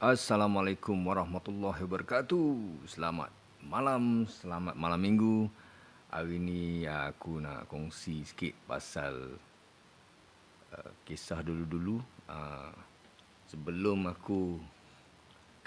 Assalamualaikum 0.00 0.96
warahmatullahi 0.96 1.84
wabarakatuh. 1.84 2.56
Selamat 2.88 3.28
malam, 3.60 4.24
selamat 4.24 4.72
malam 4.72 4.96
minggu. 4.96 5.44
Hari 6.08 6.40
ni 6.40 6.88
aku 6.88 7.36
nak 7.36 7.68
kongsi 7.68 8.24
sikit 8.24 8.56
pasal 8.64 9.36
uh, 10.72 10.90
kisah 11.04 11.44
dulu-dulu. 11.44 12.00
Uh, 12.24 12.72
sebelum 13.44 14.08
aku 14.08 14.56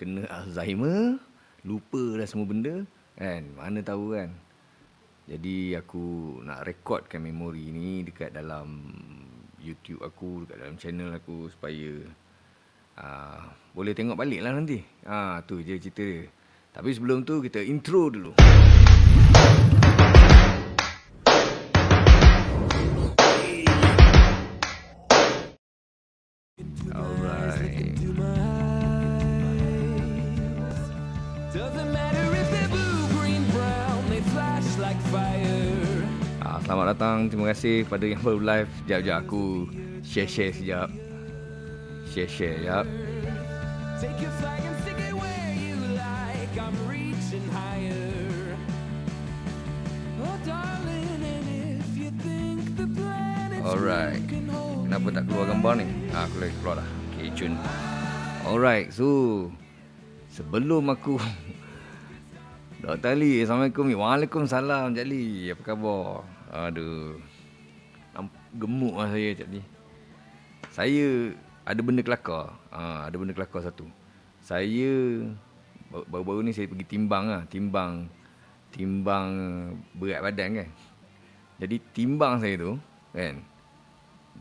kena 0.02 0.26
Alzheimer, 0.42 1.22
lupa 1.62 2.18
dah 2.18 2.26
semua 2.26 2.50
benda. 2.50 2.90
Kan? 3.14 3.54
Mana 3.54 3.86
tahu 3.86 4.18
kan? 4.18 4.34
Jadi 5.30 5.78
aku 5.78 6.42
nak 6.42 6.66
rekodkan 6.66 7.22
memori 7.22 7.70
ni 7.70 8.02
dekat 8.02 8.34
dalam 8.34 8.98
YouTube 9.62 10.02
aku, 10.02 10.50
dekat 10.50 10.58
dalam 10.58 10.78
channel 10.82 11.14
aku 11.22 11.54
supaya 11.54 12.02
Uh, 12.94 13.42
boleh 13.74 13.98
tengok 13.98 14.14
balik 14.14 14.46
lah 14.46 14.54
nanti. 14.54 14.78
Ha, 15.10 15.42
tu 15.50 15.66
je 15.66 15.82
cerita 15.82 16.06
dia. 16.06 16.30
Tapi 16.70 16.94
sebelum 16.94 17.26
tu 17.26 17.42
kita 17.42 17.58
intro 17.66 18.14
dulu. 18.14 18.38
Ah, 36.46 36.62
selamat 36.62 36.86
datang. 36.94 37.18
Terima 37.34 37.50
kasih 37.50 37.90
pada 37.90 38.06
yang 38.06 38.22
baru 38.22 38.38
live. 38.38 38.70
Sekejap-sekejap 38.86 39.18
aku 39.26 39.66
share-share 40.06 40.54
sekejap. 40.54 41.13
Share-share 42.14 42.62
sekejap. 42.62 42.86
Take 43.98 44.22
your 44.22 44.30
flag 44.38 44.62
and 44.62 44.78
stick 44.86 45.02
it 45.02 45.18
where 45.18 45.50
you 45.58 45.82
like. 45.98 46.54
I'm 46.62 46.78
reaching 46.86 47.42
higher. 47.50 48.54
Oh, 50.22 50.38
darling, 50.46 51.10
and 51.26 51.48
if 51.82 51.90
you 51.98 52.14
think 52.22 52.78
the 52.78 52.86
planet's 52.86 53.66
Alright. 53.66 54.22
hold 54.30 54.86
Kenapa 54.86 55.08
tak 55.10 55.24
keluar 55.26 55.46
gambar 55.50 55.74
ni? 55.82 55.86
Ha, 56.14 56.30
aku 56.30 56.36
lagi 56.38 56.54
keluar 56.62 56.76
dah. 56.86 56.90
Okay, 57.18 57.28
cun. 57.34 57.54
Alright, 58.46 58.94
so 58.94 59.08
sebelum 60.30 60.94
aku 60.94 61.18
Dr. 62.86 63.10
Ali, 63.10 63.42
Assalamualaikum. 63.42 63.90
Waalaikumsalam, 63.90 64.94
Cik 64.94 65.02
Ali. 65.02 65.50
Apa 65.50 65.62
khabar? 65.66 66.22
Aduh. 66.70 67.18
Gemuk 68.54 69.02
lah 69.02 69.10
saya, 69.10 69.34
Cik 69.34 69.50
Ali. 69.50 69.62
Saya 70.70 71.34
ada 71.64 71.80
benda 71.80 72.04
kelakar. 72.04 72.52
Ha, 72.72 73.08
ada 73.08 73.16
benda 73.16 73.32
kelakar 73.32 73.64
satu. 73.64 73.88
Saya 74.44 75.24
ba- 75.88 76.08
baru-baru 76.08 76.44
ni 76.44 76.52
saya 76.52 76.68
pergi 76.68 76.86
timbang 76.88 77.32
lah. 77.32 77.44
Timbang 77.48 78.08
timbang 78.74 79.30
berat 79.96 80.20
badan 80.20 80.50
kan. 80.60 80.70
Jadi 81.64 81.76
timbang 81.96 82.44
saya 82.44 82.56
tu 82.60 82.72
kan. 83.16 83.40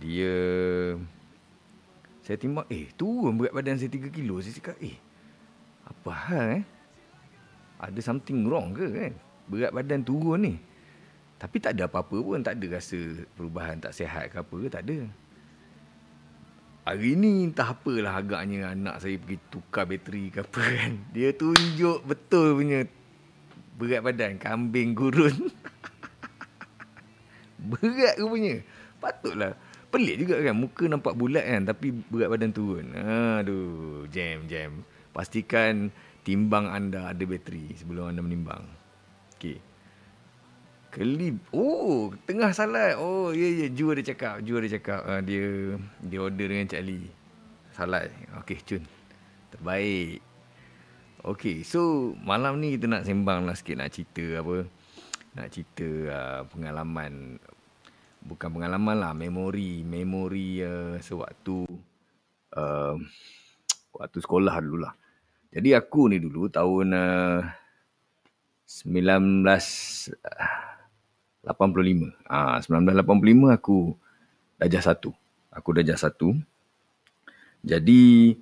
Dia 0.03 0.34
saya 2.23 2.39
timbang 2.39 2.67
eh 2.70 2.91
turun 2.98 3.39
berat 3.39 3.55
badan 3.55 3.79
saya 3.79 3.91
3 3.92 4.11
kilo. 4.11 4.42
Saya 4.42 4.59
cakap 4.59 4.77
eh 4.83 4.97
apa 5.86 6.11
hal 6.11 6.47
eh? 6.59 6.64
Ada 7.83 8.01
something 8.03 8.47
wrong 8.47 8.75
ke 8.75 8.86
kan? 8.91 9.12
Berat 9.47 9.70
badan 9.70 10.03
turun 10.03 10.39
ni. 10.42 10.55
Tapi 11.39 11.59
tak 11.59 11.75
ada 11.79 11.86
apa-apa 11.91 12.14
pun. 12.19 12.39
Tak 12.42 12.55
ada 12.59 12.67
rasa 12.79 12.98
perubahan 13.34 13.79
tak 13.79 13.95
sihat 13.95 14.31
ke 14.31 14.39
apa 14.39 14.55
ke. 14.55 14.69
Tak 14.70 14.83
ada. 14.86 15.22
Hari 16.83 17.15
ni 17.15 17.47
entah 17.47 17.79
apalah 17.79 18.19
agaknya 18.19 18.75
anak 18.75 18.99
saya 18.99 19.15
pergi 19.15 19.39
tukar 19.55 19.87
bateri 19.87 20.35
ke 20.35 20.43
apa 20.43 20.63
kan. 20.67 20.93
Dia 21.15 21.31
tunjuk 21.31 22.03
betul 22.03 22.59
punya 22.59 22.83
berat 23.79 24.03
badan. 24.03 24.35
Kambing 24.43 24.91
gurun. 24.91 25.31
berat 27.71 28.19
rupanya. 28.19 28.67
Patutlah. 28.98 29.55
Pelik 29.95 30.27
juga 30.27 30.42
kan. 30.42 30.59
Muka 30.59 30.91
nampak 30.91 31.15
bulat 31.15 31.47
kan. 31.47 31.71
Tapi 31.71 31.95
berat 32.11 32.35
badan 32.35 32.51
turun. 32.51 32.91
Aduh. 32.98 34.11
Jam, 34.11 34.51
jam. 34.51 34.83
Pastikan 35.15 35.95
timbang 36.27 36.67
anda 36.67 37.15
ada 37.15 37.23
bateri 37.23 37.79
sebelum 37.79 38.11
anda 38.11 38.27
menimbang. 38.27 38.67
Okey. 39.39 39.72
Kelip. 40.92 41.41
Oh, 41.57 42.13
tengah 42.29 42.53
salat. 42.53 43.01
Oh, 43.01 43.33
ya 43.33 43.48
ya, 43.48 43.67
Ju 43.73 43.97
ada 43.97 44.05
cakap. 44.05 44.45
Ju 44.45 44.61
ada 44.61 44.69
cakap 44.69 45.01
uh, 45.08 45.25
dia 45.25 45.73
dia 46.05 46.20
order 46.20 46.53
dengan 46.53 46.69
Cik 46.69 46.80
Ali. 46.85 47.08
Salat. 47.73 48.13
Okey, 48.45 48.61
cun. 48.61 48.85
Terbaik. 49.48 50.20
Okey, 51.25 51.64
so 51.64 52.13
malam 52.20 52.61
ni 52.61 52.77
kita 52.77 52.92
nak 52.92 53.08
sembang 53.08 53.48
lah 53.48 53.57
sikit 53.57 53.80
nak 53.80 53.89
cerita 53.89 54.45
apa. 54.45 54.69
Nak 55.33 55.48
cerita 55.48 55.89
uh, 56.13 56.41
pengalaman 56.53 57.41
bukan 58.20 58.53
pengalaman 58.53 58.97
lah, 59.01 59.17
memori, 59.17 59.80
memori 59.89 60.61
uh, 60.61 61.01
sewaktu 61.01 61.64
uh, 62.53 63.01
waktu 63.97 64.19
sekolah 64.20 64.61
dulu 64.61 64.85
lah. 64.85 64.92
Jadi 65.57 65.73
aku 65.73 66.13
ni 66.13 66.20
dulu 66.20 66.53
tahun 66.53 66.86
uh, 66.92 67.41
19 68.69 69.41
85. 71.42 72.14
Ah 72.30 72.63
1985 72.63 73.51
aku 73.51 73.98
darjah 74.58 74.83
satu. 74.83 75.11
Aku 75.51 75.75
darjah 75.75 75.98
satu. 75.98 76.39
Jadi 77.63 78.35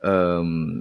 um, 0.00 0.80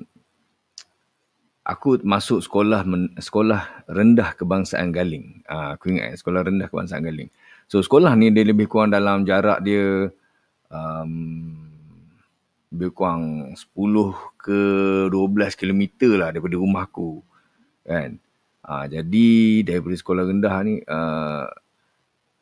aku 1.68 2.00
masuk 2.04 2.40
sekolah 2.44 2.88
men, 2.88 3.12
sekolah 3.20 3.88
rendah 3.92 4.36
kebangsaan 4.40 4.96
Galing. 4.96 5.44
Ah 5.52 5.76
aku 5.76 5.92
ingat 5.92 6.16
sekolah 6.20 6.48
rendah 6.48 6.72
kebangsaan 6.72 7.04
Galing. 7.04 7.28
So 7.68 7.84
sekolah 7.84 8.16
ni 8.16 8.32
dia 8.32 8.48
lebih 8.48 8.72
kurang 8.72 8.96
dalam 8.96 9.28
jarak 9.28 9.60
dia 9.66 10.08
um, 10.72 11.12
lebih 12.72 12.92
kurang 12.92 13.56
10 13.56 13.72
ke 14.40 14.60
12 15.12 15.60
kilometer 15.60 16.12
lah 16.16 16.30
daripada 16.32 16.56
rumah 16.56 16.88
aku. 16.88 17.20
Kan? 17.84 18.20
Ah 18.64 18.88
jadi 18.88 19.62
daripada 19.68 19.96
sekolah 20.00 20.24
rendah 20.24 20.56
ni 20.64 20.80
uh, 20.88 21.46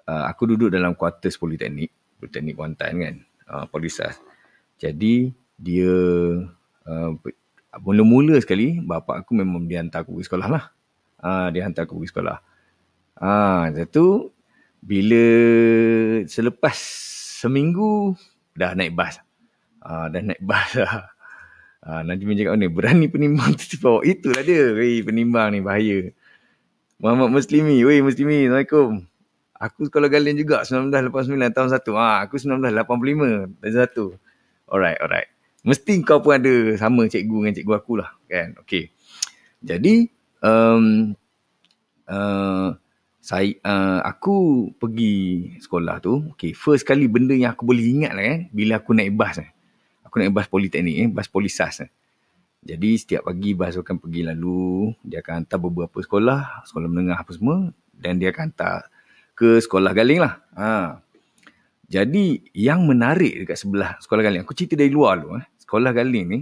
uh, 0.07 0.23
aku 0.27 0.55
duduk 0.55 0.73
dalam 0.73 0.95
kuartus 0.95 1.39
politeknik, 1.39 1.91
politeknik 2.19 2.55
Kuantan 2.55 2.93
kan, 2.99 3.15
uh, 3.49 3.65
Polisas. 3.67 4.19
Jadi 4.79 5.31
dia 5.55 5.95
uh, 6.89 7.11
mula-mula 7.81 8.37
sekali 8.43 8.77
bapak 8.83 9.25
aku 9.25 9.31
memang 9.33 9.65
dia 9.65 9.81
hantar 9.81 10.05
aku 10.05 10.19
pergi 10.19 10.27
sekolah 10.29 10.47
lah. 10.49 10.63
Uh, 11.23 11.47
dia 11.55 11.63
hantar 11.63 11.87
aku 11.87 11.97
pergi 12.01 12.11
sekolah. 12.11 12.37
Ah, 13.23 13.69
uh, 13.71 13.87
tu 13.87 14.33
bila 14.83 15.23
selepas 16.27 16.75
seminggu 17.39 18.19
dah 18.57 18.75
naik 18.75 18.91
bas. 18.91 19.23
Uh, 19.79 20.11
dah 20.11 20.21
naik 20.21 20.43
bas 20.43 20.69
lah. 20.75 21.07
Ah, 21.83 21.99
uh, 21.99 22.01
Najmi 22.03 22.39
cakap 22.39 22.55
ni 22.55 22.67
berani 22.71 23.07
penimbang 23.11 23.55
tu 23.59 23.79
bawa. 23.79 24.03
Itulah 24.03 24.43
dia. 24.43 24.71
Wei, 24.71 25.03
penimbang 25.03 25.51
ni 25.51 25.59
bahaya. 25.59 26.11
Muhammad 26.99 27.35
Muslimi. 27.35 27.83
Wei, 27.83 27.99
Muslimi. 27.99 28.47
Assalamualaikum. 28.47 29.03
Aku 29.63 29.88
sekolah 29.88 30.12
Galian 30.12 30.35
juga 30.35 30.68
1989 30.68 31.56
tahun 31.56 31.69
1. 31.72 31.96
Ha, 31.96 32.28
aku 32.28 32.35
1985 32.35 33.63
tahun 33.63 33.75
1. 33.88 34.19
Alright, 34.68 35.00
alright. 35.00 35.29
Mesti 35.63 36.03
kau 36.03 36.19
pun 36.19 36.35
ada 36.35 36.75
sama 36.75 37.07
cikgu 37.07 37.47
dengan 37.47 37.56
cikgu 37.56 37.74
aku 37.79 37.94
lah. 38.03 38.12
Kan? 38.28 38.59
Okay. 38.68 38.91
Jadi, 39.63 40.12
um, 40.44 41.16
uh, 42.12 42.75
saya, 43.24 43.56
uh, 43.63 44.03
aku 44.03 44.68
pergi 44.75 45.56
sekolah 45.63 46.03
tu. 46.03 46.35
Okay, 46.35 46.51
first 46.51 46.84
kali 46.84 47.07
benda 47.07 47.31
yang 47.31 47.56
aku 47.56 47.63
boleh 47.63 48.03
ingat 48.03 48.12
lah 48.12 48.25
kan. 48.28 48.40
Bila 48.51 48.84
aku 48.84 48.91
naik 48.91 49.16
bas. 49.16 49.40
Eh. 49.40 49.47
Aku 50.03 50.19
naik 50.19 50.35
bas 50.35 50.51
politeknik, 50.51 50.95
eh, 51.00 51.07
bas 51.07 51.31
polisas. 51.31 51.88
Eh. 51.88 51.92
Jadi 52.68 53.00
setiap 53.00 53.31
pagi 53.31 53.56
bas 53.56 53.80
akan 53.80 53.95
pergi 53.95 54.27
lalu. 54.27 54.92
Dia 55.07 55.24
akan 55.24 55.48
hantar 55.48 55.59
beberapa 55.63 56.04
sekolah. 56.04 56.68
Sekolah 56.68 56.92
menengah 56.92 57.24
apa 57.24 57.31
semua. 57.31 57.71
Dan 57.95 58.19
dia 58.19 58.36
akan 58.36 58.51
hantar 58.51 58.92
ke 59.44 59.60
sekolah 59.60 59.92
Galing 59.92 60.24
lah. 60.24 60.40
Ha. 60.56 61.04
Jadi 61.92 62.48
yang 62.56 62.88
menarik 62.88 63.44
dekat 63.44 63.60
sebelah 63.60 64.00
sekolah 64.00 64.24
Galing. 64.24 64.48
Aku 64.48 64.56
cerita 64.56 64.80
dari 64.80 64.88
luar 64.88 65.19
dulu. 65.19 65.36
Eh. 65.36 65.45
Sekolah 65.60 65.92
Galing 65.92 66.25
ni. 66.31 66.40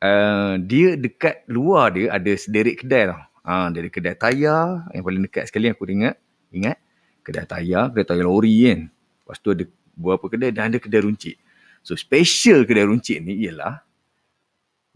Uh, 0.00 0.56
dia 0.64 0.96
dekat 0.96 1.44
luar 1.46 1.92
dia 1.94 2.10
ada 2.10 2.32
sederet 2.34 2.82
kedai 2.82 3.14
tau. 3.14 3.22
Ha, 3.46 3.70
dari 3.70 3.86
kedai 3.94 4.18
tayar. 4.18 4.90
Yang 4.90 5.02
paling 5.06 5.22
dekat 5.30 5.44
sekali 5.46 5.70
aku 5.70 5.86
ingat. 5.86 6.18
Ingat. 6.50 6.76
Kedai 7.22 7.46
tayar. 7.46 7.94
Kedai 7.94 8.06
tayar 8.10 8.26
lori 8.26 8.66
kan. 8.66 8.90
Lepas 8.90 9.38
tu 9.38 9.54
ada 9.54 9.64
beberapa 9.94 10.26
kedai 10.26 10.50
dan 10.50 10.74
ada 10.74 10.82
kedai 10.82 11.06
runcit. 11.06 11.38
So 11.86 11.94
special 11.94 12.66
kedai 12.66 12.90
runcit 12.90 13.22
ni 13.22 13.38
ialah. 13.46 13.86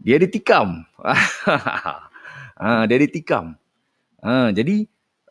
Dia 0.03 0.19
ada 0.19 0.27
tikam. 0.27 0.83
ha, 2.59 2.83
dia 2.83 2.95
ada 2.99 3.07
tikam. 3.07 3.55
Ha, 4.19 4.51
jadi 4.51 4.83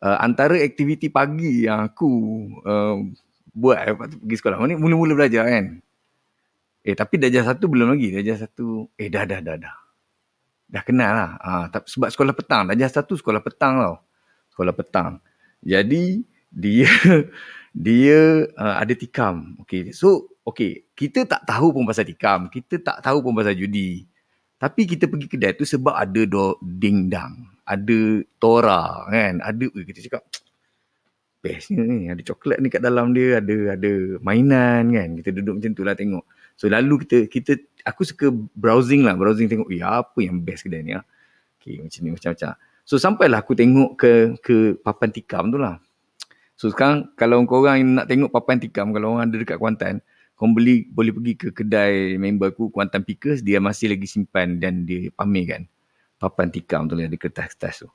uh, 0.04 0.18
antara 0.20 0.60
aktiviti 0.60 1.08
pagi 1.08 1.64
yang 1.64 1.88
aku 1.88 2.10
uh, 2.62 3.00
buat 3.56 3.80
lepas 3.88 4.06
tu 4.12 4.20
pergi 4.20 4.36
sekolah. 4.36 4.56
Ni 4.68 4.76
mula-mula 4.76 5.16
belajar 5.16 5.48
kan. 5.48 5.80
Eh 6.84 6.92
tapi 6.92 7.16
darjah 7.16 7.48
satu 7.48 7.64
belum 7.72 7.96
lagi. 7.96 8.12
Darjah 8.12 8.44
satu, 8.44 8.92
eh 9.00 9.08
dah 9.08 9.24
dah 9.24 9.40
dah 9.40 9.56
dah. 9.56 9.76
dah 10.68 10.82
kenal 10.82 11.12
lah. 11.14 11.30
Ha, 11.40 11.50
sebab 11.86 12.10
sekolah 12.12 12.34
petang. 12.36 12.68
Darjah 12.68 12.90
satu 12.90 13.16
sekolah 13.16 13.40
petang 13.40 13.80
tau. 13.80 13.96
Sekolah 14.52 14.74
petang. 14.76 15.22
Jadi 15.64 16.20
dia 16.52 16.90
dia 17.86 18.18
uh, 18.58 18.74
ada 18.76 18.92
tikam. 18.92 19.56
Okay. 19.64 19.94
So, 19.94 20.34
okay. 20.44 20.84
Kita 20.92 21.24
tak 21.24 21.46
tahu 21.46 21.72
pun 21.72 21.88
pasal 21.88 22.04
tikam. 22.04 22.50
Kita 22.50 22.82
tak 22.82 22.98
tahu 23.00 23.22
pun 23.22 23.32
pasal 23.32 23.56
judi. 23.56 24.04
Tapi 24.58 24.82
kita 24.86 25.06
pergi 25.06 25.26
kedai 25.30 25.54
tu 25.56 25.64
sebab 25.64 25.94
ada 25.94 26.20
do 26.26 26.58
dingdang. 26.60 27.53
Ada 27.64 28.24
tora 28.36 29.08
kan. 29.08 29.40
Ada, 29.40 29.64
ui, 29.72 29.82
kita 29.88 30.04
cakap, 30.04 30.22
bestnya 31.40 31.84
ni. 31.84 32.12
Ada 32.12 32.20
coklat 32.24 32.60
ni 32.60 32.68
kat 32.68 32.84
dalam 32.84 33.16
dia. 33.16 33.40
Ada 33.40 33.76
ada 33.76 33.92
mainan 34.20 34.92
kan. 34.92 35.08
Kita 35.20 35.32
duduk 35.32 35.60
macam 35.60 35.70
tu 35.72 35.82
lah 35.84 35.96
tengok. 35.96 36.24
So 36.54 36.68
lalu 36.68 37.08
kita, 37.08 37.26
kita 37.26 37.52
aku 37.88 38.04
suka 38.04 38.30
browsing 38.32 39.02
lah. 39.02 39.16
Browsing 39.16 39.48
tengok, 39.48 39.68
ya 39.72 40.04
apa 40.04 40.18
yang 40.20 40.40
best 40.44 40.68
kedai 40.68 40.84
ni 40.84 40.92
lah. 40.92 41.04
Okay, 41.58 41.80
macam 41.80 42.00
ni 42.04 42.10
macam-macam. 42.12 42.48
So 42.84 43.00
sampailah 43.00 43.40
aku 43.40 43.56
tengok 43.56 43.96
ke 43.96 44.12
ke 44.44 44.56
papan 44.84 45.08
tikam 45.08 45.48
tu 45.48 45.56
lah. 45.56 45.80
So 46.54 46.68
sekarang 46.68 47.16
kalau 47.16 47.42
korang 47.48 47.96
nak 47.96 48.06
tengok 48.06 48.30
papan 48.30 48.60
tikam, 48.60 48.92
kalau 48.92 49.16
orang 49.16 49.32
ada 49.32 49.36
dekat 49.40 49.56
Kuantan, 49.56 50.04
korang 50.36 50.52
beli, 50.52 50.86
boleh 50.86 51.10
pergi 51.10 51.32
ke 51.34 51.48
kedai 51.50 52.20
member 52.20 52.52
aku, 52.52 52.68
Kuantan 52.68 53.02
Pickers, 53.02 53.40
dia 53.40 53.58
masih 53.58 53.90
lagi 53.90 54.06
simpan 54.06 54.60
dan 54.60 54.84
dia 54.86 55.08
pamerkan 55.16 55.66
papan 56.24 56.48
tikam 56.48 56.88
tu, 56.88 56.96
ada 56.96 57.12
kertas-kertas 57.12 57.84
tu. 57.84 57.88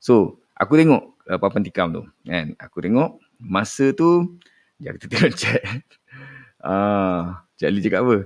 So, 0.00 0.40
aku 0.56 0.80
tengok 0.80 1.02
uh, 1.28 1.36
papan 1.36 1.60
tikam 1.60 1.92
tu. 1.92 2.02
Kan? 2.24 2.56
Aku 2.56 2.80
tengok, 2.80 3.20
masa 3.36 3.92
tu, 3.92 4.40
sekejap 4.80 4.92
kita 4.96 5.04
tengok 5.12 5.32
chat. 5.40 5.84
ah, 6.64 7.44
Cik 7.60 7.68
Ali 7.68 7.80
cakap 7.84 8.00
apa? 8.04 8.16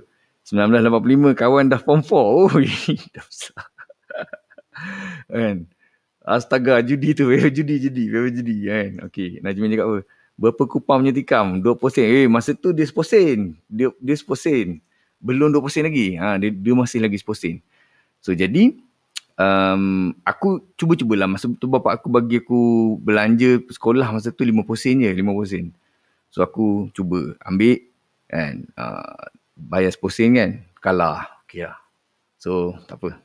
1985, 0.47 1.37
kawan 1.37 1.71
dah 1.71 1.79
form 1.79 2.01
4. 2.03 2.11
Oh, 2.11 2.51
dah 3.15 3.25
besar. 3.27 3.63
kan? 5.31 5.57
Astaga, 6.21 6.83
judi 6.85 7.15
tu. 7.15 7.31
Eh, 7.31 7.49
judi, 7.49 7.79
judi. 7.81 8.03
Eh, 8.11 8.31
judi. 8.31 8.55
Kan? 8.67 8.89
Okay, 9.09 9.39
Najmin 9.39 9.73
cakap 9.73 9.87
apa? 9.87 9.99
Berapa 10.41 10.63
kupang 10.65 11.05
punya 11.05 11.13
tikam? 11.13 11.61
20 11.61 11.93
sen. 11.93 12.07
Eh, 12.07 12.27
masa 12.27 12.51
tu 12.57 12.73
dia 12.73 12.85
10 12.87 13.05
sen. 13.05 13.39
Dia, 13.69 13.93
dia 14.01 14.15
10 14.17 14.25
sen. 14.37 14.67
Belum 15.21 15.53
20 15.53 15.69
sen 15.69 15.85
lagi. 15.85 16.17
Ha, 16.17 16.41
dia, 16.41 16.49
dia 16.49 16.73
masih 16.73 16.99
lagi 16.99 17.17
10 17.21 17.37
sen. 17.37 17.55
So, 18.21 18.33
jadi, 18.33 18.73
um, 19.41 20.13
aku 20.21 20.61
cuba-cubalah. 20.77 21.25
Masa 21.25 21.49
tu 21.57 21.65
bapak 21.65 22.01
aku 22.01 22.07
bagi 22.13 22.37
aku 22.41 22.61
belanja 23.01 23.57
sekolah 23.65 24.13
masa 24.13 24.29
tu 24.29 24.45
50 24.45 24.61
sen 24.77 25.01
je. 25.01 25.09
50 25.09 25.51
sen. 25.51 25.65
So, 26.29 26.45
aku 26.45 26.93
cuba 26.93 27.35
ambil 27.43 27.81
kan. 28.29 28.69
Uh, 28.77 29.25
bayar 29.57 29.91
10 29.91 30.01
sen 30.13 30.29
kan. 30.37 30.49
Kalah. 30.79 31.41
Okay 31.45 31.65
lah. 31.65 31.77
So, 32.37 32.77
tak 32.85 33.01
apa. 33.01 33.19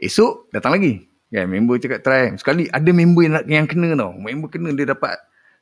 Esok, 0.00 0.48
datang 0.50 0.80
lagi. 0.80 1.04
Kan, 1.30 1.46
member 1.46 1.78
cakap 1.78 2.00
try. 2.02 2.34
Sekali 2.34 2.66
ada 2.66 2.90
member 2.90 3.22
yang, 3.22 3.34
yang 3.46 3.66
kena 3.68 3.94
tau. 3.94 4.16
Member 4.16 4.50
kena 4.50 4.74
dia 4.74 4.88
dapat 4.88 5.14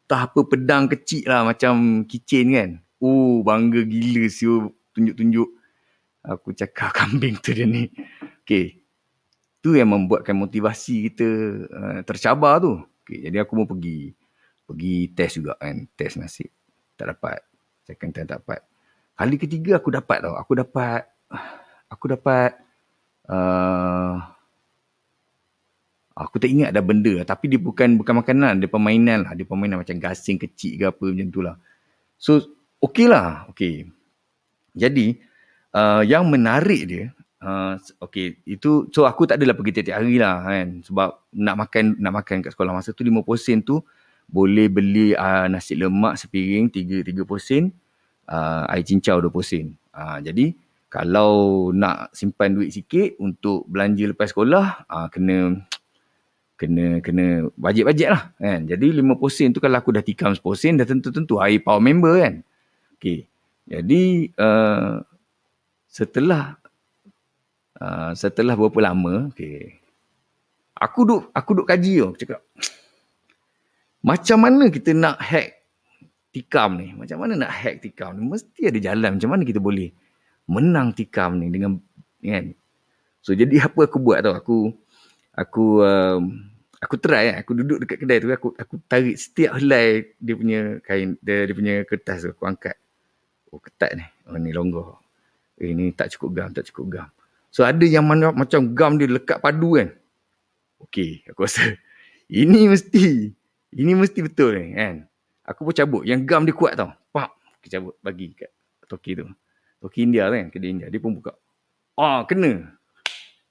tak 0.09 0.33
apa 0.33 0.41
pedang 0.49 0.89
kecil 0.89 1.29
lah 1.29 1.45
macam 1.45 2.03
keychain 2.09 2.49
kan. 2.57 2.71
Oh 2.99 3.45
bangga 3.45 3.85
gila 3.85 4.25
siu 4.33 4.73
tunjuk-tunjuk. 4.97 5.49
Aku 6.25 6.57
cakap 6.57 6.91
kambing 6.99 7.37
tu 7.39 7.53
dia 7.53 7.69
ni. 7.69 7.93
Okay. 8.43 8.88
Tu 9.59 9.75
yang 9.75 9.91
membuatkan 9.91 10.39
motivasi 10.39 11.11
kita 11.11 11.29
uh, 11.69 11.99
tercabar 12.07 12.63
tu. 12.63 12.79
Okay, 13.03 13.27
jadi 13.27 13.43
aku 13.43 13.53
mau 13.59 13.67
pergi. 13.67 14.15
Pergi 14.69 15.11
test 15.17 15.41
juga 15.43 15.59
kan. 15.59 15.89
Test 15.99 16.21
nasib. 16.21 16.51
Tak 16.95 17.17
dapat. 17.17 17.43
Second 17.89 18.11
time 18.15 18.27
tak 18.29 18.39
dapat. 18.45 18.61
Kali 19.19 19.37
ketiga 19.41 19.83
aku 19.83 19.91
dapat 19.91 20.19
tau. 20.23 20.35
Aku 20.39 20.53
dapat. 20.55 21.03
Aku 21.91 22.05
dapat. 22.07 22.53
Uh, 23.27 24.23
Aku 26.19 26.43
tak 26.43 26.51
ingat 26.51 26.75
ada 26.75 26.83
benda 26.83 27.23
tapi 27.23 27.47
dia 27.47 27.63
bukan 27.63 27.95
bukan 27.95 28.19
makanan, 28.19 28.59
dia 28.59 28.67
permainan 28.67 29.23
lah. 29.23 29.39
Dia 29.39 29.47
permainan 29.47 29.87
macam 29.87 29.95
gasing 30.03 30.35
kecil 30.35 30.75
ke 30.75 30.85
apa 30.91 31.07
macam 31.15 31.29
tu 31.31 31.41
lah. 31.47 31.55
So, 32.19 32.43
okey 32.83 33.07
lah. 33.07 33.47
Okay. 33.55 33.87
Jadi, 34.75 35.15
uh, 35.71 36.03
yang 36.03 36.27
menarik 36.27 36.91
dia, 36.91 37.15
uh, 37.43 37.75
okay, 38.03 38.39
itu, 38.47 38.87
so 38.91 39.07
aku 39.07 39.27
tak 39.27 39.43
adalah 39.43 39.55
pergi 39.55 39.81
tiap-tiap 39.81 39.99
hari 40.03 40.17
lah 40.19 40.43
kan. 40.43 40.69
Sebab 40.83 41.09
nak 41.39 41.57
makan 41.67 41.85
nak 41.99 42.13
makan 42.23 42.37
kat 42.43 42.53
sekolah 42.55 42.73
masa 42.75 42.95
tu 42.95 43.07
50 43.07 43.25
sen 43.39 43.59
tu, 43.63 43.83
boleh 44.29 44.69
beli 44.69 45.17
uh, 45.17 45.47
nasi 45.49 45.75
lemak 45.79 46.21
sepiring 46.21 46.69
3, 46.69 47.05
3 47.07 47.25
sen, 47.41 47.73
uh, 48.29 48.69
air 48.69 48.85
cincau 48.85 49.23
20 49.23 49.33
sen. 49.45 49.67
Uh, 49.95 50.19
jadi, 50.23 50.55
kalau 50.89 51.69
nak 51.77 52.17
simpan 52.17 52.57
duit 52.57 52.73
sikit 52.73 53.21
untuk 53.21 53.69
belanja 53.69 54.09
lepas 54.09 54.33
sekolah, 54.33 54.89
uh, 54.89 55.09
kena 55.13 55.61
kena 56.59 56.99
kena 56.99 57.47
bajet-bajet 57.55 58.09
lah 58.11 58.35
kan. 58.35 58.67
Jadi 58.67 58.91
50 58.91 59.15
sen 59.31 59.49
tu 59.55 59.63
kalau 59.63 59.79
aku 59.79 59.95
dah 59.95 60.03
tikam 60.03 60.35
10 60.35 60.43
sen 60.59 60.75
dah 60.75 60.87
tentu-tentu 60.89 61.39
air 61.39 61.63
power 61.63 61.79
member 61.79 62.19
kan. 62.19 62.43
Okay. 62.99 63.31
Jadi 63.69 64.33
uh, 64.35 65.05
setelah 65.87 66.59
uh, 67.83 68.11
setelah 68.15 68.55
berapa 68.55 68.79
lama 68.93 69.31
okay, 69.31 69.79
aku 70.79 71.01
duk 71.07 71.23
aku 71.35 71.51
duk 71.63 71.67
kaji 71.67 72.05
tau 72.05 72.13
cakap 72.15 72.41
macam 73.99 74.39
mana 74.39 74.71
kita 74.71 74.95
nak 74.95 75.19
hack 75.19 75.59
tikam 76.31 76.79
ni 76.79 76.95
macam 76.95 77.19
mana 77.19 77.35
nak 77.47 77.53
hack 77.53 77.83
tikam 77.83 78.15
ni 78.15 78.23
mesti 78.27 78.71
ada 78.71 78.79
jalan 78.79 79.19
macam 79.19 79.31
mana 79.31 79.43
kita 79.43 79.59
boleh 79.59 79.91
menang 80.47 80.95
tikam 80.95 81.39
ni 81.39 81.51
dengan 81.51 81.79
kan 82.23 82.55
so 83.23 83.35
jadi 83.35 83.67
apa 83.67 83.87
aku 83.87 83.99
buat 83.99 84.23
tau 84.23 84.35
aku 84.35 84.59
aku 85.35 85.65
um, 85.83 86.49
aku 86.83 86.95
try 86.99 87.31
kan. 87.31 87.37
Aku 87.43 87.53
duduk 87.55 87.79
dekat 87.83 87.99
kedai 88.03 88.19
tu 88.23 88.31
aku 88.31 88.49
aku 88.55 88.75
tarik 88.87 89.17
setiap 89.19 89.59
helai 89.59 90.15
dia 90.19 90.35
punya 90.39 90.61
kain 90.83 91.19
dia, 91.23 91.47
dia 91.47 91.55
punya 91.55 91.75
kertas 91.87 92.27
tu 92.27 92.31
aku 92.33 92.47
angkat. 92.47 92.77
Oh 93.51 93.59
ketat 93.63 93.99
ni. 93.99 94.07
Oh 94.31 94.39
ni 94.39 94.51
longgar. 94.55 94.99
Eh 95.59 95.75
ni 95.75 95.91
tak 95.91 96.15
cukup 96.15 96.31
gam, 96.39 96.51
tak 96.55 96.71
cukup 96.71 96.87
gam. 96.91 97.09
So 97.49 97.65
ada 97.65 97.85
yang 97.85 98.05
mana 98.05 98.31
macam 98.33 98.77
gam 98.77 99.01
dia 99.01 99.09
lekat 99.09 99.41
padu 99.41 99.81
kan. 99.81 99.89
Okey, 100.85 101.27
aku 101.27 101.49
rasa 101.49 101.65
ini 102.31 102.69
mesti 102.69 103.33
ini 103.75 103.93
mesti 103.97 104.19
betul 104.25 104.57
ni 104.57 104.77
kan. 104.77 105.05
Aku 105.49 105.65
pun 105.65 105.73
cabut 105.73 106.05
yang 106.05 106.29
gam 106.29 106.45
dia 106.45 106.53
kuat 106.53 106.77
tau. 106.77 106.93
Pak, 107.13 107.31
aku 107.33 107.67
cabut 107.73 107.95
bagi 108.05 108.37
kat 108.37 108.53
toki 108.89 109.17
tu. 109.17 109.29
Toki 109.79 110.05
India 110.05 110.27
kan, 110.29 110.51
kedai 110.51 110.75
India. 110.75 110.89
Dia 110.91 111.01
pun 111.01 111.17
buka. 111.17 111.33
Ah, 111.95 112.25
kena. 112.29 112.75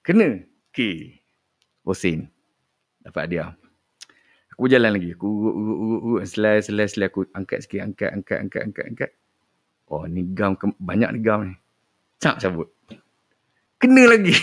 Kena. 0.03 0.43
Okey 0.73 1.17
Osin. 1.87 2.27
Dapat 2.99 3.25
dia. 3.31 3.55
Aku 4.51 4.67
berjalan 4.67 4.99
lagi. 4.99 5.15
Aku 5.15 5.23
urut, 5.23 5.55
urut, 5.55 5.77
urut, 5.79 6.01
urut. 6.03 6.23
Selai, 6.27 6.59
selai, 6.59 6.91
selai. 6.91 7.07
Aku 7.07 7.23
angkat 7.31 7.63
sikit. 7.63 7.87
Angkat, 7.87 8.11
angkat, 8.11 8.37
angkat, 8.43 8.61
angkat, 8.67 8.85
angkat. 8.91 9.11
Oh, 9.87 10.03
ni 10.03 10.27
gam. 10.35 10.59
Banyak 10.59 11.15
ni 11.15 11.19
gam 11.23 11.39
ni. 11.47 11.55
Cak 12.19 12.43
cabut. 12.43 12.67
Kena 13.77 14.03
lagi. 14.09 14.33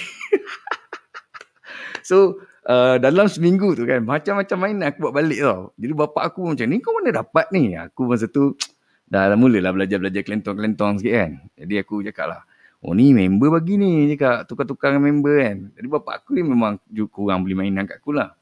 so, 2.08 2.38
uh, 2.70 2.96
dalam 3.02 3.26
seminggu 3.26 3.74
tu 3.74 3.82
kan, 3.82 4.02
macam-macam 4.02 4.56
mainan 4.58 4.86
aku 4.94 4.98
buat 5.10 5.14
balik 5.14 5.40
tau. 5.42 5.74
Jadi 5.74 5.92
bapak 5.92 6.22
aku 6.30 6.54
macam, 6.54 6.66
ni 6.70 6.78
kau 6.78 6.94
mana 6.94 7.10
dapat 7.10 7.46
ni? 7.50 7.74
Aku 7.74 8.06
masa 8.06 8.30
tu, 8.30 8.54
dah 9.12 9.34
mulalah 9.34 9.74
belajar-belajar 9.74 10.22
kelentong-kelentong 10.22 11.02
sikit 11.02 11.14
kan. 11.14 11.32
Jadi 11.58 11.74
aku 11.82 12.02
cakap 12.06 12.26
lah, 12.30 12.42
Oh 12.84 12.92
ni 12.92 13.16
member 13.16 13.48
bagi 13.48 13.80
ni 13.80 14.12
cakap 14.12 14.44
tukar-tukar 14.44 14.92
dengan 14.92 15.08
member 15.08 15.40
kan. 15.40 15.56
Jadi 15.72 15.88
bapak 15.88 16.20
aku 16.20 16.36
ni 16.36 16.44
memang 16.44 16.76
kurang 17.08 17.40
beli 17.40 17.56
mainan 17.56 17.88
kat 17.88 17.96
aku 17.96 18.12
lah. 18.12 18.36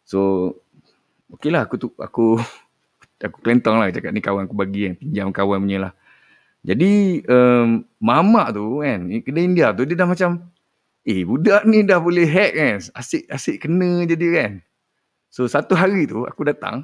So 0.00 0.48
okey 1.36 1.52
lah 1.52 1.68
aku 1.68 1.76
tu 1.76 1.92
aku 2.00 2.40
aku 3.28 3.36
kelentong 3.44 3.76
lah 3.76 3.92
cakap 3.92 4.16
ni 4.16 4.24
kawan 4.24 4.48
aku 4.48 4.56
bagi 4.56 4.88
kan. 4.88 4.94
Pinjam 4.96 5.28
kawan 5.28 5.60
punya 5.60 5.78
lah. 5.84 5.92
Jadi 6.66 7.22
um, 7.30 7.86
mamak 8.02 8.58
tu 8.58 8.82
kan 8.82 9.06
kedai 9.22 9.46
India 9.46 9.70
tu 9.70 9.86
dia 9.86 9.94
dah 9.94 10.10
macam 10.10 10.50
eh 11.06 11.22
budak 11.22 11.62
ni 11.62 11.86
dah 11.86 12.02
boleh 12.02 12.26
hack 12.26 12.52
kan. 12.58 12.76
Asyik-asyik 12.98 13.56
kena 13.62 14.02
jadi 14.02 14.26
kan. 14.34 14.52
So 15.30 15.46
satu 15.46 15.78
hari 15.78 16.10
tu 16.10 16.26
aku 16.26 16.42
datang 16.42 16.82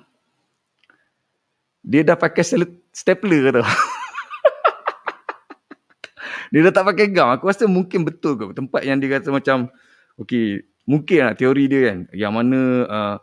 dia 1.83 2.07
dah 2.07 2.15
pakai 2.15 2.47
stapler 2.95 3.51
tu. 3.51 3.59
dia 6.55 6.61
dah 6.71 6.73
tak 6.73 6.87
pakai 6.95 7.11
gam. 7.11 7.35
Aku 7.35 7.51
rasa 7.51 7.67
mungkin 7.67 8.07
betul 8.07 8.39
ke 8.39 8.55
tempat 8.55 8.87
yang 8.87 9.03
dia 9.03 9.19
kata 9.19 9.35
macam 9.35 9.67
okey, 10.23 10.62
mungkin 10.87 11.27
lah 11.27 11.35
teori 11.35 11.67
dia 11.67 11.91
kan. 11.91 11.99
Yang 12.15 12.33
mana 12.39 12.61
uh, 12.87 13.17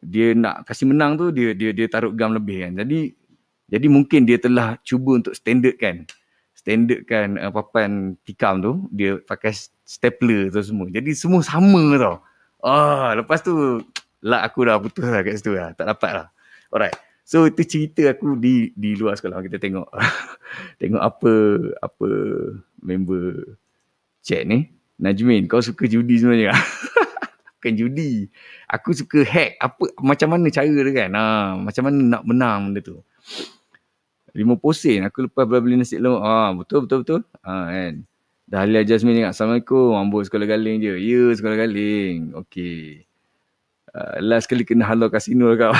dia 0.00 0.32
nak 0.32 0.64
kasih 0.64 0.88
menang 0.88 1.20
tu 1.20 1.28
dia 1.28 1.52
dia 1.52 1.76
dia 1.76 1.92
taruh 1.92 2.16
gam 2.16 2.32
lebih 2.32 2.64
kan. 2.64 2.80
Jadi 2.80 3.19
jadi 3.70 3.86
mungkin 3.86 4.26
dia 4.26 4.36
telah 4.36 4.76
cuba 4.82 5.22
untuk 5.22 5.32
standard 5.38 5.78
kan. 5.78 6.04
Standard 6.58 7.06
kan 7.06 7.38
uh, 7.38 7.54
papan 7.54 8.18
tikam 8.26 8.60
tu 8.60 8.72
dia 8.90 9.22
pakai 9.22 9.54
stapler 9.86 10.50
tu 10.50 10.60
semua. 10.60 10.90
Jadi 10.90 11.14
semua 11.14 11.40
sama 11.40 11.80
tau. 11.96 12.16
Ah, 12.60 13.16
lepas 13.16 13.40
tu 13.40 13.80
lah 14.20 14.44
aku 14.44 14.68
dah 14.68 14.76
putus 14.76 15.06
lah 15.06 15.22
kat 15.22 15.38
situ 15.38 15.54
lah. 15.54 15.72
Tak 15.78 15.86
dapat 15.86 16.10
lah. 16.12 16.26
Alright. 16.68 16.98
So 17.24 17.46
itu 17.46 17.62
cerita 17.62 18.10
aku 18.10 18.34
di 18.34 18.74
di 18.74 18.98
luar 18.98 19.14
sekolah 19.14 19.38
kita 19.46 19.62
tengok 19.62 19.86
tengok 20.82 20.98
apa 20.98 21.32
apa 21.78 22.08
member 22.82 23.54
chat 24.20 24.42
ni 24.44 24.80
Najmin, 25.00 25.48
kau 25.48 25.64
suka 25.64 25.88
judi 25.88 26.20
sebenarnya? 26.20 26.52
Bukan 27.56 27.72
judi. 27.72 28.28
Aku 28.68 28.92
suka 28.92 29.24
hack. 29.24 29.56
Apa, 29.56 29.96
macam 30.04 30.28
mana 30.36 30.52
cara 30.52 30.68
dia 30.68 30.92
kan? 30.92 31.10
Ha, 31.16 31.24
macam 31.56 31.82
mana 31.88 31.98
nak 32.04 32.22
menang 32.28 32.60
benda 32.68 32.80
tu. 32.84 33.00
Lima 34.34 34.54
posen. 34.54 35.06
Aku 35.06 35.26
lepas 35.26 35.46
beli 35.46 35.78
nasi 35.78 35.98
lemak. 35.98 36.22
Ah, 36.22 36.50
betul, 36.54 36.86
betul, 36.86 36.98
betul. 37.02 37.20
Ah, 37.42 37.70
kan. 37.70 38.02
Dah 38.50 38.66
Halia 38.66 38.82
Jasmine 38.82 39.22
ingat. 39.22 39.38
Assalamualaikum. 39.38 39.94
Amboi 39.94 40.26
sekolah 40.26 40.46
galing 40.46 40.82
je. 40.82 40.94
Ya, 40.98 41.22
sekolah 41.34 41.54
galing. 41.54 42.34
Okey. 42.34 43.06
Uh, 43.90 44.22
last 44.22 44.50
kali 44.50 44.66
kena 44.66 44.86
halau 44.86 45.10
kasino 45.10 45.54
kau. 45.54 45.70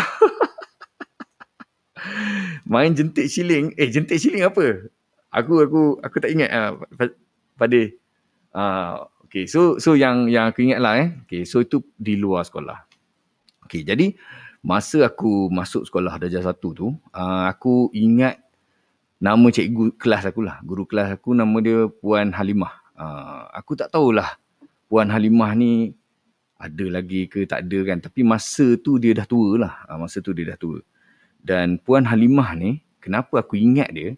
Main 2.71 2.95
jentik 2.95 3.26
shilling. 3.26 3.75
Eh, 3.75 3.90
jentik 3.90 4.23
shilling 4.23 4.47
apa? 4.47 4.87
Aku 5.35 5.62
aku 5.62 5.99
aku 6.02 6.16
tak 6.23 6.30
ingat 6.35 6.50
uh, 6.50 6.75
pada 7.54 7.78
uh, 8.54 9.07
okey. 9.26 9.50
So 9.50 9.78
so 9.83 9.99
yang 9.99 10.30
yang 10.30 10.50
aku 10.50 10.62
ingat 10.66 10.83
lah 10.83 10.95
eh. 10.99 11.11
Okey, 11.26 11.42
so 11.47 11.62
itu 11.62 11.83
di 11.99 12.19
luar 12.19 12.47
sekolah. 12.47 12.87
Okey, 13.66 13.83
jadi 13.83 14.14
masa 14.61 15.09
aku 15.09 15.49
masuk 15.49 15.88
sekolah 15.88 16.21
darjah 16.21 16.45
satu 16.45 16.69
tu, 16.76 16.87
uh, 17.17 17.45
aku 17.49 17.88
ingat 17.97 18.40
nama 19.21 19.49
cikgu 19.52 19.97
kelas 20.00 20.29
aku 20.29 20.40
lah. 20.45 20.61
Guru 20.64 20.88
kelas 20.88 21.17
aku 21.17 21.37
nama 21.37 21.57
dia 21.61 21.88
Puan 21.88 22.33
Halimah. 22.33 22.73
Uh, 22.97 23.49
aku 23.52 23.76
tak 23.76 23.93
tahulah 23.93 24.37
Puan 24.88 25.09
Halimah 25.09 25.52
ni 25.57 25.97
ada 26.61 26.85
lagi 26.93 27.25
ke 27.25 27.49
tak 27.49 27.69
ada 27.69 27.79
kan. 27.88 27.99
Tapi 28.05 28.21
masa 28.21 28.76
tu 28.81 29.00
dia 29.00 29.17
dah 29.17 29.25
tua 29.25 29.57
lah. 29.57 29.75
Uh, 29.88 29.97
masa 30.00 30.21
tu 30.21 30.37
dia 30.37 30.49
dah 30.52 30.59
tua. 30.61 30.81
Dan 31.40 31.81
Puan 31.81 32.05
Halimah 32.05 32.52
ni, 32.52 32.85
kenapa 33.00 33.40
aku 33.40 33.57
ingat 33.57 33.93
dia? 33.97 34.12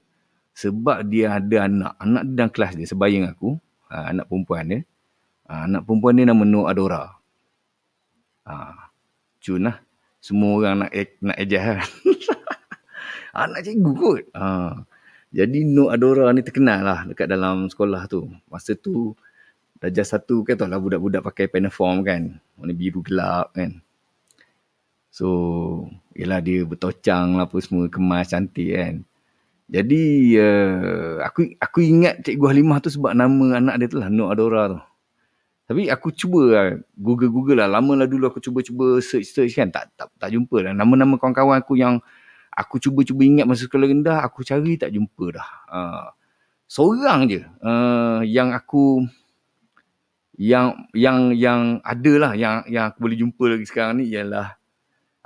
Sebab 0.58 1.06
dia 1.06 1.38
ada 1.38 1.70
anak. 1.70 1.92
Anak 2.02 2.22
dia 2.26 2.34
dalam 2.34 2.50
kelas 2.50 2.72
dia, 2.74 2.86
sebayang 2.86 3.30
aku. 3.30 3.58
Uh, 3.86 4.04
anak 4.10 4.26
perempuan 4.26 4.64
dia. 4.66 4.80
Uh, 5.46 5.70
anak 5.70 5.82
perempuan 5.86 6.18
dia 6.18 6.26
nama 6.26 6.42
Nur 6.42 6.66
Adora. 6.66 7.14
Uh, 8.42 8.74
cun 9.38 9.70
lah. 9.70 9.78
Semua 10.22 10.62
orang 10.62 10.86
nak 10.86 10.94
nak 11.18 11.36
ejah 11.42 11.82
anak 13.34 13.66
cikgu 13.66 13.90
kot. 13.98 14.22
Uh, 14.38 14.86
jadi 15.34 15.66
Nur 15.66 15.90
Adora 15.90 16.30
ni 16.30 16.46
terkenal 16.46 16.86
lah 16.86 17.00
dekat 17.10 17.26
dalam 17.26 17.66
sekolah 17.66 18.06
tu. 18.06 18.30
Masa 18.46 18.78
tu 18.78 19.18
darjah 19.82 20.06
satu 20.06 20.46
kan 20.46 20.54
tau 20.54 20.70
lah 20.70 20.78
budak-budak 20.78 21.26
pakai 21.26 21.50
uniform 21.58 22.06
kan. 22.06 22.38
Warna 22.54 22.70
biru 22.76 23.02
gelap 23.02 23.50
kan. 23.56 23.82
So, 25.12 25.28
yelah 26.16 26.40
dia 26.40 26.64
bertocang 26.64 27.36
lah 27.36 27.44
apa 27.44 27.60
semua, 27.60 27.84
kemas, 27.90 28.32
cantik 28.32 28.72
kan. 28.72 29.04
Jadi, 29.68 30.36
uh, 30.40 31.20
aku 31.20 31.52
aku 31.60 31.78
ingat 31.84 32.24
Cikgu 32.24 32.46
Halimah 32.48 32.80
tu 32.80 32.88
sebab 32.88 33.12
nama 33.12 33.60
anak 33.60 33.74
dia 33.80 33.92
tu 33.92 33.98
lah, 34.00 34.08
Nur 34.08 34.32
Adora 34.32 34.62
tu. 34.72 34.80
Tapi 35.62 35.88
aku 35.88 36.10
cuba 36.10 36.42
lah, 36.50 36.66
Google-Google 36.98 37.62
lah. 37.64 37.68
Lama 37.70 37.94
lah 37.94 38.10
dulu 38.10 38.28
aku 38.28 38.42
cuba-cuba 38.42 38.98
search-search 38.98 39.54
kan. 39.56 39.68
Tak, 39.70 39.94
tak, 39.94 40.08
tak 40.18 40.28
jumpa 40.34 40.58
lah. 40.58 40.72
Nama-nama 40.74 41.16
kawan-kawan 41.16 41.62
aku 41.62 41.78
yang 41.78 42.02
aku 42.52 42.76
cuba-cuba 42.82 43.22
ingat 43.24 43.46
masa 43.48 43.64
sekolah 43.64 43.88
rendah, 43.88 44.20
aku 44.20 44.44
cari 44.44 44.76
tak 44.76 44.92
jumpa 44.92 45.24
dah. 45.32 45.48
Uh, 45.72 46.06
seorang 46.68 47.28
je 47.28 47.40
uh, 47.64 48.24
yang 48.24 48.52
aku 48.56 49.04
yang 50.40 50.88
yang 50.96 51.36
yang 51.36 51.60
ada 51.84 52.12
lah 52.16 52.32
yang 52.32 52.64
yang 52.64 52.88
aku 52.88 53.04
boleh 53.04 53.16
jumpa 53.20 53.44
lagi 53.44 53.68
sekarang 53.68 54.00
ni 54.00 54.08
ialah 54.08 54.56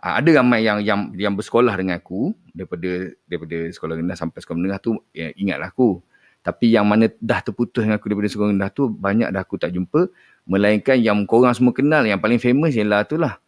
uh, 0.02 0.14
ada 0.19 0.31
ramai 0.43 0.66
yang 0.66 0.83
yang 0.83 1.14
yang 1.14 1.38
bersekolah 1.38 1.71
dengan 1.78 2.02
aku 2.02 2.35
daripada 2.50 3.14
daripada 3.31 3.59
sekolah 3.71 3.95
rendah 3.95 4.19
sampai 4.19 4.38
sekolah 4.43 4.59
menengah 4.59 4.81
tu 4.83 4.99
ya, 5.14 5.31
ingatlah 5.38 5.71
aku. 5.71 6.02
Tapi 6.47 6.71
yang 6.71 6.87
mana 6.87 7.11
dah 7.19 7.43
terputus 7.43 7.83
dengan 7.83 7.99
aku 7.99 8.07
daripada 8.07 8.31
sekolah 8.31 8.55
rendah 8.55 8.71
tu 8.71 8.87
banyak 8.87 9.35
dah 9.35 9.43
aku 9.43 9.59
tak 9.59 9.75
jumpa 9.75 10.07
melainkan 10.47 10.95
yang 11.03 11.26
korang 11.26 11.50
semua 11.50 11.75
kenal 11.75 12.07
yang 12.07 12.23
paling 12.23 12.38
famous 12.38 12.79
ialah 12.79 13.03
tu 13.03 13.19
lah 13.19 13.43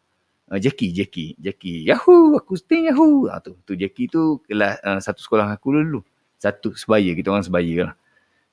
uh, 0.51 0.59
Jackie, 0.59 0.91
Jackie, 0.91 1.37
Jackie. 1.39 1.85
Yahoo, 1.85 2.37
aku 2.37 2.57
stay 2.57 2.89
Yahoo. 2.89 3.29
Ah 3.29 3.39
tu, 3.39 3.57
tu 3.63 3.77
Jackie 3.77 4.09
tu 4.09 4.41
kelas 4.49 4.81
uh, 4.83 4.99
satu 4.99 5.21
sekolah 5.21 5.53
aku 5.53 5.77
dulu. 5.77 6.01
Satu 6.39 6.73
sebaya, 6.75 7.13
kita 7.13 7.35
orang 7.35 7.45
sebaya 7.47 7.93
lah. 7.93 7.95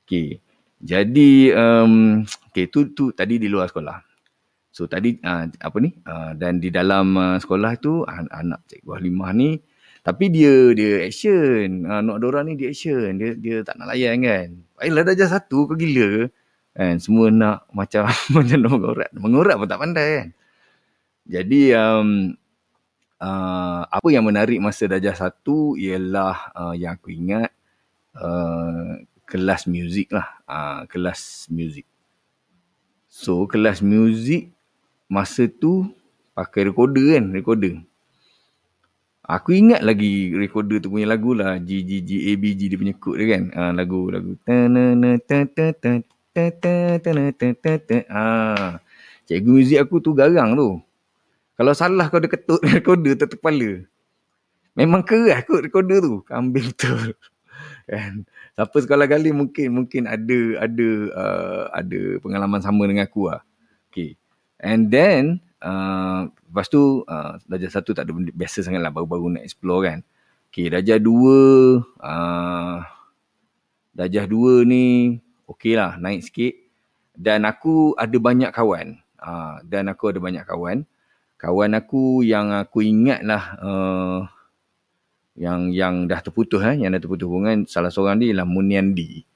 Okay. 0.05 0.41
Jadi, 0.85 1.49
um, 1.55 2.21
okay, 2.51 2.69
tu, 2.69 2.93
tu 2.93 3.09
tadi 3.15 3.41
di 3.41 3.49
luar 3.49 3.71
sekolah. 3.71 4.01
So 4.75 4.91
tadi 4.91 5.15
uh, 5.23 5.47
apa 5.47 5.77
ni? 5.79 5.95
Uh, 6.03 6.35
dan 6.35 6.59
di 6.59 6.67
dalam 6.67 7.15
uh, 7.15 7.37
sekolah 7.39 7.79
tu 7.79 8.03
an- 8.03 8.29
anak 8.29 8.67
Cikgu 8.67 8.99
Halimah 8.99 9.31
ni 9.31 9.55
tapi 10.05 10.29
dia 10.29 10.69
dia 10.77 11.01
action. 11.01 11.89
Uh, 11.89 12.01
Nok 12.05 12.17
Dora 12.21 12.45
ni 12.45 12.53
dia 12.53 12.69
action. 12.69 13.17
Dia 13.17 13.33
dia 13.33 13.65
tak 13.65 13.81
nak 13.81 13.89
layan 13.89 14.21
kan. 14.21 14.47
Baiklah 14.77 15.01
darjah 15.01 15.29
satu 15.33 15.65
kau 15.65 15.73
gila. 15.73 16.29
Kan 16.77 17.01
semua 17.01 17.33
nak 17.33 17.65
macam 17.73 18.05
macam 18.37 18.57
nak 18.61 18.69
mengorat. 18.69 19.09
Mengorat 19.17 19.55
pun 19.57 19.65
tak 19.65 19.81
pandai 19.81 20.09
kan. 20.21 20.27
Jadi 21.25 21.73
um, 21.73 22.37
uh, 23.17 23.81
apa 23.89 24.07
yang 24.13 24.29
menarik 24.29 24.61
masa 24.61 24.85
darjah 24.85 25.17
satu 25.17 25.73
ialah 25.73 26.53
uh, 26.53 26.73
yang 26.77 26.93
aku 27.01 27.09
ingat 27.09 27.49
uh, 28.13 29.01
kelas 29.25 29.65
muzik 29.65 30.13
lah. 30.13 30.37
Uh, 30.45 30.85
kelas 30.85 31.49
muzik. 31.49 31.89
So 33.09 33.49
kelas 33.49 33.81
muzik 33.81 34.53
masa 35.09 35.49
tu 35.49 35.89
pakai 36.37 36.69
recorder 36.69 37.17
kan, 37.17 37.25
recorder. 37.33 37.81
Aku 39.25 39.57
ingat 39.57 39.81
lagi 39.81 40.37
recorder 40.37 40.77
tu 40.77 40.93
punya 40.93 41.09
lagu 41.09 41.33
lah. 41.33 41.57
G, 41.57 41.81
G, 41.81 42.05
G, 42.05 42.09
A, 42.29 42.31
B, 42.37 42.53
G 42.53 42.69
dia 42.69 42.77
punya 42.77 42.93
kod 42.93 43.17
dia 43.17 43.37
kan. 43.37 43.43
Uh, 43.57 43.71
lagu, 43.73 44.01
lagu. 44.13 44.37
Ah, 48.05 48.77
Cikgu 49.25 49.49
muzik 49.49 49.79
aku 49.81 49.97
tu 49.97 50.13
garang 50.13 50.53
tu. 50.53 50.77
Kalau 51.57 51.73
salah 51.73 52.11
kau 52.11 52.21
ada 52.21 52.29
ketut 52.29 52.61
recorder 52.75 53.17
tak 53.17 53.39
kepala. 53.39 53.81
Memang 54.77 55.01
keras 55.01 55.41
kot 55.47 55.65
recorder 55.65 56.03
tu. 56.03 56.21
Kambing 56.27 56.69
betul. 56.69 57.17
kan. 57.89 58.27
Siapa 58.53 58.77
sekolah 58.77 59.09
gali 59.09 59.33
mungkin 59.33 59.67
mungkin 59.73 60.05
ada 60.05 60.39
ada 60.61 60.89
uh, 61.17 61.63
ada 61.73 61.99
pengalaman 62.21 62.61
sama 62.61 62.85
dengan 62.85 63.09
aku 63.09 63.31
lah. 63.33 63.41
Okay. 63.89 64.19
And 64.61 64.91
then, 64.91 65.39
uh, 65.65 66.29
lepas 66.29 66.69
tu, 66.69 67.01
uh, 67.09 67.41
darjah 67.49 67.81
satu 67.81 67.97
tak 67.97 68.05
ada 68.05 68.13
benda 68.13 68.29
biasa 68.29 68.61
sangat 68.61 68.85
lah. 68.85 68.93
Baru-baru 68.93 69.33
nak 69.33 69.43
explore 69.43 69.81
kan. 69.89 69.99
Okay, 70.53 70.69
darjah 70.69 71.01
dua, 71.01 71.81
uh, 71.99 72.77
darjah 73.91 74.29
dua 74.29 74.61
ni, 74.63 75.17
okay 75.49 75.73
lah, 75.73 75.97
naik 75.97 76.21
sikit. 76.23 76.53
Dan 77.17 77.49
aku 77.49 77.97
ada 77.97 78.15
banyak 78.15 78.53
kawan. 78.53 79.01
Uh, 79.17 79.57
dan 79.65 79.89
aku 79.89 80.13
ada 80.13 80.21
banyak 80.21 80.45
kawan 80.45 80.85
kawan 81.35 81.77
aku 81.77 82.23
yang 82.23 82.49
aku 82.55 82.81
ingat 82.81 83.21
lah 83.21 83.43
uh, 83.59 84.19
yang 85.35 85.69
yang 85.75 86.07
dah 86.07 86.23
terputus 86.23 86.63
eh, 86.63 86.79
yang 86.79 86.95
dah 86.95 87.01
terputus 87.03 87.27
hubungan 87.27 87.67
salah 87.67 87.91
seorang 87.91 88.23
dia 88.23 88.31
ialah 88.31 88.47
Muniandi. 88.47 89.27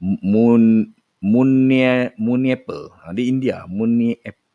Mun 0.00 0.94
Munia 1.20 2.16
Muniepe. 2.16 2.96
Ha, 3.04 3.12
di 3.12 3.28
India, 3.28 3.68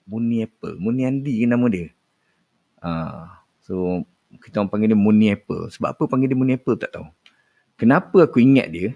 Muni 0.05 0.45
Muniepe. 0.45 0.69
Muniandi 0.77 1.33
ke 1.41 1.45
nama 1.49 1.65
dia. 1.69 1.89
Uh, 2.81 3.25
so 3.61 3.73
kita 4.41 4.61
orang 4.61 4.69
panggil 4.69 4.89
dia 4.93 4.99
Muniepe. 4.99 5.69
Sebab 5.73 5.97
apa 5.97 6.03
panggil 6.05 6.29
dia 6.31 6.37
Muniepe 6.37 6.77
tak 6.77 6.93
tahu. 6.93 7.09
Kenapa 7.75 8.23
aku 8.23 8.39
ingat 8.39 8.71
dia? 8.71 8.95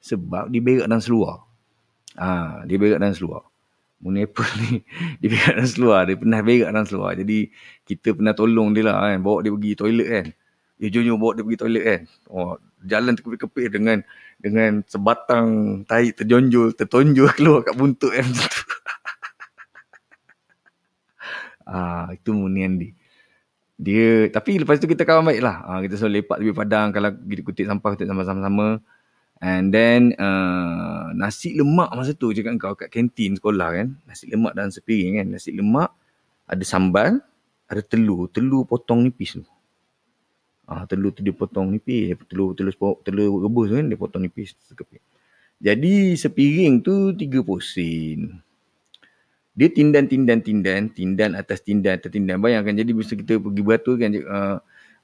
Sebab 0.00 0.48
dia 0.48 0.62
berak 0.62 0.86
dan 0.86 1.02
seluar. 1.02 1.44
Ah, 2.14 2.62
dia 2.64 2.78
berak 2.78 3.02
dan 3.02 3.12
seluar. 3.12 3.50
Munepa 4.00 4.40
ni 4.64 4.80
dia 5.20 5.28
berak 5.28 5.60
dalam 5.60 5.68
seluar. 5.68 6.00
Dia 6.08 6.16
pernah 6.16 6.40
berak 6.40 6.68
dalam 6.72 6.86
seluar. 6.88 7.12
Jadi 7.18 7.38
kita 7.84 8.16
pernah 8.16 8.32
tolong 8.32 8.72
dia 8.72 8.88
lah 8.88 8.96
kan. 9.12 9.20
Bawa 9.20 9.44
dia 9.44 9.52
pergi 9.52 9.72
toilet 9.76 10.08
kan. 10.08 10.26
Eh 10.80 10.88
jom 10.88 11.02
jom 11.04 11.16
bawa 11.20 11.32
dia 11.36 11.44
pergi 11.44 11.60
toilet 11.60 11.84
kan. 11.84 12.00
Oh, 12.32 12.56
jalan 12.88 13.12
terkepit-kepit 13.12 13.68
dengan 13.68 13.98
dengan 14.40 14.80
sebatang 14.88 15.48
tahi 15.84 16.16
terjonjol, 16.16 16.72
tertonjol 16.72 17.28
keluar 17.36 17.60
kat 17.60 17.76
buntut 17.76 18.12
kan. 18.16 18.24
ah, 21.70 22.10
itu 22.10 22.34
Munian 22.34 22.74
dia. 22.76 22.92
Dia, 23.80 24.28
tapi 24.28 24.60
lepas 24.60 24.76
tu 24.76 24.84
kita 24.84 25.08
kawan 25.08 25.24
baik 25.24 25.40
lah. 25.40 25.64
Ah, 25.64 25.80
kita 25.80 25.96
selalu 25.96 26.20
lepak 26.20 26.36
tepi 26.42 26.52
padang. 26.52 26.92
Kalau 26.92 27.16
kita 27.16 27.40
kutip 27.40 27.64
sampah, 27.64 27.96
kutip 27.96 28.10
sama-sama. 28.10 28.82
And 29.40 29.72
then 29.72 30.12
uh, 30.20 31.16
nasi 31.16 31.56
lemak 31.56 31.88
masa 31.96 32.12
tu 32.12 32.28
cakap 32.36 32.60
kau 32.60 32.76
kat 32.76 32.92
kantin 32.92 33.40
sekolah 33.40 33.72
kan. 33.72 33.88
Nasi 34.04 34.28
lemak 34.28 34.52
dalam 34.52 34.68
sepiring 34.68 35.16
kan. 35.16 35.26
Nasi 35.32 35.56
lemak 35.56 35.96
ada 36.44 36.60
sambal, 36.60 37.24
ada 37.64 37.80
telur. 37.80 38.28
Telur 38.28 38.68
potong 38.68 39.00
nipis 39.08 39.40
tu. 39.40 39.44
Ah, 40.68 40.84
telur 40.84 41.16
tu 41.16 41.24
dia 41.24 41.32
potong 41.32 41.72
nipis. 41.72 42.20
Telur, 42.28 42.52
telur, 42.52 42.76
telur, 42.76 43.00
telur 43.00 43.48
rebus 43.48 43.72
kan 43.72 43.88
dia 43.88 43.96
potong 43.96 44.28
nipis. 44.28 44.52
Jadi 45.56 46.20
sepiring 46.20 46.84
tu 46.84 47.16
tiga 47.16 47.40
posin. 47.40 48.44
Dia 49.60 49.68
tindan, 49.68 50.08
tindan, 50.08 50.40
tindan, 50.40 51.36
atas 51.36 51.60
tindan, 51.60 52.00
atas 52.00 52.08
tindan. 52.08 52.40
Bayangkan 52.40 52.72
jadi 52.72 52.96
bisa 52.96 53.12
kita 53.12 53.36
pergi 53.36 53.60
beratur 53.60 54.00
kan. 54.00 54.08
Uh, 54.16 54.56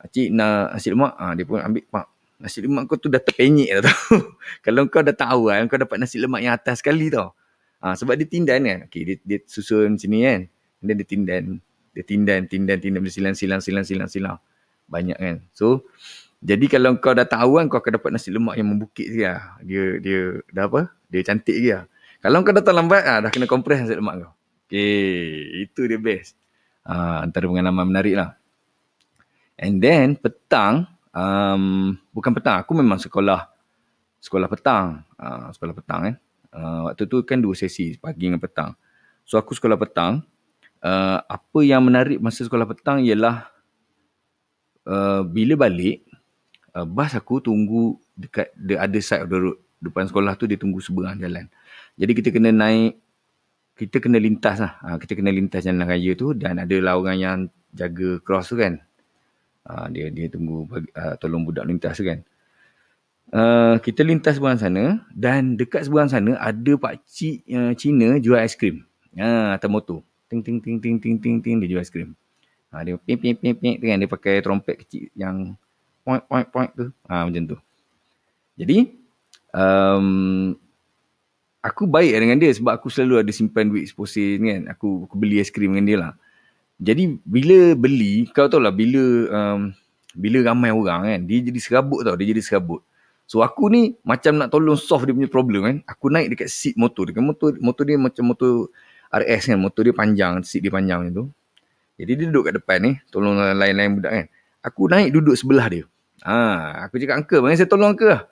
Cik 0.08 0.32
nak 0.32 0.72
nasi 0.72 0.88
lemak. 0.96 1.12
Ah, 1.20 1.36
dia 1.36 1.44
pun 1.44 1.60
ambil 1.60 1.84
pak 1.92 2.06
Nasi 2.36 2.60
lemak 2.60 2.84
kau 2.84 3.00
tu 3.00 3.08
dah 3.08 3.16
terpenyek 3.16 3.80
dah 3.80 3.82
tau. 3.88 4.16
Kalau 4.64 4.84
kau 4.92 5.00
dah 5.00 5.16
tahu 5.16 5.48
kan, 5.48 5.64
kau 5.72 5.80
dapat 5.80 5.96
nasi 5.96 6.20
lemak 6.20 6.44
yang 6.44 6.52
atas 6.52 6.84
sekali 6.84 7.08
tau. 7.08 7.32
Ha, 7.80 7.96
sebab 7.96 8.12
dia 8.12 8.28
tindan 8.28 8.60
kan. 8.60 8.78
Okay, 8.92 9.08
dia, 9.08 9.16
dia 9.25 9.38
susun 9.48 9.96
sini 9.96 10.20
kan. 10.28 10.40
Dan 10.84 11.00
dia 11.00 11.08
tindan. 11.08 11.44
Dia 11.96 12.04
tindan, 12.04 12.44
tindan, 12.44 12.76
tindan. 12.76 13.00
Dia 13.00 13.12
silang, 13.12 13.32
silang, 13.32 13.64
silang, 13.64 13.88
silang, 13.88 14.10
silang. 14.12 14.36
Banyak 14.84 15.16
kan. 15.16 15.36
So, 15.56 15.88
jadi 16.44 16.68
kalau 16.68 17.00
kau 17.00 17.16
datang 17.16 17.40
awal, 17.40 17.72
kau 17.72 17.80
akan 17.80 17.96
dapat 17.96 18.10
nasi 18.12 18.28
lemak 18.28 18.60
yang 18.60 18.68
membukit 18.68 19.08
lah. 19.16 19.56
Dia, 19.64 19.96
dia, 19.96 20.44
dah 20.52 20.68
apa? 20.68 20.92
Dia 21.08 21.25
cantik 21.25 21.56
lah. 21.64 21.88
Kalau 22.20 22.44
kau 22.44 22.52
datang 22.52 22.76
lambat, 22.84 23.00
ah, 23.08 23.25
dah 23.25 23.30
kena 23.32 23.48
kompres 23.48 23.80
nasi 23.80 23.96
lemak 23.96 24.28
kau. 24.28 24.36
Okay, 24.66 25.62
itu 25.62 25.87
dia 25.87 25.94
best. 25.94 26.35
Ah, 26.82 27.23
antara 27.23 27.46
pengalaman 27.46 27.87
menarik 27.87 28.18
lah. 28.18 28.35
And 29.54 29.78
then, 29.78 30.18
petang, 30.18 30.90
um, 31.14 31.94
bukan 32.11 32.35
petang, 32.35 32.61
aku 32.61 32.75
memang 32.75 32.99
sekolah 32.99 33.46
sekolah 34.18 34.50
petang. 34.50 35.06
Uh, 35.14 35.54
sekolah 35.54 35.75
petang 35.75 36.00
kan. 36.02 36.14
Uh, 36.50 36.80
waktu 36.90 37.06
tu 37.06 37.23
kan 37.23 37.38
dua 37.38 37.54
sesi, 37.54 37.94
pagi 37.94 38.26
dengan 38.26 38.42
petang. 38.42 38.75
So 39.23 39.38
aku 39.38 39.54
sekolah 39.54 39.78
petang. 39.78 40.26
Uh, 40.82 41.23
apa 41.25 41.58
yang 41.62 41.87
menarik 41.87 42.18
masa 42.18 42.42
sekolah 42.42 42.66
petang 42.66 43.06
ialah 43.06 43.46
uh, 44.82 45.23
bila 45.23 45.54
balik, 45.66 46.02
uh, 46.75 46.82
bas 46.82 47.14
aku 47.14 47.38
tunggu 47.38 47.96
dekat 48.18 48.50
the 48.58 48.75
other 48.75 49.02
side 49.02 49.23
of 49.23 49.30
the 49.30 49.38
road. 49.38 49.58
Depan 49.78 50.11
sekolah 50.11 50.35
tu 50.35 50.50
dia 50.50 50.58
tunggu 50.58 50.82
seberang 50.82 51.23
jalan. 51.23 51.46
Jadi 51.94 52.12
kita 52.18 52.28
kena 52.35 52.50
naik, 52.50 52.99
kita 53.76 54.00
kena 54.00 54.16
lintas 54.16 54.56
lah. 54.56 54.80
Uh, 54.80 54.97
kita 54.97 55.12
kena 55.12 55.28
lintas 55.28 55.62
jalan 55.62 55.85
raya 55.85 56.16
tu 56.16 56.33
dan 56.33 56.56
ada 56.56 56.76
lah 56.80 56.97
orang 56.97 57.16
yang 57.21 57.37
jaga 57.76 58.18
cross 58.25 58.49
tu 58.50 58.56
kan. 58.56 58.80
Uh, 59.68 59.87
dia 59.92 60.09
dia 60.09 60.33
tunggu 60.33 60.64
bagi, 60.64 60.88
uh, 60.97 61.14
tolong 61.21 61.45
budak 61.45 61.68
lintas 61.68 62.00
tu 62.00 62.09
kan. 62.09 62.25
Uh, 63.26 63.76
kita 63.83 64.06
lintas 64.06 64.38
seberang 64.38 64.56
sana 64.56 65.02
dan 65.11 65.59
dekat 65.59 65.85
seberang 65.85 66.06
sana 66.06 66.38
ada 66.38 66.73
pak 66.78 67.02
cik 67.11 67.42
uh, 67.52 67.73
Cina 67.76 68.16
jual 68.23 68.40
aiskrim. 68.40 68.87
Ha, 69.18 69.59
atas 69.61 69.68
motor. 69.68 70.00
Ting 70.30 70.40
ting 70.40 70.62
ting 70.62 70.78
ting 70.78 70.97
ting 71.02 71.18
ting 71.18 71.37
ting 71.42 71.56
dia 71.61 71.68
jual 71.68 71.83
aiskrim. 71.83 72.14
Ha, 72.73 72.87
dia 72.87 72.97
ping 72.97 73.18
ping 73.18 73.37
ping 73.37 73.76
ping 73.83 73.90
kan 73.92 73.99
dia 73.99 74.09
pakai 74.09 74.40
trompet 74.40 74.87
kecil 74.87 75.11
yang 75.18 75.59
point 76.06 76.23
point 76.25 76.49
point 76.49 76.71
tu. 76.73 76.88
Ha, 77.11 77.26
macam 77.26 77.42
tu. 77.45 77.56
Jadi 78.56 78.95
um, 79.52 80.54
aku 81.66 81.90
baik 81.90 82.14
dengan 82.14 82.38
dia 82.38 82.54
sebab 82.54 82.78
aku 82.78 82.87
selalu 82.87 83.26
ada 83.26 83.32
simpan 83.35 83.66
duit 83.66 83.90
seposen 83.90 84.38
kan. 84.38 84.61
Aku, 84.70 85.11
aku 85.11 85.14
beli 85.18 85.42
aiskrim 85.42 85.75
dengan 85.75 85.87
dia 85.87 85.99
lah. 85.99 86.12
Jadi 86.78 87.18
bila 87.26 87.75
beli, 87.75 88.28
kau 88.30 88.46
tahu 88.46 88.62
lah 88.62 88.70
bila 88.70 89.02
um, 89.32 89.75
bila 90.14 90.46
ramai 90.46 90.70
orang 90.70 91.00
kan, 91.08 91.20
dia 91.26 91.42
jadi 91.42 91.58
serabut 91.58 92.06
tau, 92.06 92.14
dia 92.14 92.30
jadi 92.30 92.42
serabut. 92.44 92.80
So 93.26 93.42
aku 93.42 93.66
ni 93.66 93.99
macam 94.06 94.38
nak 94.38 94.54
tolong 94.54 94.78
solve 94.78 95.11
dia 95.11 95.14
punya 95.16 95.26
problem 95.26 95.61
kan. 95.66 95.76
Aku 95.90 96.06
naik 96.12 96.37
dekat 96.37 96.46
seat 96.46 96.78
motor. 96.78 97.11
Dekat 97.11 97.26
motor, 97.26 97.50
motor 97.58 97.82
dia 97.82 97.99
macam 97.99 98.23
motor 98.30 98.70
RS 99.11 99.50
kan. 99.50 99.58
Motor 99.58 99.82
dia 99.90 99.94
panjang, 99.96 100.32
seat 100.46 100.62
dia 100.62 100.70
panjang 100.70 101.02
macam 101.02 101.12
tu. 101.12 101.25
Jadi 101.99 102.12
dia 102.23 102.25
duduk 102.30 102.46
kat 102.46 102.54
depan 102.62 102.78
ni. 102.78 102.92
Tolong 103.11 103.35
lain-lain 103.35 103.99
budak 103.99 104.12
kan. 104.14 104.26
Aku 104.62 104.87
naik 104.87 105.11
duduk 105.11 105.35
sebelah 105.35 105.66
dia. 105.66 105.85
Ha, 106.23 106.87
aku 106.87 107.02
cakap 107.02 107.23
uncle, 107.23 107.40
mana 107.44 107.58
saya 107.58 107.68
tolong 107.68 107.92
uncle 107.92 108.08
lah. 108.08 108.23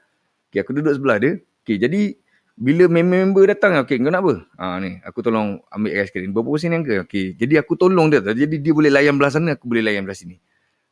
Okay, 0.48 0.62
aku 0.62 0.72
duduk 0.78 0.94
sebelah 0.94 1.18
dia. 1.18 1.32
Okay, 1.66 1.76
jadi 1.76 2.14
bila 2.54 2.86
member 2.86 3.50
datang, 3.50 3.74
okay, 3.82 3.98
kau 3.98 4.14
nak 4.14 4.22
apa? 4.22 4.34
Ha, 4.62 4.78
ni, 4.78 5.02
aku 5.02 5.26
tolong 5.26 5.58
ambil 5.74 6.06
sekali. 6.06 6.30
Berapa 6.30 6.54
sen 6.54 6.70
yang 6.70 6.86
ke? 6.86 7.02
Okay, 7.02 7.34
jadi 7.34 7.60
aku 7.60 7.74
tolong 7.74 8.14
dia. 8.14 8.22
Jadi 8.22 8.62
dia 8.62 8.70
boleh 8.70 8.94
layan 8.94 9.18
belah 9.18 9.34
sana, 9.34 9.58
aku 9.58 9.66
boleh 9.66 9.82
layan 9.82 10.06
belah 10.06 10.14
sini. 10.14 10.38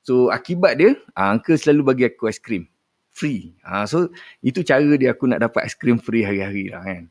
So 0.03 0.35
akibat 0.35 0.83
dia, 0.83 0.99
ha, 1.15 1.31
uncle 1.31 1.55
selalu 1.55 1.83
bagi 1.87 2.05
aku 2.11 2.27
aiskrim 2.27 2.67
free. 3.13 3.55
Ha, 3.63 3.87
so 3.87 4.11
itu 4.43 4.67
cara 4.67 4.91
dia 4.99 5.15
aku 5.15 5.31
nak 5.31 5.39
dapat 5.45 5.71
aiskrim 5.71 6.03
free 6.03 6.27
hari-hari 6.27 6.73
lah 6.73 6.83
kan. 6.83 7.03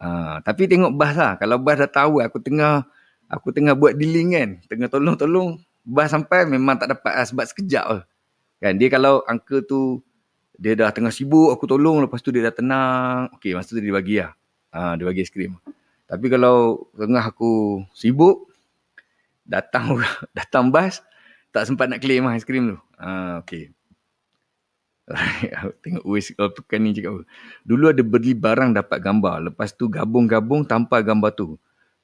Ha, 0.00 0.08
tapi 0.40 0.64
tengok 0.64 0.96
bas 0.96 1.12
lah. 1.12 1.36
Kalau 1.36 1.60
bas 1.60 1.76
dah 1.76 1.90
tahu 1.90 2.24
aku 2.24 2.40
tengah 2.40 2.88
aku 3.28 3.52
tengah 3.52 3.76
buat 3.76 3.98
dealing 3.98 4.32
kan. 4.32 4.50
Tengah 4.64 4.88
tolong-tolong. 4.88 5.60
Bas 5.84 6.08
sampai 6.08 6.48
memang 6.48 6.80
tak 6.80 6.96
dapat 6.96 7.12
lah 7.12 7.26
sebab 7.28 7.44
sekejap 7.44 7.84
lah. 7.84 8.02
Kan 8.62 8.80
dia 8.80 8.88
kalau 8.88 9.20
uncle 9.28 9.60
tu 9.68 10.00
dia 10.60 10.76
dah 10.76 10.92
tengah 10.92 11.08
sibuk 11.08 11.48
aku 11.56 11.64
tolong. 11.64 12.04
Lepas 12.04 12.20
tu 12.20 12.28
dia 12.28 12.44
dah 12.44 12.52
tenang. 12.52 13.32
Okay 13.40 13.56
masa 13.56 13.72
tu 13.72 13.80
dia 13.80 13.96
bagi 13.96 14.20
lah. 14.20 14.36
Ha, 14.76 15.00
dia 15.00 15.08
bagi 15.08 15.24
aiskrim. 15.24 15.56
Tapi 16.04 16.26
kalau 16.28 16.84
tengah 16.92 17.24
aku 17.24 17.80
sibuk. 17.96 18.52
Datang 19.48 19.96
datang 20.38 20.68
bas. 20.68 21.00
Tak 21.50 21.64
sempat 21.64 21.88
nak 21.88 22.04
claim 22.04 22.28
lah 22.28 22.36
aiskrim 22.36 22.76
tu. 22.76 22.78
Ha, 23.00 23.40
okay. 23.40 23.72
Tengok 25.82 26.04
Uwais 26.06 26.28
kalau 26.36 26.52
tukar 26.52 26.78
ni 26.78 26.92
cakap. 26.92 27.24
Dulu 27.64 27.90
ada 27.90 28.02
beli 28.04 28.36
barang 28.36 28.76
dapat 28.76 29.00
gambar. 29.00 29.50
Lepas 29.50 29.72
tu 29.74 29.88
gabung-gabung 29.90 30.68
tanpa 30.68 31.00
gambar 31.02 31.34
tu. 31.34 31.56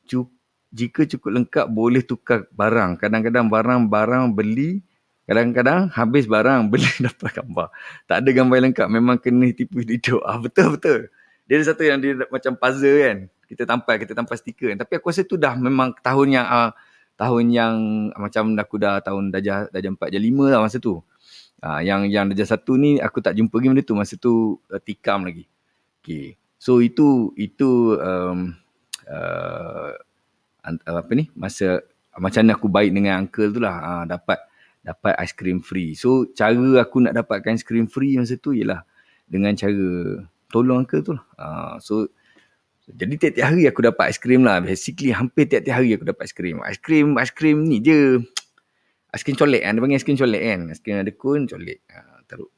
Cuk, 0.09 0.33
jika 0.75 1.07
cukup 1.07 1.31
lengkap 1.31 1.67
boleh 1.71 2.03
tukar 2.03 2.49
barang. 2.51 2.99
Kadang-kadang 2.99 3.47
barang-barang 3.47 4.33
beli. 4.35 4.83
Kadang-kadang 5.27 5.91
habis 5.91 6.25
barang 6.31 6.67
beli 6.73 6.89
dapat 7.03 7.31
gambar. 7.43 7.69
Tak 8.07 8.17
ada 8.23 8.31
gambar 8.31 8.59
lengkap. 8.71 8.89
Memang 8.89 9.17
kena 9.19 9.51
tipu 9.53 9.83
hidup. 9.83 10.23
Ah, 10.23 10.39
betul-betul. 10.39 11.11
Dia 11.47 11.55
ada 11.59 11.65
satu 11.67 11.83
yang 11.83 11.99
dia 11.99 12.15
macam 12.31 12.55
puzzle 12.55 12.99
kan. 13.03 13.17
Kita 13.47 13.63
tampal, 13.63 13.95
kita 14.03 14.13
tampal 14.15 14.35
stiker 14.39 14.75
kan. 14.75 14.79
Tapi 14.83 14.93
aku 14.99 15.11
rasa 15.11 15.23
tu 15.27 15.35
dah 15.35 15.59
memang 15.59 15.93
tahun 16.01 16.41
yang... 16.41 16.47
Uh, 16.47 16.71
tahun 17.17 17.49
yang 17.49 17.75
macam 18.13 18.53
aku 18.61 18.77
dah 18.77 19.01
tahun 19.01 19.33
darjah, 19.33 19.73
darjah 19.73 19.93
4, 19.97 20.13
darjah 20.13 20.23
5 20.23 20.53
lah 20.53 20.61
masa 20.61 20.77
tu. 20.79 21.01
Ha, 21.65 21.81
yang 21.81 22.05
yang 22.13 22.29
darjah 22.29 22.53
satu 22.53 22.77
ni 22.77 23.01
aku 23.01 23.25
tak 23.25 23.33
jumpa 23.33 23.57
lagi 23.57 23.69
benda 23.73 23.83
tu 23.83 23.97
masa 23.97 24.15
tu 24.21 24.61
uh, 24.69 24.81
tikam 24.81 25.25
lagi. 25.25 25.49
Okay. 26.05 26.37
So 26.61 26.85
itu 26.85 27.33
itu 27.41 27.97
um, 27.97 28.53
uh, 29.09 29.97
apa 30.85 31.13
ni 31.17 31.33
masa 31.33 31.81
macam 32.17 32.45
mana 32.45 32.53
aku 32.55 32.69
baik 32.69 32.91
dengan 32.93 33.25
uncle 33.25 33.49
tu 33.49 33.61
lah 33.61 33.77
ha, 33.81 33.91
dapat 34.05 34.39
dapat 34.87 35.19
aiskrim 35.19 35.59
free. 35.59 35.99
So 35.99 36.31
cara 36.31 36.79
aku 36.79 37.03
nak 37.03 37.19
dapatkan 37.19 37.59
aiskrim 37.59 37.91
free 37.91 38.15
masa 38.15 38.39
tu 38.39 38.55
ialah 38.55 38.87
dengan 39.27 39.51
cara 39.59 39.75
tolong 40.47 40.87
uncle 40.87 41.03
tu 41.03 41.19
lah. 41.19 41.27
Ha, 41.43 41.47
so 41.83 42.07
jadi 42.87 43.19
tiap-tiap 43.19 43.47
hari 43.51 43.67
aku 43.67 43.83
dapat 43.83 44.15
aiskrim 44.15 44.47
lah. 44.47 44.63
Basically 44.63 45.11
hampir 45.11 45.51
tiap-tiap 45.51 45.83
hari 45.83 45.99
aku 45.99 46.07
dapat 46.07 46.31
aiskrim. 46.31 46.63
Aiskrim 46.63 47.19
aiskrim 47.19 47.67
ni 47.67 47.83
je 47.83 48.23
aiskrim 49.11 49.35
colek 49.35 49.67
kan. 49.67 49.75
Dia 49.75 49.83
panggil 49.83 49.99
aiskrim 49.99 50.19
colek 50.21 50.43
kan. 50.47 50.61
Aiskrim 50.71 50.95
ada 51.03 51.13
kun, 51.19 51.41
colek. 51.51 51.79
Ha, 51.91 52.23
teruk. 52.31 52.55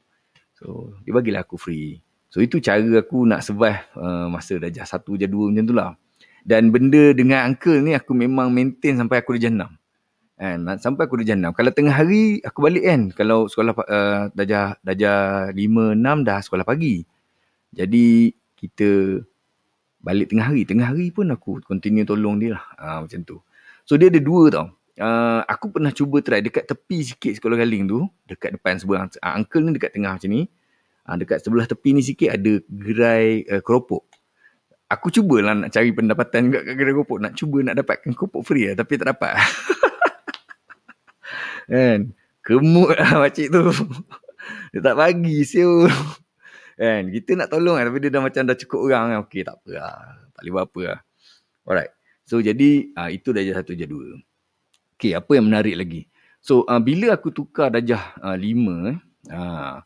So, 0.59 0.91
dia 1.07 1.15
bagilah 1.15 1.47
aku 1.47 1.55
free. 1.55 2.03
So, 2.27 2.43
itu 2.43 2.59
cara 2.59 2.83
aku 2.99 3.23
nak 3.23 3.41
survive 3.47 3.79
uh, 3.95 4.27
masa 4.27 4.59
darjah 4.59 4.83
satu, 4.83 5.15
darjah 5.15 5.31
dua 5.31 5.49
macam 5.49 5.65
tu 5.65 5.73
lah. 5.73 5.95
Dan 6.43 6.69
benda 6.69 7.15
dengan 7.15 7.47
uncle 7.47 7.79
ni 7.79 7.95
aku 7.95 8.11
memang 8.11 8.51
maintain 8.51 8.99
sampai 8.99 9.23
aku 9.23 9.39
darjah 9.39 9.55
enam. 9.55 9.71
Kan? 10.39 10.63
Sampai 10.79 11.11
aku 11.11 11.19
darjah 11.19 11.35
enam. 11.35 11.51
Kalau 11.51 11.75
tengah 11.75 11.91
hari, 11.91 12.39
aku 12.39 12.63
balik 12.63 12.87
kan. 12.87 13.01
Kalau 13.11 13.51
sekolah 13.51 13.75
uh, 13.75 14.31
darjah, 14.31 14.79
darjah 14.79 15.51
lima, 15.51 15.91
enam 15.91 16.23
dah 16.23 16.39
sekolah 16.39 16.63
pagi. 16.63 17.03
Jadi, 17.75 18.31
kita 18.55 19.19
balik 19.99 20.31
tengah 20.31 20.47
hari. 20.47 20.63
Tengah 20.63 20.95
hari 20.95 21.11
pun 21.11 21.27
aku 21.27 21.59
continue 21.67 22.07
tolong 22.07 22.39
dia 22.39 22.55
lah. 22.55 22.63
Ha, 22.79 22.85
macam 23.03 23.19
tu. 23.27 23.43
So, 23.83 23.99
dia 23.99 24.07
ada 24.07 24.23
dua 24.23 24.47
tau 24.47 24.79
uh, 24.99 25.41
aku 25.47 25.71
pernah 25.73 25.89
cuba 25.95 26.19
try 26.19 26.43
dekat 26.43 26.67
tepi 26.67 27.01
sikit 27.01 27.33
sekolah 27.39 27.57
galing 27.57 27.87
tu, 27.87 28.05
dekat 28.27 28.59
depan 28.59 28.77
seberang. 28.77 29.07
Uh, 29.17 29.33
uncle 29.39 29.63
ni 29.63 29.71
dekat 29.73 29.95
tengah 29.95 30.19
macam 30.19 30.29
ni. 30.29 30.45
Uh, 31.07 31.15
dekat 31.17 31.41
sebelah 31.41 31.65
tepi 31.65 31.89
ni 31.95 32.03
sikit 32.05 32.29
ada 32.35 32.51
gerai 32.67 33.47
uh, 33.49 33.63
keropok. 33.63 34.05
Aku 34.89 35.13
cubalah 35.13 35.53
nak 35.53 35.69
cari 35.69 35.93
pendapatan 35.93 36.49
dekat 36.53 36.75
gerai 36.75 36.93
keropok. 36.93 37.17
Nak 37.23 37.33
cuba 37.39 37.57
nak 37.65 37.75
dapatkan 37.79 38.11
keropok 38.13 38.41
free 38.43 38.69
lah. 38.69 38.75
Tapi 38.77 38.93
tak 38.99 39.07
dapat. 39.15 39.33
kan? 41.69 41.99
Kemut 42.41 42.97
lah 42.97 43.11
makcik 43.21 43.53
tu. 43.53 43.63
dia 44.73 44.79
tak 44.81 44.95
bagi 44.97 45.45
siu. 45.45 45.85
kan? 46.75 47.13
Kita 47.13 47.37
nak 47.37 47.53
tolong 47.53 47.77
kan. 47.77 47.85
Tapi 47.87 47.97
dia 48.01 48.11
dah 48.11 48.21
macam 48.25 48.41
dah 48.43 48.57
cukup 48.57 48.79
orang 48.89 49.05
kan. 49.13 49.17
Okey 49.29 49.41
tak 49.45 49.55
apa 49.61 49.69
lah. 49.77 49.97
Tak 50.33 50.41
boleh 50.41 50.51
buat 50.51 50.65
apa 50.65 50.81
lah. 50.81 50.99
Alright. 51.69 51.91
So 52.25 52.41
jadi 52.41 52.93
uh, 52.97 53.09
itu 53.13 53.29
dah 53.29 53.41
satu 53.53 53.77
je 53.77 53.85
dua. 53.85 54.17
Okay, 54.99 55.15
apa 55.15 55.31
yang 55.31 55.47
menarik 55.47 55.79
lagi? 55.79 56.01
So, 56.39 56.63
uh, 56.67 56.79
bila 56.79 57.15
aku 57.15 57.31
tukar 57.31 57.71
darjah 57.71 58.15
uh, 58.19 58.35
lima, 58.35 58.99
uh, 59.31 59.79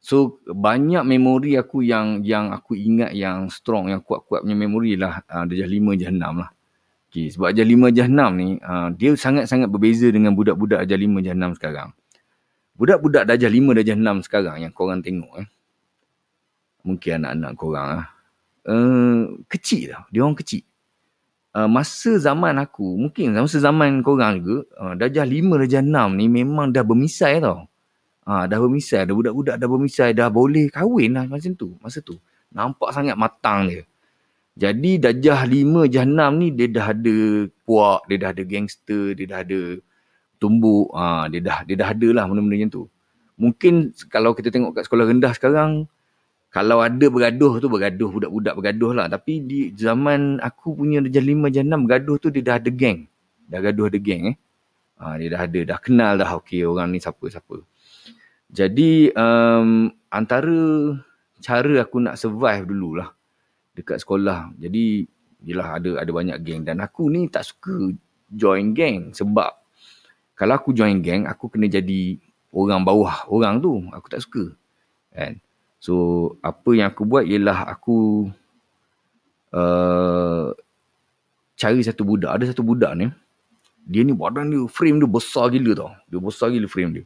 so 0.00 0.40
banyak 0.44 1.00
memori 1.00 1.56
aku 1.56 1.84
yang 1.84 2.20
yang 2.20 2.52
aku 2.52 2.76
ingat 2.76 3.16
yang 3.16 3.48
strong, 3.48 3.88
yang 3.88 4.04
kuat-kuat 4.04 4.44
punya 4.44 4.56
memori 4.56 4.96
lah 4.96 5.24
uh, 5.28 5.44
darjah 5.48 5.68
lima, 5.68 5.96
darjah 5.96 6.12
enam 6.12 6.34
lah. 6.44 6.50
Okay, 7.14 7.30
sebab 7.30 7.54
darjah 7.54 7.62
lima, 7.62 7.94
darjah 7.94 8.10
enam 8.10 8.30
ni, 8.34 8.48
uh, 8.58 8.90
dia 8.90 9.14
sangat-sangat 9.14 9.70
berbeza 9.70 10.10
dengan 10.10 10.34
budak-budak 10.34 10.82
darjah 10.82 10.98
lima, 10.98 11.22
darjah 11.22 11.38
enam 11.38 11.54
sekarang. 11.54 11.88
Budak-budak 12.74 13.22
darjah 13.30 13.46
lima, 13.46 13.70
darjah 13.70 13.94
enam 13.94 14.18
sekarang 14.18 14.66
yang 14.66 14.74
korang 14.74 14.98
tengok, 14.98 15.30
eh, 15.38 15.46
mungkin 16.82 17.22
anak-anak 17.22 17.52
korang 17.54 17.86
lah, 17.86 18.06
uh, 18.66 19.30
kecil 19.46 19.94
tau. 19.94 20.02
Dia 20.10 20.26
orang 20.26 20.34
kecil 20.34 20.66
uh, 21.54 21.68
masa 21.70 22.18
zaman 22.18 22.58
aku, 22.58 22.98
mungkin 22.98 23.32
masa 23.38 23.62
zaman 23.62 24.02
korang 24.02 24.42
juga, 24.42 24.66
uh, 24.76 24.94
darjah 24.98 25.24
5, 25.24 25.54
darjah 25.62 25.82
6 25.82 26.18
ni 26.18 26.26
memang 26.26 26.74
dah 26.74 26.82
bermisai 26.82 27.38
tau. 27.38 27.70
Uh, 28.24 28.44
dah 28.48 28.58
bermisai, 28.58 29.06
dah 29.06 29.14
budak-budak 29.14 29.56
dah 29.60 29.68
bermisai, 29.70 30.10
dah 30.16 30.28
boleh 30.28 30.66
kahwin 30.72 31.14
lah 31.14 31.24
macam 31.30 31.54
tu, 31.54 31.78
masa 31.78 32.02
tu. 32.02 32.18
Nampak 32.50 32.90
sangat 32.90 33.14
matang 33.14 33.70
dia. 33.70 33.86
Jadi 34.54 35.02
darjah 35.02 35.42
5, 35.50 35.90
darjah 35.90 36.06
6 36.06 36.38
ni 36.38 36.48
dia 36.54 36.70
dah 36.70 36.86
ada 36.94 37.16
puak, 37.66 38.06
dia 38.06 38.16
dah 38.22 38.30
ada 38.30 38.42
gangster, 38.46 39.18
dia 39.18 39.26
dah 39.26 39.42
ada 39.42 39.60
tumbuk, 40.38 40.94
ha, 40.94 41.26
dia 41.26 41.42
dah 41.42 41.66
dia 41.66 41.74
dah 41.74 41.90
ada 41.90 42.08
lah 42.14 42.24
benda-benda 42.30 42.62
macam 42.62 42.70
tu. 42.70 42.84
Mungkin 43.34 43.90
kalau 44.06 44.30
kita 44.30 44.54
tengok 44.54 44.78
kat 44.78 44.86
sekolah 44.86 45.10
rendah 45.10 45.34
sekarang, 45.34 45.90
kalau 46.54 46.78
ada 46.86 47.06
bergaduh 47.10 47.58
tu 47.58 47.66
bergaduh, 47.66 48.14
budak-budak 48.14 48.54
bergaduh 48.54 48.92
lah. 48.94 49.06
Tapi 49.10 49.42
di 49.42 49.60
zaman 49.74 50.38
aku 50.38 50.78
punya 50.78 51.02
darjah 51.02 51.24
5, 51.26 51.50
darjah 51.50 51.64
6 51.66 51.84
bergaduh 51.90 52.16
tu 52.22 52.28
dia 52.30 52.42
dah 52.46 52.56
ada 52.62 52.70
geng. 52.70 52.98
Dah 53.50 53.58
gaduh 53.58 53.90
ada 53.90 53.98
geng 53.98 54.22
eh. 54.30 54.36
Ha, 55.02 55.18
dia 55.18 55.28
dah 55.34 55.40
ada, 55.50 55.60
dah 55.66 55.78
kenal 55.82 56.14
dah 56.14 56.30
okey 56.38 56.62
orang 56.62 56.94
ni 56.94 57.02
siapa-siapa. 57.02 57.58
Jadi 58.54 59.10
um, 59.18 59.90
antara 60.14 60.94
cara 61.42 61.74
aku 61.82 61.98
nak 61.98 62.14
survive 62.14 62.70
dululah 62.70 63.10
dekat 63.74 64.00
sekolah. 64.00 64.54
Jadi 64.58 65.06
yelah 65.44 65.76
ada 65.76 66.00
ada 66.00 66.10
banyak 66.10 66.38
geng 66.40 66.62
dan 66.64 66.80
aku 66.80 67.12
ni 67.12 67.28
tak 67.28 67.44
suka 67.44 67.92
join 68.32 68.72
geng 68.72 69.12
sebab 69.12 69.52
kalau 70.34 70.54
aku 70.56 70.72
join 70.72 70.98
geng 71.04 71.28
aku 71.28 71.52
kena 71.52 71.68
jadi 71.68 72.16
orang 72.54 72.82
bawah 72.86 73.26
orang 73.28 73.60
tu. 73.60 73.82
Aku 73.90 74.06
tak 74.08 74.22
suka. 74.22 74.54
Kan? 75.12 75.42
So 75.82 75.94
apa 76.40 76.70
yang 76.72 76.88
aku 76.94 77.04
buat 77.04 77.26
ialah 77.28 77.68
aku 77.68 78.30
uh, 79.52 80.54
cari 81.58 81.80
satu 81.84 82.02
budak. 82.06 82.30
Ada 82.34 82.54
satu 82.54 82.64
budak 82.64 82.94
ni 82.96 83.10
dia 83.84 84.00
ni 84.00 84.16
badan 84.16 84.48
dia 84.48 84.64
frame 84.64 84.96
dia 84.96 85.10
besar 85.10 85.52
gila 85.52 85.72
tau. 85.76 85.92
Dia 86.08 86.18
besar 86.22 86.48
gila 86.54 86.66
frame 86.70 87.02
dia. 87.02 87.04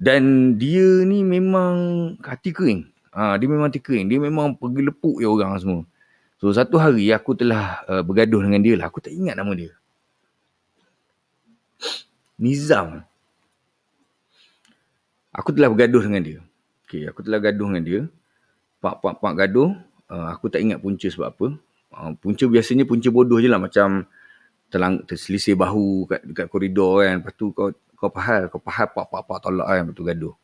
Dan 0.00 0.56
dia 0.56 1.04
ni 1.04 1.20
memang 1.20 1.76
hati 2.24 2.50
kering. 2.56 2.88
Ha, 3.10 3.34
dia 3.38 3.46
memang 3.50 3.66
hati 3.66 3.82
kering. 3.82 4.06
Dia 4.06 4.22
memang 4.22 4.54
pergi 4.54 4.86
lepuk 4.86 5.18
je 5.18 5.26
orang 5.26 5.58
semua. 5.58 5.82
So 6.38 6.48
satu 6.54 6.80
hari 6.80 7.10
aku 7.12 7.36
telah 7.36 7.84
uh, 7.84 8.02
bergaduh 8.06 8.40
dengan 8.40 8.62
dia 8.62 8.74
lah. 8.78 8.88
Aku 8.88 9.02
tak 9.02 9.12
ingat 9.12 9.36
nama 9.36 9.52
dia. 9.52 9.74
Nizam. 12.40 13.04
Aku 15.36 15.52
telah 15.52 15.68
bergaduh 15.68 16.00
dengan 16.00 16.22
dia. 16.24 16.40
Okay, 16.88 17.04
aku 17.04 17.20
telah 17.20 17.38
gaduh 17.42 17.68
dengan 17.68 17.84
dia. 17.84 18.00
Pak-pak-pak 18.80 19.32
gaduh. 19.36 19.76
Uh, 20.08 20.26
aku 20.32 20.48
tak 20.48 20.64
ingat 20.64 20.80
punca 20.80 21.06
sebab 21.06 21.28
apa. 21.28 21.46
Uh, 21.92 22.10
punca 22.16 22.48
biasanya 22.48 22.88
punca 22.88 23.12
bodoh 23.12 23.36
je 23.36 23.50
lah. 23.50 23.60
Macam 23.60 24.08
terlang, 24.72 25.04
terselisih 25.04 25.58
bahu 25.58 26.08
kat, 26.08 26.20
dekat 26.24 26.46
koridor 26.48 27.04
kan. 27.04 27.20
Lepas 27.20 27.34
tu 27.36 27.52
kau 27.52 27.68
kau 28.00 28.08
faham, 28.08 28.48
kau 28.48 28.62
faham 28.64 28.88
pak-pak-pak 28.96 29.38
tolak 29.44 29.66
kan. 29.68 29.82
Lepas 29.84 29.96
tu 29.98 30.04
gaduh. 30.08 30.34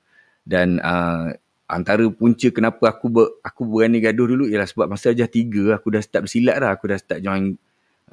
Dan 0.44 0.76
uh, 0.84 1.32
antara 1.66 2.06
punca 2.14 2.48
kenapa 2.54 2.94
aku 2.94 3.06
ber, 3.10 3.26
aku 3.42 3.66
berani 3.66 3.98
gaduh 3.98 4.26
dulu 4.30 4.46
ialah 4.46 4.66
sebab 4.66 4.86
masa 4.86 5.10
ajar 5.10 5.26
tiga 5.26 5.74
aku 5.74 5.90
dah 5.90 6.02
start 6.02 6.30
bersilat 6.30 6.56
dah. 6.62 6.70
Aku 6.74 6.84
dah 6.86 6.98
start 6.98 7.20
join 7.22 7.58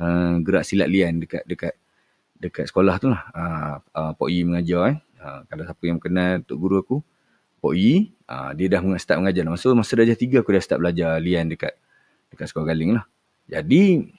uh, 0.02 0.34
gerak 0.42 0.66
silat 0.66 0.89
lian 0.89 1.22
dekat 1.22 1.46
dekat 1.46 1.74
dekat 2.42 2.66
sekolah 2.68 2.98
tu 2.98 3.13
lah. 3.13 3.22
Uh, 3.32 3.76
uh, 3.94 4.12
Pok 4.18 4.30
Yi 4.30 4.42
mengajar 4.44 4.82
eh. 4.94 4.98
Uh, 5.24 5.39
kalau 5.48 5.63
siapa 5.63 5.84
yang 5.88 6.00
kenal 6.04 6.44
Tok 6.44 6.58
Guru 6.60 6.76
aku, 6.84 6.98
Pok 7.63 7.74
Yi, 7.78 8.12
uh, 8.28 8.52
dia 8.58 8.68
dah 8.68 8.82
start 9.00 9.24
mengajar. 9.24 9.48
Masa 9.48 9.72
masa 9.72 9.94
darjah 9.96 10.18
tiga 10.18 10.42
aku 10.42 10.52
dah 10.52 10.62
start 10.62 10.80
belajar 10.82 11.22
lian 11.22 11.48
dekat 11.48 11.78
dekat 12.34 12.50
sekolah 12.50 12.74
galing 12.74 12.98
lah. 12.98 13.06
Jadi 13.48 14.10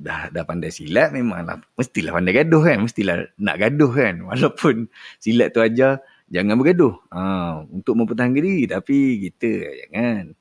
dah 0.00 0.32
dah 0.32 0.44
pandai 0.48 0.72
silat 0.72 1.12
memanglah 1.12 1.60
mestilah 1.76 2.16
pandai 2.16 2.32
gaduh 2.32 2.62
kan 2.64 2.78
mestilah 2.80 3.16
nak 3.36 3.56
gaduh 3.60 3.90
kan 3.92 4.14
walaupun 4.32 4.88
silat 5.20 5.52
tu 5.52 5.60
aja 5.60 6.00
jangan 6.30 6.56
bergaduh. 6.56 6.94
Ha, 7.10 7.22
untuk 7.68 7.98
mempertahankan 7.98 8.38
diri 8.38 8.64
tapi 8.70 9.28
kita 9.28 9.50
jangan 9.86 10.32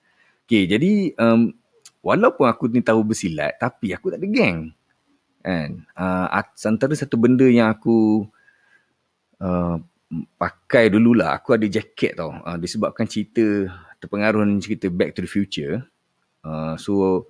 okey 0.45 0.63
jadi 0.69 0.91
um, 1.17 1.51
walaupun 2.05 2.45
aku 2.45 2.69
ni 2.69 2.85
tahu 2.85 3.03
bersilat 3.03 3.57
tapi 3.57 3.91
aku 3.91 4.13
tak 4.13 4.21
ada 4.21 4.27
geng 4.29 4.71
kan? 5.41 5.69
Uh, 5.97 6.27
antara 6.69 6.93
satu 6.93 7.17
benda 7.17 7.47
yang 7.49 7.73
aku 7.73 8.27
uh, 9.41 9.81
pakai 10.37 10.93
dululah 10.93 11.37
aku 11.37 11.57
ada 11.57 11.65
jaket 11.65 12.15
tau. 12.15 12.37
Uh, 12.45 12.57
disebabkan 12.61 13.09
cerita 13.09 13.73
terpengaruh 13.99 14.47
dengan 14.47 14.61
cerita 14.63 14.87
Back 14.87 15.17
to 15.17 15.25
the 15.25 15.31
Future. 15.31 15.83
Uh, 16.39 16.79
so 16.79 17.25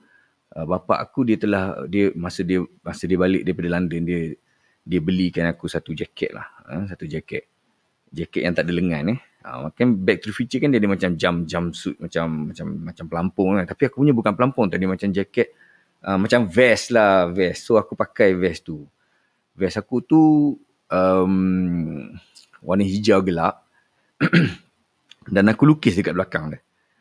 uh, 0.53 0.65
bapa 0.65 1.01
aku 1.01 1.25
dia 1.25 1.37
telah 1.37 1.85
dia 1.89 2.13
masa 2.13 2.45
dia 2.45 2.61
masa 2.81 3.05
dia 3.05 3.17
balik 3.17 3.45
daripada 3.45 3.69
London 3.77 4.01
dia 4.05 4.19
dia 4.85 4.99
belikan 5.01 5.45
aku 5.49 5.69
satu 5.69 5.93
jaket 5.93 6.33
lah 6.33 6.47
uh, 6.69 6.85
satu 6.89 7.05
jaket 7.05 7.49
jaket 8.13 8.41
yang 8.45 8.53
tak 8.57 8.65
ada 8.67 8.73
lengan 8.73 9.15
eh. 9.17 9.19
Uh, 9.39 9.71
kan 9.71 9.95
back 9.95 10.19
to 10.19 10.29
the 10.29 10.35
future 10.35 10.59
kan 10.59 10.67
dia 10.67 10.83
ada 10.83 10.91
macam 10.91 11.15
jam 11.15 11.47
jam 11.47 11.71
suit 11.71 11.95
macam 11.95 12.51
macam 12.51 12.67
macam 12.83 13.05
pelampung 13.07 13.47
kan. 13.55 13.65
Tapi 13.69 13.87
aku 13.87 14.03
punya 14.03 14.13
bukan 14.13 14.33
pelampung 14.35 14.67
tadi 14.67 14.83
macam 14.83 15.09
jaket 15.09 15.55
uh, 16.03 16.19
macam 16.19 16.45
vest 16.49 16.91
lah 16.91 17.31
vest. 17.31 17.65
So 17.65 17.79
aku 17.79 17.95
pakai 17.95 18.35
vest 18.35 18.67
tu. 18.67 18.83
Vest 19.55 19.79
aku 19.79 20.03
tu 20.03 20.21
um, 20.91 21.35
warna 22.59 22.83
hijau 22.83 23.23
gelap. 23.23 23.63
Dan 25.33 25.45
aku 25.47 25.63
lukis 25.69 25.95
dekat 25.95 26.17
belakang 26.17 26.51
dia. 26.51 26.59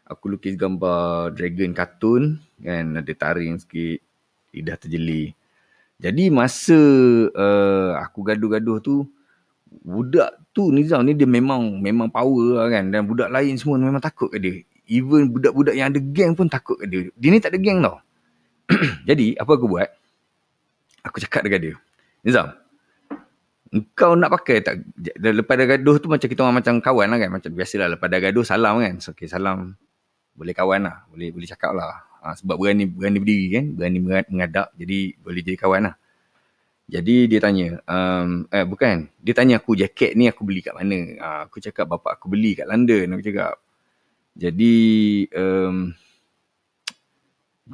Aku 0.08 0.30
lukis 0.30 0.56
gambar 0.56 1.34
dragon 1.36 1.74
kartun 1.76 2.40
kan 2.62 2.96
ada 2.96 3.12
taring 3.12 3.60
sikit 3.60 4.00
lidah 4.54 4.76
terjeli. 4.80 5.34
Jadi 5.98 6.30
masa 6.30 6.78
uh, 7.34 7.98
aku 7.98 8.22
gaduh-gaduh 8.22 8.78
tu 8.78 9.02
budak 9.84 10.30
tu 10.52 10.72
Nizam 10.72 11.04
ni 11.04 11.12
dia 11.14 11.28
memang 11.28 11.80
memang 11.80 12.08
power 12.08 12.64
lah 12.64 12.66
kan 12.72 12.88
dan 12.92 13.04
budak 13.04 13.28
lain 13.28 13.56
semua 13.60 13.76
memang 13.76 14.00
takut 14.00 14.32
ke 14.32 14.38
dia 14.40 14.54
even 14.88 15.28
budak-budak 15.28 15.76
yang 15.76 15.92
ada 15.92 16.00
geng 16.00 16.32
pun 16.32 16.48
takut 16.48 16.80
ke 16.80 16.86
dia 16.88 17.00
dia 17.12 17.28
ni 17.28 17.38
tak 17.40 17.52
ada 17.54 17.58
geng 17.60 17.78
tau 17.84 17.96
jadi 19.08 19.36
apa 19.36 19.50
aku 19.54 19.66
buat 19.68 19.88
aku 21.04 21.20
cakap 21.24 21.44
dengan 21.44 21.60
dia 21.60 21.74
Nizam 22.24 22.48
kau 23.92 24.16
nak 24.16 24.32
pakai 24.32 24.64
tak 24.64 24.80
lepas 25.20 25.54
dah 25.60 25.66
gaduh 25.68 25.96
tu 26.00 26.08
macam 26.08 26.24
kita 26.24 26.40
orang 26.40 26.64
macam 26.64 26.80
kawan 26.80 27.12
lah 27.12 27.18
kan 27.20 27.30
macam 27.36 27.50
biasalah 27.52 27.92
lepas 27.92 28.08
dah 28.08 28.20
gaduh 28.20 28.44
salam 28.44 28.80
kan 28.80 28.96
so, 28.96 29.12
okay, 29.12 29.28
salam 29.28 29.76
boleh 30.38 30.54
kawan 30.54 30.86
lah. 30.86 30.96
Boleh 31.10 31.34
boleh 31.34 31.48
cakap 31.50 31.74
lah. 31.74 32.06
Ha, 32.22 32.38
sebab 32.38 32.54
berani 32.54 32.86
berani 32.86 33.18
berdiri 33.18 33.46
kan. 33.50 33.64
Berani 33.74 33.98
mengadap. 34.30 34.70
Jadi 34.78 35.18
boleh 35.18 35.42
jadi 35.42 35.58
kawan 35.58 35.90
lah. 35.90 35.94
Jadi 36.88 37.28
dia 37.28 37.36
tanya. 37.36 37.84
Um, 37.84 38.48
eh 38.48 38.64
bukan. 38.64 39.12
Dia 39.20 39.36
tanya 39.36 39.60
aku 39.60 39.76
jaket 39.76 40.16
ni 40.16 40.24
aku 40.24 40.40
beli 40.48 40.64
kat 40.64 40.72
mana. 40.72 40.98
Ha, 41.20 41.28
aku 41.44 41.60
cakap 41.60 41.84
bapak 41.84 42.16
aku 42.16 42.32
beli 42.32 42.56
kat 42.56 42.64
London. 42.64 43.12
Aku 43.12 43.22
cakap. 43.28 43.60
Jadi. 44.32 44.76
Um, 45.36 45.92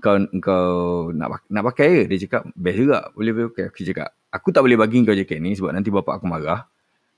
kau 0.03 0.19
kau 0.43 1.15
nak 1.15 1.47
nak 1.47 1.63
pakai 1.71 1.87
ke? 1.87 2.03
Dia 2.11 2.19
cakap 2.27 2.43
best 2.59 2.79
juga. 2.83 2.99
Boleh 3.15 3.33
pakai. 3.55 3.71
Aku 3.71 3.87
cakap. 3.87 4.11
Aku 4.35 4.49
tak 4.51 4.67
boleh 4.67 4.75
bagi 4.75 4.99
kau 5.07 5.15
jaket 5.15 5.39
ni 5.39 5.55
sebab 5.55 5.71
nanti 5.71 5.95
bapak 5.95 6.19
aku 6.19 6.27
marah. 6.27 6.67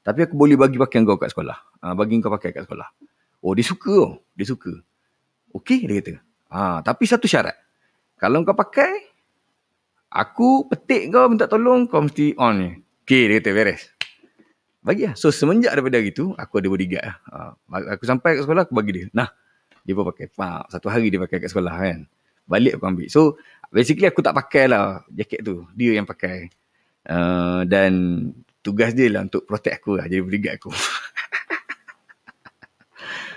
Tapi 0.04 0.28
aku 0.28 0.36
boleh 0.36 0.60
bagi 0.60 0.76
pakai 0.76 1.00
kau 1.00 1.16
kat 1.16 1.32
sekolah. 1.32 1.56
Ha, 1.80 1.96
bagi 1.96 2.20
kau 2.20 2.28
pakai 2.28 2.52
kat 2.52 2.68
sekolah. 2.68 2.92
Oh 3.40 3.56
dia 3.56 3.64
suka 3.64 3.94
oh. 3.96 4.12
Dia 4.36 4.44
suka. 4.44 4.76
Okey 5.56 5.88
dia 5.88 6.04
kata. 6.04 6.14
Ha, 6.52 6.84
tapi 6.84 7.08
satu 7.08 7.24
syarat. 7.24 7.56
Kalau 8.20 8.44
kau 8.44 8.52
pakai, 8.52 9.05
aku 10.10 10.70
petik 10.70 11.10
kau 11.10 11.26
minta 11.26 11.50
tolong, 11.50 11.90
kau 11.90 12.04
mesti 12.04 12.36
on 12.38 12.54
ni. 12.58 12.70
Okey 13.06 13.30
dia 13.30 13.38
kata 13.38 13.50
beres. 13.54 13.82
Bagi 14.86 15.10
lah. 15.10 15.14
So 15.18 15.34
semenjak 15.34 15.74
daripada 15.74 15.98
hari 15.98 16.14
tu, 16.14 16.30
aku 16.38 16.62
ada 16.62 16.70
bodyguard 16.70 17.04
lah. 17.06 17.16
Ha, 17.34 17.98
aku 17.98 18.06
sampai 18.06 18.38
kat 18.38 18.42
sekolah, 18.46 18.62
aku 18.70 18.74
bagi 18.78 18.92
dia. 19.02 19.06
Nah, 19.10 19.26
dia 19.82 19.98
pun 19.98 20.06
pakai. 20.06 20.30
Ha, 20.38 20.66
satu 20.70 20.86
hari 20.86 21.10
dia 21.10 21.18
pakai 21.18 21.42
kat 21.42 21.50
sekolah 21.50 21.74
kan. 21.74 22.06
Balik 22.46 22.78
aku 22.78 22.84
ambil. 22.86 23.10
So 23.10 23.34
basically 23.74 24.06
aku 24.06 24.22
tak 24.22 24.38
pakai 24.38 24.70
lah 24.70 25.02
jaket 25.10 25.42
tu. 25.42 25.66
Dia 25.74 25.98
yang 25.98 26.06
pakai. 26.06 26.50
Uh, 27.06 27.62
dan 27.66 27.92
tugas 28.62 28.94
dia 28.94 29.10
lah 29.10 29.26
untuk 29.26 29.42
protect 29.42 29.82
aku 29.82 29.98
lah. 29.98 30.06
Jadi 30.06 30.22
bodyguard 30.22 30.54
aku. 30.62 30.70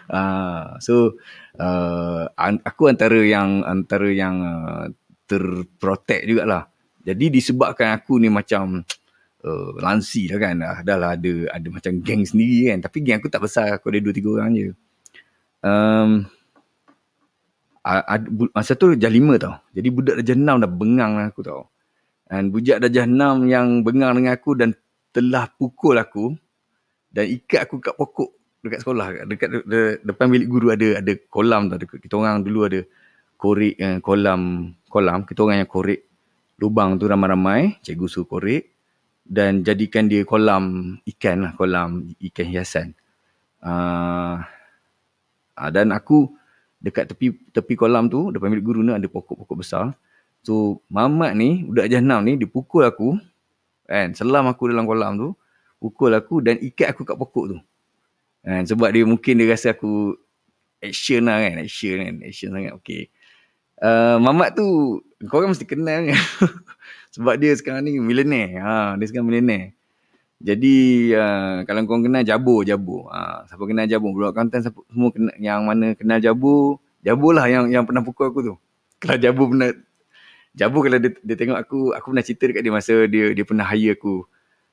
Uh, 0.09 0.77
so 0.85 1.17
uh, 1.57 2.29
aku 2.37 2.93
antara 2.93 3.17
yang 3.25 3.65
antara 3.65 4.09
yang 4.13 4.41
uh, 4.41 4.85
terprotect 5.29 6.25
jugalah. 6.25 6.65
Jadi 7.05 7.29
disebabkan 7.29 7.93
aku 7.93 8.17
ni 8.17 8.27
macam 8.33 8.81
uh, 9.45 9.69
lansi 9.77 10.25
lah 10.27 10.41
kan. 10.41 10.53
Dah, 10.57 10.81
dah 10.81 10.97
lah 10.97 11.11
ada, 11.13 11.33
ada 11.53 11.67
macam 11.69 12.01
geng 12.01 12.25
sendiri 12.25 12.73
kan. 12.73 12.81
Tapi 12.89 12.97
geng 13.05 13.21
aku 13.21 13.29
tak 13.29 13.45
besar. 13.45 13.77
Aku 13.77 13.93
ada 13.93 14.01
dua 14.01 14.13
tiga 14.13 14.29
orang 14.33 14.49
je. 14.57 14.73
Um, 15.61 16.25
masa 18.51 18.73
tu 18.73 18.97
dah 18.97 19.11
lima 19.13 19.37
tau. 19.37 19.55
Jadi 19.71 19.87
budak 19.93 20.15
dah 20.25 20.35
enam 20.35 20.55
dah 20.59 20.71
bengang 20.71 21.11
dengan 21.15 21.29
aku 21.29 21.41
tau. 21.45 21.61
Dan 22.25 22.49
budak 22.49 22.77
dah 22.81 23.05
enam 23.05 23.45
yang 23.45 23.85
bengang 23.85 24.17
dengan 24.17 24.33
aku 24.33 24.57
dan 24.57 24.73
telah 25.13 25.45
pukul 25.55 25.95
aku. 25.95 26.33
Dan 27.09 27.29
ikat 27.29 27.69
aku 27.69 27.81
kat 27.81 27.95
pokok 27.97 28.39
dekat 28.59 28.79
sekolah 28.83 29.07
dekat 29.23 29.47
de, 29.49 29.59
de, 29.63 29.81
depan 30.03 30.27
bilik 30.27 30.49
guru 30.51 30.67
ada 30.75 30.99
ada 30.99 31.13
kolam 31.31 31.71
tu 31.71 31.87
kita 31.87 32.19
orang 32.19 32.43
dulu 32.43 32.67
ada 32.67 32.83
korek 33.39 33.75
eh, 33.79 33.97
kolam 34.03 34.75
kolam 34.89 35.23
kita 35.23 35.45
orang 35.45 35.63
yang 35.63 35.69
korek 35.69 36.09
lubang 36.59 36.97
tu 36.99 37.05
ramai-ramai 37.07 37.79
cikgu 37.85 38.07
suruh 38.09 38.27
korek 38.27 38.73
dan 39.23 39.61
jadikan 39.61 40.09
dia 40.09 40.25
kolam 40.25 40.97
ikan 41.05 41.45
lah 41.45 41.51
kolam 41.53 42.09
ikan 42.17 42.45
hiasan 42.49 42.97
uh, 43.61 44.41
uh, 45.55 45.69
dan 45.69 45.93
aku 45.93 46.33
dekat 46.81 47.13
tepi 47.13 47.31
tepi 47.53 47.77
kolam 47.77 48.09
tu 48.09 48.33
depan 48.33 48.49
bilik 48.49 48.65
guru 48.65 48.81
ni 48.81 48.91
ada 48.91 49.05
pokok-pokok 49.05 49.57
besar 49.61 49.93
So, 50.43 50.79
mamat 50.87 51.35
ni, 51.35 51.67
budak 51.67 51.91
jahanam 51.91 52.23
ni, 52.23 52.39
dia 52.39 52.47
pukul 52.47 52.87
aku. 52.87 53.19
Kan, 53.89 54.15
selam 54.15 54.47
aku 54.47 54.71
dalam 54.71 54.87
kolam 54.87 55.19
tu. 55.19 55.29
Pukul 55.79 56.15
aku 56.15 56.43
dan 56.43 56.59
ikat 56.59 56.95
aku 56.95 57.03
kat 57.07 57.15
pokok 57.15 57.45
tu. 57.55 57.57
Kan, 58.43 58.63
sebab 58.67 58.91
dia 58.91 59.03
mungkin 59.03 59.39
dia 59.39 59.47
rasa 59.51 59.75
aku 59.75 60.15
action 60.79 61.27
lah 61.27 61.43
kan. 61.43 61.55
Action 61.59 61.97
kan. 61.99 62.15
Action 62.23 62.49
sangat. 62.55 62.73
Okay. 62.79 63.11
Uh, 63.79 64.19
mamat 64.19 64.59
tu, 64.59 64.99
kau 65.31 65.39
orang 65.39 65.55
mesti 65.55 65.63
kenal 65.63 66.11
kan. 66.11 66.19
sebab 67.15 67.39
dia 67.39 67.55
sekarang 67.55 67.87
ni 67.87 67.95
millionaire. 67.97 68.59
Ha, 68.59 68.99
dia 68.99 69.05
sekarang 69.07 69.31
millionaire. 69.31 69.75
Jadi 70.39 71.11
uh, 71.15 71.67
kalau 71.67 71.83
kau 71.83 71.99
kenal 71.99 72.23
Jabur, 72.23 72.63
Jabur. 72.63 73.11
Ha, 73.11 73.47
siapa 73.47 73.63
kenal 73.67 73.87
Jabur? 73.87 74.15
Budak 74.15 74.35
Kelantan 74.35 74.59
siapa, 74.63 74.79
semua 74.87 75.09
kenal, 75.11 75.35
yang 75.39 75.63
mana 75.67 75.95
kenal 75.95 76.19
Jabur, 76.19 76.79
Jabur 77.03 77.31
lah 77.35 77.47
yang 77.47 77.71
yang 77.71 77.83
pernah 77.87 78.03
pukul 78.03 78.31
aku 78.31 78.39
tu. 78.43 78.55
Kalau 79.03 79.15
Jabur 79.15 79.51
pernah 79.51 79.71
Jabur 80.57 80.81
kalau 80.83 80.97
dia, 80.99 81.13
dia 81.23 81.35
tengok 81.39 81.55
aku, 81.61 81.79
aku 81.95 82.05
pernah 82.11 82.25
cerita 82.25 82.43
dekat 82.49 82.65
dia 82.65 82.73
masa 82.73 83.05
dia 83.05 83.31
dia 83.31 83.45
pernah 83.45 83.63
hire 83.63 83.95
aku 83.95 84.27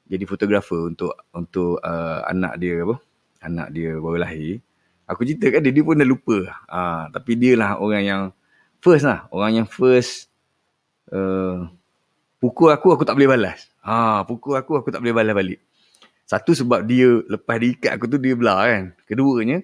jadi 0.07 0.25
fotografer 0.25 0.88
untuk 0.88 1.12
untuk 1.35 1.83
uh, 1.83 2.23
anak 2.27 2.59
dia 2.62 2.83
apa? 2.87 2.97
Anak 3.42 3.69
dia 3.75 3.99
baru 3.99 4.23
lahir. 4.23 4.62
Aku 5.07 5.23
cerita 5.23 5.51
kat 5.51 5.62
dia, 5.62 5.71
dia 5.71 5.87
pun 5.87 5.99
dah 5.99 6.07
lupa. 6.07 6.38
Ha, 6.66 7.11
tapi 7.14 7.38
dia 7.38 7.55
lah 7.55 7.79
orang 7.79 8.03
yang 8.03 8.23
first 8.80 9.04
lah. 9.04 9.28
Orang 9.30 9.52
yang 9.62 9.68
first 9.68 10.30
uh, 11.12 11.68
pukul 12.38 12.72
aku, 12.72 12.92
aku 12.94 13.04
tak 13.04 13.16
boleh 13.16 13.30
balas. 13.30 13.68
Ha, 13.82 14.26
pukul 14.26 14.58
aku, 14.58 14.78
aku 14.78 14.88
tak 14.90 15.00
boleh 15.00 15.14
balas 15.14 15.34
balik. 15.34 15.60
Satu 16.26 16.58
sebab 16.58 16.82
dia 16.82 17.22
lepas 17.30 17.54
dia 17.62 17.70
ikat 17.70 17.92
aku 17.94 18.10
tu 18.10 18.18
dia 18.18 18.34
belah 18.34 18.66
kan. 18.66 18.84
Keduanya, 19.06 19.62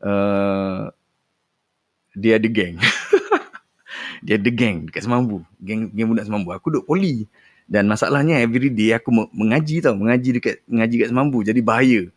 uh, 0.00 0.88
dia 2.16 2.40
ada 2.40 2.48
geng. 2.48 2.80
dia 4.24 4.40
ada 4.40 4.50
geng 4.50 4.88
dekat 4.88 5.04
Semambu. 5.04 5.44
Geng, 5.60 5.92
geng 5.92 6.08
budak 6.08 6.24
Semambu. 6.24 6.56
Aku 6.56 6.72
duduk 6.72 6.88
poli. 6.88 7.28
Dan 7.68 7.88
masalahnya 7.88 8.40
every 8.40 8.72
day 8.72 8.96
aku 8.96 9.12
mengaji 9.32 9.84
tau. 9.84 9.96
Mengaji 9.96 10.40
dekat 10.40 10.64
mengaji 10.64 10.94
dekat 10.96 11.10
Semambu. 11.12 11.44
Jadi 11.44 11.60
bahaya. 11.60 12.08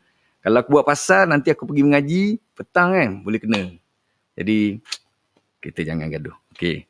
Kalau 0.45 0.61
aku 0.61 0.77
buat 0.77 0.85
pasal, 0.85 1.25
nanti 1.25 1.49
aku 1.49 1.65
pergi 1.65 1.81
mengaji, 1.81 2.23
petang 2.53 2.93
kan, 2.93 3.09
boleh 3.25 3.41
kena. 3.41 3.61
Jadi, 4.37 4.77
kita 5.65 5.81
jangan 5.81 6.13
gaduh. 6.13 6.37
Okay. 6.53 6.85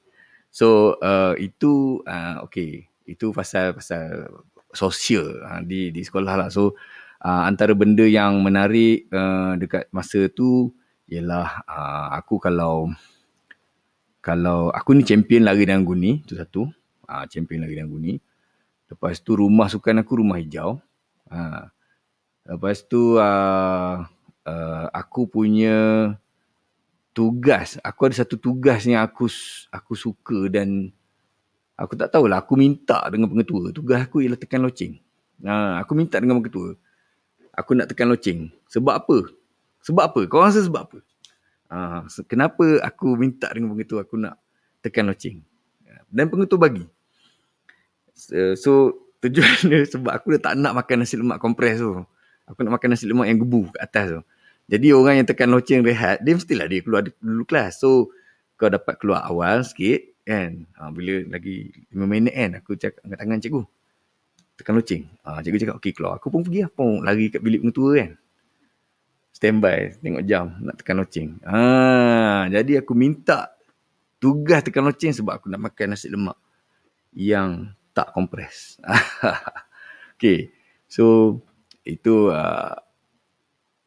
So, 0.51 0.99
uh, 0.99 1.39
itu, 1.39 2.03
uh, 2.03 2.43
okay. 2.43 2.91
Itu 3.07 3.31
pasal-pasal 3.31 4.27
sosial 4.75 5.39
uh, 5.47 5.63
di 5.63 5.95
di 5.95 6.03
sekolah 6.03 6.35
lah. 6.35 6.49
So, 6.51 6.75
uh, 7.23 7.43
antara 7.47 7.71
benda 7.71 8.03
yang 8.03 8.43
menarik 8.43 9.07
uh, 9.15 9.55
dekat 9.55 9.87
masa 9.95 10.27
tu, 10.27 10.75
ialah 11.07 11.63
uh, 11.63 12.07
aku 12.19 12.35
kalau, 12.43 12.91
kalau 14.19 14.75
aku 14.75 14.99
ni 14.99 15.07
champion 15.07 15.47
lari 15.47 15.63
dengan 15.63 15.87
guni, 15.87 16.19
tu 16.27 16.35
satu. 16.35 16.67
Uh, 17.07 17.23
champion 17.31 17.63
lari 17.63 17.79
dengan 17.79 17.95
guni. 17.95 18.19
Lepas 18.91 19.23
tu 19.23 19.39
rumah 19.39 19.71
sukan 19.71 20.03
aku 20.03 20.19
rumah 20.19 20.35
hijau. 20.35 20.83
Uh, 21.31 21.71
Lepas 22.45 22.85
tu 22.85 23.17
uh, 23.17 24.05
uh, 24.45 24.85
aku 24.93 25.25
punya 25.25 26.13
tugas, 27.15 27.79
aku 27.79 28.11
ada 28.11 28.19
satu 28.19 28.35
tugas 28.35 28.83
yang 28.83 28.99
aku 28.99 29.31
aku 29.71 29.95
suka 29.95 30.51
dan 30.51 30.91
aku 31.79 31.95
tak 31.95 32.11
tahulah 32.11 32.43
aku 32.43 32.59
minta 32.59 32.99
dengan 33.07 33.31
pengetua. 33.31 33.71
Tugas 33.71 34.03
aku 34.03 34.19
ialah 34.19 34.35
tekan 34.35 34.59
loceng. 34.59 34.99
Uh, 35.39 35.79
aku 35.79 35.95
minta 35.95 36.19
dengan 36.19 36.43
pengetua. 36.43 36.75
Aku 37.55 37.71
nak 37.71 37.87
tekan 37.87 38.11
loceng. 38.11 38.51
Sebab 38.67 38.93
apa? 38.99 39.31
Sebab 39.79 40.03
apa? 40.03 40.21
Kau 40.27 40.43
rasa 40.43 40.59
sebab 40.59 40.91
apa? 40.91 40.99
Uh, 41.71 42.03
kenapa 42.27 42.83
aku 42.83 43.15
minta 43.15 43.47
dengan 43.55 43.71
pengetua 43.71 44.03
aku 44.03 44.19
nak 44.19 44.35
tekan 44.83 45.07
loceng? 45.07 45.39
Dan 46.11 46.27
pengetua 46.27 46.59
bagi. 46.59 46.83
So, 48.11 48.55
so 48.59 48.71
tujuan 49.23 49.67
dia 49.71 49.87
sebab 49.87 50.11
aku 50.11 50.35
dah 50.37 50.51
tak 50.51 50.53
nak 50.59 50.75
makan 50.75 51.03
nasi 51.03 51.15
lemak 51.15 51.39
kompres 51.39 51.79
tu. 51.79 52.03
Aku 52.45 52.59
nak 52.61 52.77
makan 52.77 52.93
nasi 52.93 53.07
lemak 53.07 53.27
yang 53.31 53.39
gebu 53.41 53.71
kat 53.73 53.81
atas 53.87 54.05
tu. 54.19 54.21
Jadi 54.65 54.87
orang 54.89 55.21
yang 55.21 55.27
tekan 55.29 55.53
loceng 55.53 55.85
rehat, 55.85 56.25
dia 56.25 56.33
mestilah 56.33 56.65
dia 56.65 56.81
keluar 56.81 57.05
dulu 57.05 57.45
kelas. 57.45 57.77
So, 57.77 58.09
kau 58.57 58.69
dapat 58.71 58.97
keluar 58.97 59.21
awal 59.21 59.61
sikit 59.61 60.01
kan. 60.25 60.65
Ha, 60.81 60.89
bila 60.89 61.21
lagi 61.29 61.69
5 61.93 62.01
minit 62.09 62.33
kan, 62.33 62.51
aku 62.57 62.73
cakap 62.73 63.05
angkat 63.05 63.17
tangan 63.21 63.39
cikgu. 63.45 63.61
Tekan 64.57 64.73
loceng. 64.73 65.03
Ha, 65.21 65.39
cikgu 65.45 65.57
cakap, 65.61 65.75
okey 65.77 65.93
keluar. 65.93 66.17
Aku 66.17 66.33
pun 66.33 66.41
pergi 66.41 66.65
lah. 66.65 66.71
Pun 66.73 67.05
lari 67.05 67.29
kat 67.29 67.45
bilik 67.45 67.61
pengetua 67.61 67.89
kan. 67.93 68.11
Standby, 69.35 69.79
tengok 70.01 70.23
jam, 70.25 70.45
nak 70.65 70.75
tekan 70.81 70.97
loceng. 70.97 71.29
Ha, 71.45 72.49
jadi 72.49 72.81
aku 72.81 72.97
minta 72.97 73.53
tugas 74.17 74.65
tekan 74.65 74.87
loceng 74.87 75.13
sebab 75.13 75.37
aku 75.37 75.45
nak 75.53 75.61
makan 75.61 75.93
nasi 75.93 76.09
lemak 76.09 76.39
yang 77.13 77.69
tak 77.93 78.09
kompres. 78.17 78.81
okay. 80.17 80.49
So, 80.89 81.37
itu 81.85 82.33
uh, 82.33 82.84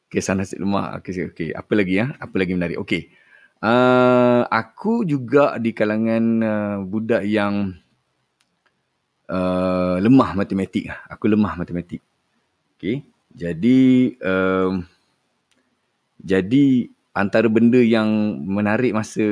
kisah 0.08 0.34
nasi 0.34 0.56
lemak. 0.56 1.00
Okay, 1.00 1.28
okay. 1.28 1.48
Apa 1.52 1.72
lagi 1.76 2.00
ya? 2.00 2.16
Apa 2.16 2.34
lagi 2.40 2.52
menarik? 2.56 2.80
Okay. 2.80 3.12
Uh, 3.58 4.46
aku 4.48 5.02
juga 5.02 5.58
di 5.60 5.74
kalangan 5.74 6.24
uh, 6.40 6.76
budak 6.86 7.26
yang 7.28 7.76
uh, 9.28 9.96
lemah 10.00 10.32
matematik. 10.34 10.88
Aku 11.12 11.28
lemah 11.28 11.54
matematik. 11.60 12.00
Okay. 12.76 13.04
Jadi, 13.36 14.14
um, 14.24 14.82
jadi 16.18 16.90
antara 17.14 17.46
benda 17.50 17.78
yang 17.78 18.08
menarik 18.46 18.94
masa 18.94 19.22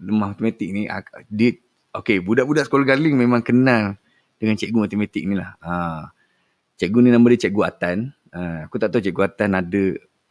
lemah 0.00 0.34
matematik 0.34 0.68
ni, 0.70 0.88
dia, 1.30 1.50
okay, 1.94 2.18
budak-budak 2.18 2.66
sekolah 2.66 2.86
galing 2.86 3.14
memang 3.14 3.42
kenal 3.42 3.98
dengan 4.38 4.54
cikgu 4.58 4.88
matematik 4.88 5.22
ni 5.26 5.34
lah. 5.34 5.54
Uh, 5.60 6.08
cikgu 6.78 6.98
ni 7.04 7.10
nama 7.10 7.26
dia 7.34 7.46
Cikgu 7.46 7.62
Atan. 7.62 7.98
Uh, 8.34 8.66
aku 8.66 8.78
tak 8.82 8.90
tahu 8.90 9.02
Cikgu 9.02 9.22
Atan 9.30 9.54
ada 9.54 9.82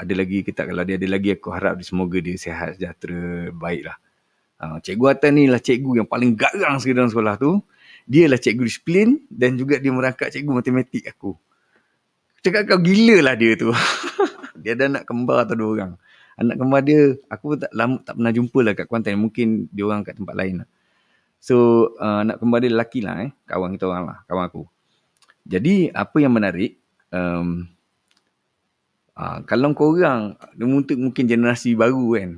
ada 0.03 0.13
lagi 0.13 0.43
kita 0.43 0.67
kalau 0.67 0.83
dia 0.83 0.95
ada 0.99 1.07
lagi 1.07 1.29
aku 1.33 1.49
harap 1.49 1.79
dia 1.79 1.85
semoga 1.87 2.17
dia 2.19 2.35
sihat 2.35 2.77
sejahtera 2.77 3.49
baik 3.55 3.81
lah. 3.87 3.97
Uh, 4.63 4.77
cikgu 4.79 5.05
Atan 5.11 5.35
ni 5.35 5.49
lah 5.51 5.59
cikgu 5.59 6.03
yang 6.03 6.07
paling 6.07 6.35
garang 6.39 6.79
sekali 6.79 6.95
dalam 6.95 7.11
sekolah 7.11 7.35
tu. 7.35 7.59
Dia 8.03 8.27
lah 8.27 8.39
cikgu 8.39 8.63
disiplin 8.63 9.23
dan 9.31 9.55
juga 9.55 9.79
dia 9.79 9.91
merangkap 9.91 10.31
cikgu 10.31 10.51
matematik 10.51 11.07
aku. 11.09 11.35
Cakap 12.43 12.67
kau 12.67 12.79
gila 12.83 13.23
lah 13.23 13.35
dia 13.39 13.55
tu. 13.55 13.71
dia 14.63 14.75
ada 14.75 14.91
anak 14.91 15.03
kembar 15.07 15.47
atau 15.47 15.55
dua 15.55 15.69
orang. 15.79 15.91
Anak 16.33 16.55
kembar 16.59 16.81
dia, 16.83 17.13
aku 17.29 17.55
tak 17.55 17.71
lama, 17.71 18.01
tak 18.01 18.17
pernah 18.17 18.33
jumpa 18.33 18.59
lah 18.59 18.73
kat 18.73 18.85
Kuantan. 18.89 19.15
Mungkin 19.21 19.71
dia 19.71 19.83
orang 19.85 20.03
kat 20.03 20.17
tempat 20.17 20.35
lain 20.35 20.65
lah. 20.65 20.67
So, 21.39 21.55
uh, 21.99 22.27
anak 22.27 22.43
kembar 22.43 22.59
dia 22.59 22.71
lelaki 22.73 22.99
lah 22.99 23.23
eh. 23.23 23.31
Kawan 23.47 23.79
kita 23.79 23.85
orang 23.87 24.05
lah, 24.11 24.17
kawan 24.27 24.45
aku. 24.49 24.63
Jadi 25.43 25.91
apa 25.91 26.17
yang 26.23 26.35
menarik 26.35 26.79
um, 27.11 27.67
uh, 29.17 29.39
kalau 29.45 29.73
korang 29.73 30.37
mungkin 30.57 31.09
mungkin 31.09 31.23
generasi 31.25 31.73
baru 31.77 32.17
kan 32.17 32.31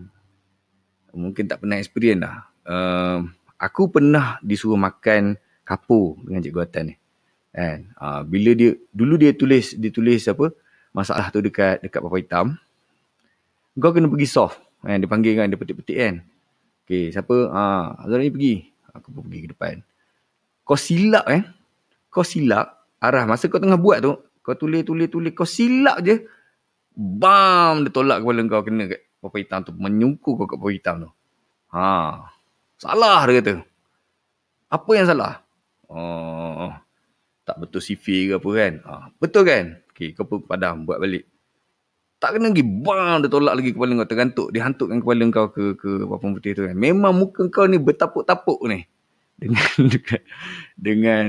mungkin 1.15 1.47
tak 1.47 1.63
pernah 1.63 1.79
experience 1.79 2.21
dah. 2.21 2.37
Um, 2.67 3.31
aku 3.55 3.87
pernah 3.87 4.37
disuruh 4.43 4.77
makan 4.77 5.39
kapur 5.63 6.19
dengan 6.27 6.43
cikgu 6.43 6.61
Atan 6.61 6.83
ni. 6.91 6.95
Kan? 7.55 7.95
Uh, 7.95 8.21
bila 8.27 8.51
dia 8.51 8.75
dulu 8.91 9.15
dia 9.15 9.31
tulis 9.31 9.73
dia 9.79 9.89
tulis 9.89 10.27
apa 10.27 10.51
masalah 10.91 11.31
tu 11.31 11.39
dekat 11.39 11.79
dekat 11.81 11.99
papan 12.03 12.19
hitam. 12.19 12.45
Kau 13.79 13.91
kena 13.95 14.11
pergi 14.11 14.27
soft. 14.27 14.59
Kan? 14.83 14.99
Dia 14.99 15.09
panggil 15.09 15.33
kan 15.39 15.47
dia 15.47 15.57
petik-petik 15.59 15.97
kan. 15.97 16.15
Okay, 16.85 17.09
siapa? 17.09 17.35
Uh, 17.49 18.03
Azhar 18.05 18.19
ni 18.21 18.29
pergi. 18.29 18.55
Aku 18.93 19.11
pun 19.11 19.25
pergi 19.25 19.39
ke 19.47 19.49
depan. 19.55 19.75
Kau 20.67 20.77
silap 20.77 21.25
eh. 21.31 21.43
Kau 22.11 22.23
silap 22.23 22.75
arah 23.05 23.23
masa 23.27 23.45
kau 23.51 23.61
tengah 23.61 23.77
buat 23.77 24.01
tu 24.01 24.17
kau 24.41 24.55
tulis 24.57 24.81
tulis 24.85 25.09
tulis 25.09 25.33
kau 25.33 25.45
silap 25.45 26.01
je 26.01 26.25
bam! 26.95 27.83
Dia 27.83 27.91
tolak 27.91 28.23
kepala 28.23 28.41
kau 28.47 28.63
kena 28.63 28.83
kat 28.89 29.01
papan 29.19 29.39
hitam 29.43 29.59
tu. 29.67 29.71
Menyungku 29.75 30.39
kau 30.39 30.47
kat 30.47 30.57
papan 30.57 30.73
hitam 30.73 30.95
tu. 31.03 31.09
Ha. 31.75 31.87
Salah 32.79 33.19
dia 33.27 33.43
kata. 33.43 33.53
Apa 34.71 34.91
yang 34.95 35.07
salah? 35.07 35.43
Oh 35.85 36.73
tak 37.45 37.61
betul 37.61 37.79
CV 37.79 38.33
ke 38.33 38.41
apa 38.41 38.49
kan? 38.57 38.73
Ha, 38.83 38.93
betul 39.21 39.43
kan? 39.45 39.65
Okey 39.93 40.17
kau 40.17 40.25
pun 40.25 40.41
padam 40.43 40.83
buat 40.83 40.97
balik. 40.97 41.29
Tak 42.17 42.35
kena 42.35 42.49
lagi 42.49 42.65
bam! 42.65 43.21
Dia 43.21 43.29
tolak 43.29 43.53
lagi 43.53 43.69
kepala 43.71 43.91
kau 44.01 44.09
tergantuk. 44.09 44.47
Dia 44.49 44.65
hantukkan 44.65 44.97
kepala 44.99 45.23
kau 45.29 45.47
ke 45.53 45.77
ke 45.77 45.89
papan 46.09 46.29
putih 46.33 46.51
tu 46.57 46.65
kan. 46.65 46.75
Memang 46.75 47.13
muka 47.13 47.45
kau 47.53 47.69
ni 47.69 47.77
bertapuk-tapuk 47.77 48.59
ni. 48.65 48.83
Dengan 49.41 49.67
dengan 50.79 51.23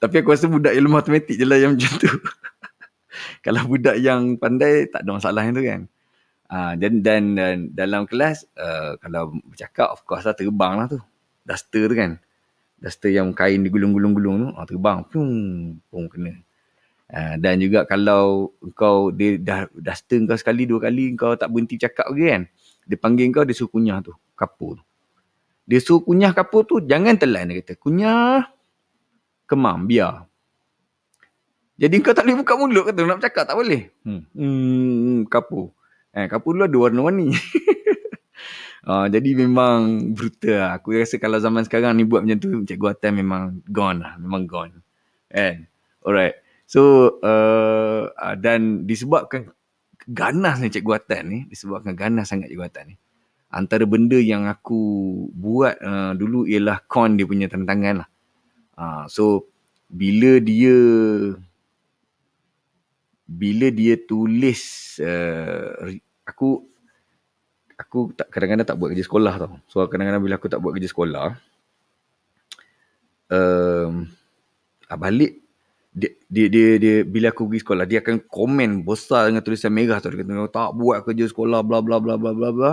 tapi 0.00 0.18
aku 0.18 0.32
rasa 0.32 0.48
budak 0.48 0.72
lemah 0.72 1.04
matematik 1.04 1.36
je 1.36 1.44
lah 1.46 1.60
yang 1.60 1.78
macam 1.78 1.92
tu. 2.00 2.08
Kalau 3.44 3.64
budak 3.68 3.96
yang 3.98 4.36
pandai, 4.36 4.88
tak 4.88 5.04
ada 5.04 5.10
masalah 5.16 5.42
yang 5.44 5.54
tu 5.54 5.64
kan. 5.64 5.82
Uh, 6.52 6.72
dan, 6.76 7.00
dan, 7.00 7.22
dan 7.32 7.56
dalam 7.72 8.04
kelas, 8.04 8.44
uh, 8.60 9.00
kalau 9.00 9.32
bercakap, 9.48 9.88
of 9.88 10.04
course 10.04 10.28
lah 10.28 10.36
terbang 10.36 10.76
lah 10.76 10.86
tu. 10.90 11.00
Duster 11.48 11.88
tu 11.88 11.96
kan. 11.96 12.20
Duster 12.76 13.08
yang 13.08 13.32
kain 13.32 13.64
digulung-gulung-gulung 13.64 14.36
tu, 14.44 14.48
uh, 14.52 14.66
terbang. 14.68 15.00
Pum, 15.08 15.28
pum 15.88 16.04
kena. 16.12 16.36
Uh, 17.08 17.40
dan 17.40 17.56
juga 17.60 17.88
kalau 17.88 18.52
kau 18.76 19.12
dia 19.12 19.36
dah 19.36 19.68
duster 19.72 20.20
kau 20.24 20.36
sekali 20.36 20.64
dua 20.64 20.88
kali 20.88 21.12
kau 21.12 21.36
tak 21.36 21.52
berhenti 21.52 21.76
cakap 21.76 22.08
lagi 22.08 22.24
kan 22.24 22.42
dia 22.88 22.96
panggil 22.96 23.28
kau 23.28 23.44
dia 23.44 23.52
suruh 23.52 23.68
kunyah 23.68 24.00
tu 24.00 24.16
kapur 24.32 24.80
tu 24.80 24.84
Dia 25.62 25.78
suruh 25.78 26.02
kunyah 26.02 26.34
kapur 26.34 26.66
tu, 26.66 26.82
jangan 26.82 27.14
telan 27.14 27.46
dia 27.46 27.62
kata. 27.62 27.78
Kunyah, 27.78 28.50
kemam, 29.46 29.86
biar. 29.86 30.26
Jadi 31.82 31.98
kau 31.98 32.14
tak 32.14 32.30
boleh 32.30 32.38
buka 32.46 32.54
mulut 32.54 32.84
kata, 32.86 33.02
nak 33.02 33.18
bercakap 33.18 33.42
tak 33.42 33.58
boleh. 33.58 33.90
Hmm, 34.06 34.22
hmm 34.38 35.26
kapur. 35.26 35.74
Eh, 36.14 36.30
kapur 36.30 36.54
dulu 36.54 36.70
ada 36.70 36.78
warna-warni. 36.78 37.34
Uh, 38.86 39.10
jadi 39.14 39.34
memang 39.34 40.14
brutal 40.14 40.62
lah. 40.62 40.70
Aku 40.78 40.94
rasa 40.94 41.18
kalau 41.18 41.42
zaman 41.42 41.66
sekarang 41.66 41.98
ni 41.98 42.06
buat 42.06 42.22
macam 42.22 42.38
tu, 42.38 42.62
Cikgu 42.62 42.86
Atan 42.86 43.18
memang 43.18 43.66
gone 43.66 43.98
lah. 43.98 44.14
Memang 44.14 44.46
gone. 44.46 44.78
Kan? 45.26 45.66
Alright. 46.06 46.38
So, 46.70 47.12
uh, 47.18 48.14
uh, 48.14 48.34
dan 48.38 48.86
disebabkan 48.86 49.50
ganas 50.06 50.62
ni 50.62 50.70
Cikgu 50.70 51.02
Atan 51.02 51.22
ni, 51.34 51.38
disebabkan 51.50 51.98
ganas 51.98 52.30
sangat 52.30 52.46
Cikgu 52.46 52.62
Atan 52.62 52.94
ni. 52.94 52.96
Antara 53.50 53.90
benda 53.90 54.22
yang 54.22 54.46
aku 54.46 54.78
buat 55.34 55.82
uh, 55.82 56.14
dulu 56.14 56.46
ialah 56.46 56.78
con 56.86 57.18
dia 57.18 57.26
punya 57.26 57.50
tantangan 57.50 58.06
lah. 58.06 58.08
Uh, 58.78 59.04
so, 59.10 59.50
bila 59.90 60.38
dia 60.38 60.78
bila 63.26 63.70
dia 63.72 63.96
tulis 63.96 64.60
uh, 65.00 65.88
aku 66.26 66.66
aku 67.78 68.14
tak 68.14 68.30
kadang-kadang 68.30 68.66
tak 68.68 68.78
buat 68.78 68.88
kerja 68.94 69.04
sekolah 69.06 69.34
tau. 69.40 69.52
So 69.66 69.82
kadang-kadang 69.90 70.22
bila 70.22 70.38
aku 70.38 70.46
tak 70.46 70.62
buat 70.62 70.72
kerja 70.76 70.88
sekolah, 70.90 71.26
um, 73.32 74.06
balik 74.92 75.42
dia, 75.92 76.08
dia, 76.24 76.46
dia, 76.48 76.68
dia, 76.80 76.94
bila 77.04 77.28
aku 77.28 77.44
pergi 77.44 77.60
sekolah, 77.68 77.84
dia 77.84 78.00
akan 78.00 78.24
komen 78.24 78.80
besar 78.80 79.28
dengan 79.28 79.44
tulisan 79.44 79.68
merah 79.68 80.00
tu. 80.00 80.08
Dia 80.08 80.24
kata, 80.24 80.48
tak 80.48 80.70
buat 80.72 81.04
kerja 81.04 81.28
sekolah, 81.28 81.60
bla 81.60 81.84
bla 81.84 82.00
bla 82.00 82.16
bla 82.16 82.32
bla 82.32 82.48
bla. 82.48 82.72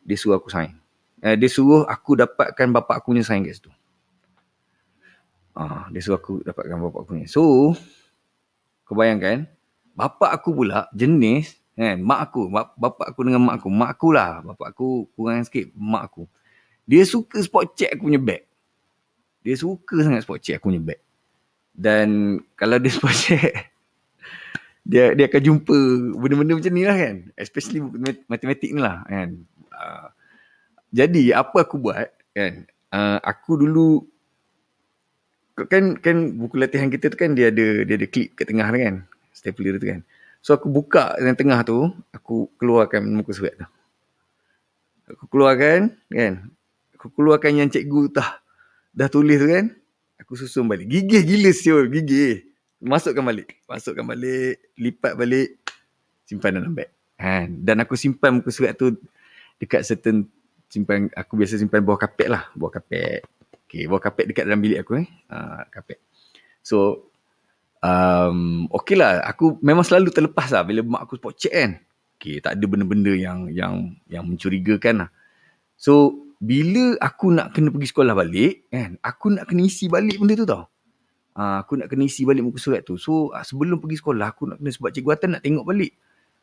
Dia 0.00 0.16
suruh 0.16 0.40
aku 0.40 0.48
sign. 0.48 0.72
Eh, 1.20 1.36
dia 1.36 1.48
suruh 1.52 1.84
aku 1.84 2.16
dapatkan 2.16 2.72
bapak 2.72 3.04
aku 3.04 3.12
punya 3.12 3.20
sign 3.20 3.44
kat 3.44 3.60
situ. 3.60 3.72
Ah, 5.52 5.92
dia 5.92 6.00
suruh 6.00 6.16
aku 6.16 6.40
dapatkan 6.40 6.76
bapak 6.88 6.98
aku 7.04 7.08
punya. 7.12 7.28
So, 7.28 7.76
kau 8.88 8.96
bayangkan, 8.96 9.44
bapak 9.94 10.30
aku 10.36 10.50
pula 10.52 10.90
jenis 10.92 11.64
Kan? 11.74 12.06
Mak 12.06 12.20
aku, 12.30 12.40
bapak 12.54 13.06
aku 13.10 13.20
dengan 13.26 13.42
mak 13.50 13.54
aku. 13.58 13.68
Mak 13.68 13.90
aku 13.98 14.08
lah. 14.14 14.30
Bapak 14.46 14.66
aku 14.70 15.10
kurang 15.18 15.42
sikit, 15.42 15.74
mak 15.74 16.06
aku. 16.06 16.30
Dia 16.86 17.02
suka 17.02 17.42
spot 17.42 17.74
check 17.74 17.98
aku 17.98 18.06
punya 18.06 18.22
bag. 18.22 18.46
Dia 19.42 19.54
suka 19.58 20.06
sangat 20.06 20.22
spot 20.22 20.38
check 20.38 20.62
aku 20.62 20.70
punya 20.70 20.82
bag. 20.82 21.02
Dan 21.74 22.38
kalau 22.54 22.78
dia 22.78 22.94
spot 22.96 23.14
check, 23.14 23.74
dia 24.86 25.18
dia 25.18 25.26
akan 25.26 25.42
jumpa 25.42 25.78
benda-benda 26.14 26.54
macam 26.62 26.72
ni 26.72 26.82
lah 26.86 26.94
kan. 26.94 27.16
Especially 27.34 27.82
matematik 28.30 28.70
ni 28.70 28.78
lah 28.78 29.02
kan. 29.10 29.28
Uh, 29.74 30.06
jadi 30.94 31.42
apa 31.42 31.66
aku 31.66 31.82
buat 31.82 32.06
kan. 32.38 32.70
Uh, 32.94 33.18
aku 33.26 33.58
dulu 33.58 34.06
kan 35.66 35.98
kan 35.98 36.38
buku 36.38 36.54
latihan 36.54 36.86
kita 36.86 37.10
tu 37.10 37.18
kan 37.18 37.34
dia 37.34 37.50
ada 37.50 37.82
dia 37.82 37.94
ada 37.98 38.06
klip 38.06 38.38
kat 38.38 38.46
tengah 38.46 38.70
kan. 38.70 39.02
Stapler 39.44 39.76
tu 39.76 39.86
kan. 39.92 40.00
So 40.40 40.56
aku 40.56 40.72
buka 40.72 41.12
yang 41.20 41.36
tengah 41.36 41.60
tu, 41.68 41.92
aku 42.08 42.48
keluarkan 42.56 43.04
muka 43.12 43.36
surat 43.36 43.52
tu. 43.60 43.68
Aku 45.12 45.28
keluarkan, 45.28 45.92
kan? 46.08 46.48
Aku 46.96 47.12
keluarkan 47.12 47.60
yang 47.60 47.68
cikgu 47.68 48.08
dah, 48.08 48.40
dah 48.96 49.08
tulis 49.12 49.36
tu 49.36 49.48
kan? 49.52 49.68
Aku 50.16 50.32
susun 50.32 50.64
balik. 50.64 50.88
Gigih 50.88 51.20
gila 51.20 51.52
siul, 51.52 51.92
gigih. 51.92 52.48
Masukkan 52.80 53.20
balik. 53.20 53.60
Masukkan 53.68 54.00
balik, 54.00 54.64
lipat 54.80 55.12
balik, 55.12 55.60
simpan 56.24 56.56
dalam 56.56 56.72
beg. 56.72 56.88
Kan? 57.20 57.60
Dan 57.60 57.84
aku 57.84 57.92
simpan 58.00 58.40
muka 58.40 58.48
surat 58.48 58.72
tu 58.72 58.96
dekat 59.60 59.84
certain 59.84 60.24
simpan 60.72 61.12
aku 61.12 61.36
biasa 61.36 61.60
simpan 61.60 61.84
bawah 61.84 62.00
kapet 62.00 62.32
lah, 62.32 62.48
bawah 62.56 62.72
kapet. 62.72 63.20
Okay, 63.68 63.84
bawah 63.84 64.00
kapet 64.00 64.32
dekat 64.32 64.48
dalam 64.48 64.64
bilik 64.64 64.80
aku 64.80 65.04
eh. 65.04 65.08
Uh, 65.28 65.68
kapet. 65.68 66.00
So, 66.64 67.08
um, 67.84 68.64
okey 68.72 68.96
lah. 68.96 69.20
Aku 69.28 69.60
memang 69.60 69.84
selalu 69.84 70.08
terlepas 70.10 70.48
lah 70.48 70.64
bila 70.64 70.80
mak 70.80 71.04
aku 71.04 71.20
spot 71.20 71.36
check 71.36 71.52
kan. 71.52 71.72
Okay, 72.16 72.40
tak 72.40 72.56
ada 72.56 72.64
benda-benda 72.64 73.12
yang 73.12 73.52
yang 73.52 73.92
yang 74.08 74.24
mencurigakan 74.24 75.06
lah. 75.06 75.10
So 75.76 76.24
bila 76.40 76.96
aku 76.98 77.30
nak 77.30 77.52
kena 77.52 77.68
pergi 77.68 77.88
sekolah 77.92 78.14
balik 78.16 78.68
kan 78.68 78.96
aku 79.00 79.32
nak 79.32 79.44
kena 79.48 79.64
isi 79.68 79.92
balik 79.92 80.16
benda 80.16 80.34
tu 80.34 80.48
tau. 80.48 80.64
Uh, 81.34 81.58
aku 81.60 81.76
nak 81.76 81.90
kena 81.90 82.06
isi 82.06 82.24
balik 82.24 82.46
muka 82.46 82.58
surat 82.62 82.80
tu. 82.86 82.96
So 82.96 83.34
uh, 83.34 83.44
sebelum 83.44 83.82
pergi 83.82 84.00
sekolah 84.00 84.32
aku 84.32 84.42
nak 84.48 84.56
kena 84.62 84.70
sebab 84.72 84.90
cikgu 84.94 85.10
Atan 85.12 85.28
nak 85.36 85.42
tengok 85.44 85.66
balik. 85.68 85.92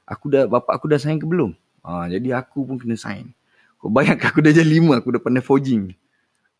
Aku 0.06 0.30
dah 0.30 0.45
bapak 0.45 0.77
aku 0.77 0.86
dah 0.91 0.99
sign 1.01 1.17
ke 1.17 1.25
belum? 1.25 1.56
Uh, 1.82 2.06
jadi 2.12 2.38
aku 2.38 2.67
pun 2.67 2.77
kena 2.77 2.93
sign. 2.93 3.34
Kau 3.82 3.89
bayangkan 3.89 4.30
aku 4.30 4.45
dah 4.45 4.54
jadi 4.54 4.67
lima 4.67 5.01
aku 5.01 5.10
dah 5.17 5.21
pandai 5.23 5.41
forging 5.41 5.97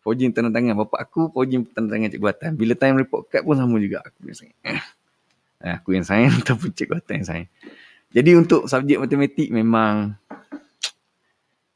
forging 0.02 0.34
tanda 0.34 0.50
tangan. 0.50 0.76
Bapak 0.86 1.00
aku 1.10 1.32
forging 1.32 1.66
tanda 1.70 1.94
tangan 1.94 2.10
cikgu 2.12 2.28
Atan. 2.34 2.52
Bila 2.58 2.74
time 2.78 3.00
report 3.00 3.30
card 3.30 3.46
pun 3.46 3.56
sama 3.56 3.78
juga. 3.78 4.02
Aku 4.06 4.28
yang 4.28 4.38
sign 4.38 4.54
eh. 5.62 5.74
aku 5.78 5.94
yang 5.94 6.06
sign 6.06 6.30
ataupun 6.42 6.74
cikgu 6.74 7.00
Atan 7.00 7.16
yang 7.22 7.28
sign 7.30 7.46
jadi 8.12 8.36
untuk 8.36 8.68
subjek 8.68 9.00
matematik 9.00 9.48
memang 9.48 10.20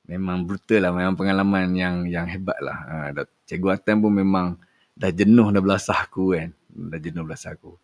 memang 0.03 0.43
brutal 0.43 0.83
lah. 0.83 0.91
Memang 0.91 1.15
pengalaman 1.15 1.71
yang 1.71 2.03
yang 2.11 2.27
hebat 2.27 2.59
lah. 2.59 2.77
Ha, 3.15 3.23
cikgu 3.47 3.79
Atan 3.79 4.03
pun 4.03 4.11
memang 4.11 4.59
dah 4.99 5.11
jenuh 5.15 5.47
dah 5.47 5.63
belasah 5.63 5.95
aku 5.95 6.35
kan. 6.35 6.51
Dah 6.67 6.99
jenuh 6.99 7.23
belasah 7.23 7.55
aku. 7.55 7.79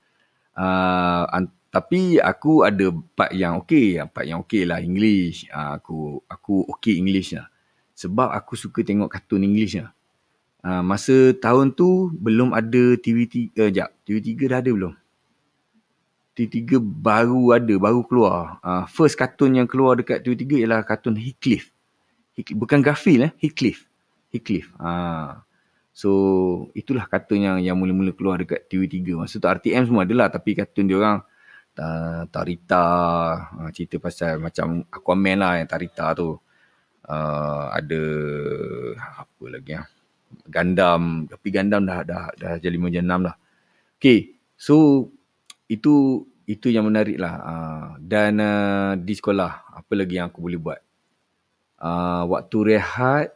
Uh, 0.52 1.24
an- 1.32 1.56
tapi 1.72 2.20
aku 2.20 2.68
ada 2.68 2.92
part 3.16 3.32
yang 3.32 3.64
okey. 3.64 4.04
Part 4.12 4.28
yang 4.28 4.44
okey 4.44 4.68
lah 4.68 4.84
English. 4.84 5.48
Uh, 5.48 5.80
aku 5.80 6.20
aku 6.28 6.68
okey 6.76 7.00
English 7.00 7.32
lah. 7.32 7.48
Sebab 7.96 8.36
aku 8.36 8.60
suka 8.60 8.84
tengok 8.84 9.08
kartun 9.08 9.48
English 9.48 9.80
lah 9.80 9.96
Uh, 10.62 10.86
masa 10.86 11.34
tahun 11.42 11.74
tu 11.74 12.14
belum 12.22 12.54
ada 12.54 12.94
TV3, 13.02 13.36
uh, 13.58 13.72
jap, 13.74 13.90
TV3 14.06 14.30
dah 14.46 14.60
ada 14.62 14.70
belum? 14.70 14.94
TV3 16.38 16.78
baru 16.80 17.58
ada, 17.58 17.74
baru 17.82 18.06
keluar. 18.06 18.62
Uh, 18.62 18.86
first 18.86 19.18
kartun 19.18 19.58
yang 19.58 19.66
keluar 19.66 19.98
dekat 19.98 20.22
TV3 20.22 20.62
ialah 20.64 20.86
kartun 20.86 21.18
Heathcliff. 21.18 21.74
Heathcliff. 22.38 22.58
Bukan 22.62 22.80
Garfield 22.86 23.30
eh, 23.30 23.32
Heathcliff. 23.42 23.90
Heathcliff. 24.30 24.70
Uh, 24.78 25.42
so, 25.92 26.10
itulah 26.78 27.10
kartun 27.10 27.42
yang 27.42 27.58
yang 27.60 27.76
mula-mula 27.76 28.14
keluar 28.14 28.38
dekat 28.40 28.70
TV3. 28.70 29.18
Masa 29.18 29.42
tu 29.42 29.50
RTM 29.50 29.90
semua 29.90 30.06
adalah 30.08 30.30
tapi 30.30 30.56
kartun 30.56 30.88
dia 30.88 30.98
orang 31.02 31.26
uh, 31.78 32.22
Tarita, 32.30 32.88
uh, 33.66 33.70
cerita 33.74 33.98
pasal 33.98 34.38
macam 34.38 34.86
Aquaman 34.88 35.42
lah 35.42 35.58
yang 35.60 35.68
Tarita 35.68 36.14
tu. 36.14 36.38
Uh, 37.02 37.66
ada 37.74 38.02
apa 39.26 39.46
lagi 39.50 39.74
ya? 39.76 39.84
Gandam 40.48 41.26
tapi 41.30 41.48
Gandam 41.50 41.88
dah 41.88 42.04
dah 42.04 42.30
dah 42.36 42.54
jadi 42.60 42.76
5 42.76 42.94
jam 42.94 43.06
6 43.08 43.28
lah. 43.28 43.36
Okay, 44.02 44.34
so 44.58 45.08
itu 45.70 46.26
itu 46.52 46.68
yang 46.68 46.92
menarik 46.92 47.16
lah. 47.16 47.36
Uh, 47.40 47.88
dan 48.04 48.36
uh, 48.44 48.92
di 49.00 49.16
sekolah, 49.16 49.64
apa 49.72 49.94
lagi 49.96 50.20
yang 50.20 50.28
aku 50.28 50.44
boleh 50.44 50.60
buat? 50.60 50.82
Uh, 51.80 52.28
waktu 52.28 52.76
rehat, 52.76 53.32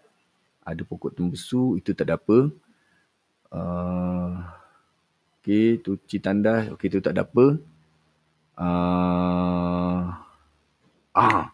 ada 0.68 0.82
pokok 0.84 1.16
tembusu, 1.16 1.80
itu 1.80 1.96
tak 1.96 2.12
ada 2.12 2.20
apa. 2.20 2.52
Okay, 5.40 5.80
tu 5.80 5.96
cuci 5.96 6.20
tandas, 6.20 6.68
okay, 6.76 6.92
tu 6.92 7.00
tak 7.00 7.16
ada 7.16 7.24
apa. 7.24 7.46
Ah, 11.16 11.48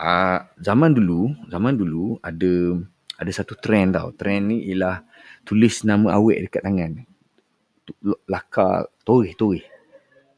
uh, 0.00 0.38
zaman 0.56 0.96
dulu, 0.96 1.34
zaman 1.52 1.76
dulu 1.76 2.16
ada 2.24 2.80
ada 3.20 3.28
satu 3.30 3.52
trend 3.60 3.92
tau. 3.92 4.16
Trend 4.16 4.48
ni 4.48 4.64
ialah 4.72 5.04
tulis 5.44 5.84
nama 5.84 6.16
awet 6.16 6.48
dekat 6.48 6.64
tangan. 6.64 7.04
Laka, 8.24 8.88
torih, 9.04 9.36
torih. 9.36 9.64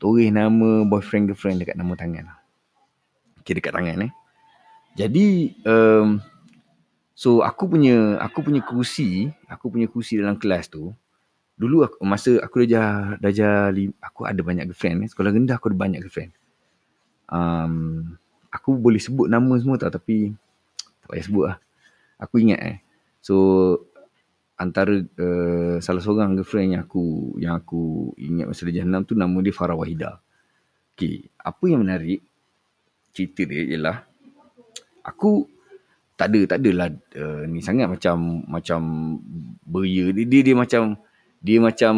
Torih 0.03 0.35
nama 0.35 0.83
boyfriend, 0.83 1.31
girlfriend 1.31 1.62
dekat 1.62 1.79
nama 1.79 1.95
tangan. 1.95 2.27
Okay, 3.38 3.55
dekat 3.55 3.71
tangan 3.71 4.11
eh. 4.11 4.12
Jadi, 4.99 5.54
um, 5.63 6.19
so 7.15 7.46
aku 7.46 7.71
punya 7.71 8.19
aku 8.19 8.42
punya 8.42 8.61
kursi, 8.67 9.31
aku 9.46 9.71
punya 9.71 9.87
kursi 9.87 10.19
dalam 10.19 10.35
kelas 10.37 10.67
tu, 10.69 10.90
dulu 11.54 11.87
aku, 11.87 12.02
masa 12.02 12.42
aku 12.42 12.67
dah 12.67 13.15
dah 13.23 13.33
dah 13.33 13.71
aku 14.02 14.27
ada 14.27 14.42
banyak 14.42 14.67
girlfriend 14.67 15.07
eh. 15.07 15.09
Sekolah 15.09 15.31
rendah 15.31 15.54
aku 15.54 15.71
ada 15.71 15.79
banyak 15.79 16.02
girlfriend. 16.02 16.35
Um, 17.31 18.19
aku 18.52 18.77
boleh 18.77 19.00
sebut 19.00 19.31
nama 19.31 19.57
semua 19.57 19.81
tau 19.81 19.88
tapi 19.88 20.37
tak 21.00 21.09
payah 21.09 21.25
sebut 21.25 21.44
lah 21.48 21.57
aku 22.23 22.38
ingat 22.38 22.60
eh. 22.62 22.77
So 23.18 23.37
antara 24.54 24.94
uh, 24.94 25.83
salah 25.83 25.98
seorang 25.98 26.38
girlfriend 26.38 26.79
yang 26.79 26.83
aku 26.87 27.35
yang 27.42 27.58
aku 27.58 28.14
ingat 28.14 28.46
masa 28.46 28.62
dia 28.70 28.83
jahanam 28.83 29.02
tu 29.02 29.18
nama 29.18 29.35
dia 29.42 29.50
Farah 29.50 29.75
Wahida. 29.75 30.23
Okay, 30.94 31.27
apa 31.42 31.64
yang 31.66 31.83
menarik 31.83 32.23
cerita 33.10 33.42
dia 33.42 33.66
ialah 33.66 34.06
aku 35.02 35.50
tak 36.14 36.31
ada 36.31 36.40
tak 36.54 36.58
adalah 36.62 36.88
uh, 37.18 37.42
ni 37.50 37.58
sangat 37.58 37.90
macam 37.90 38.46
macam 38.46 38.81
beria 39.66 40.14
dia, 40.14 40.25
dia 40.29 40.40
dia 40.46 40.54
macam 40.54 40.94
dia 41.42 41.58
macam 41.58 41.94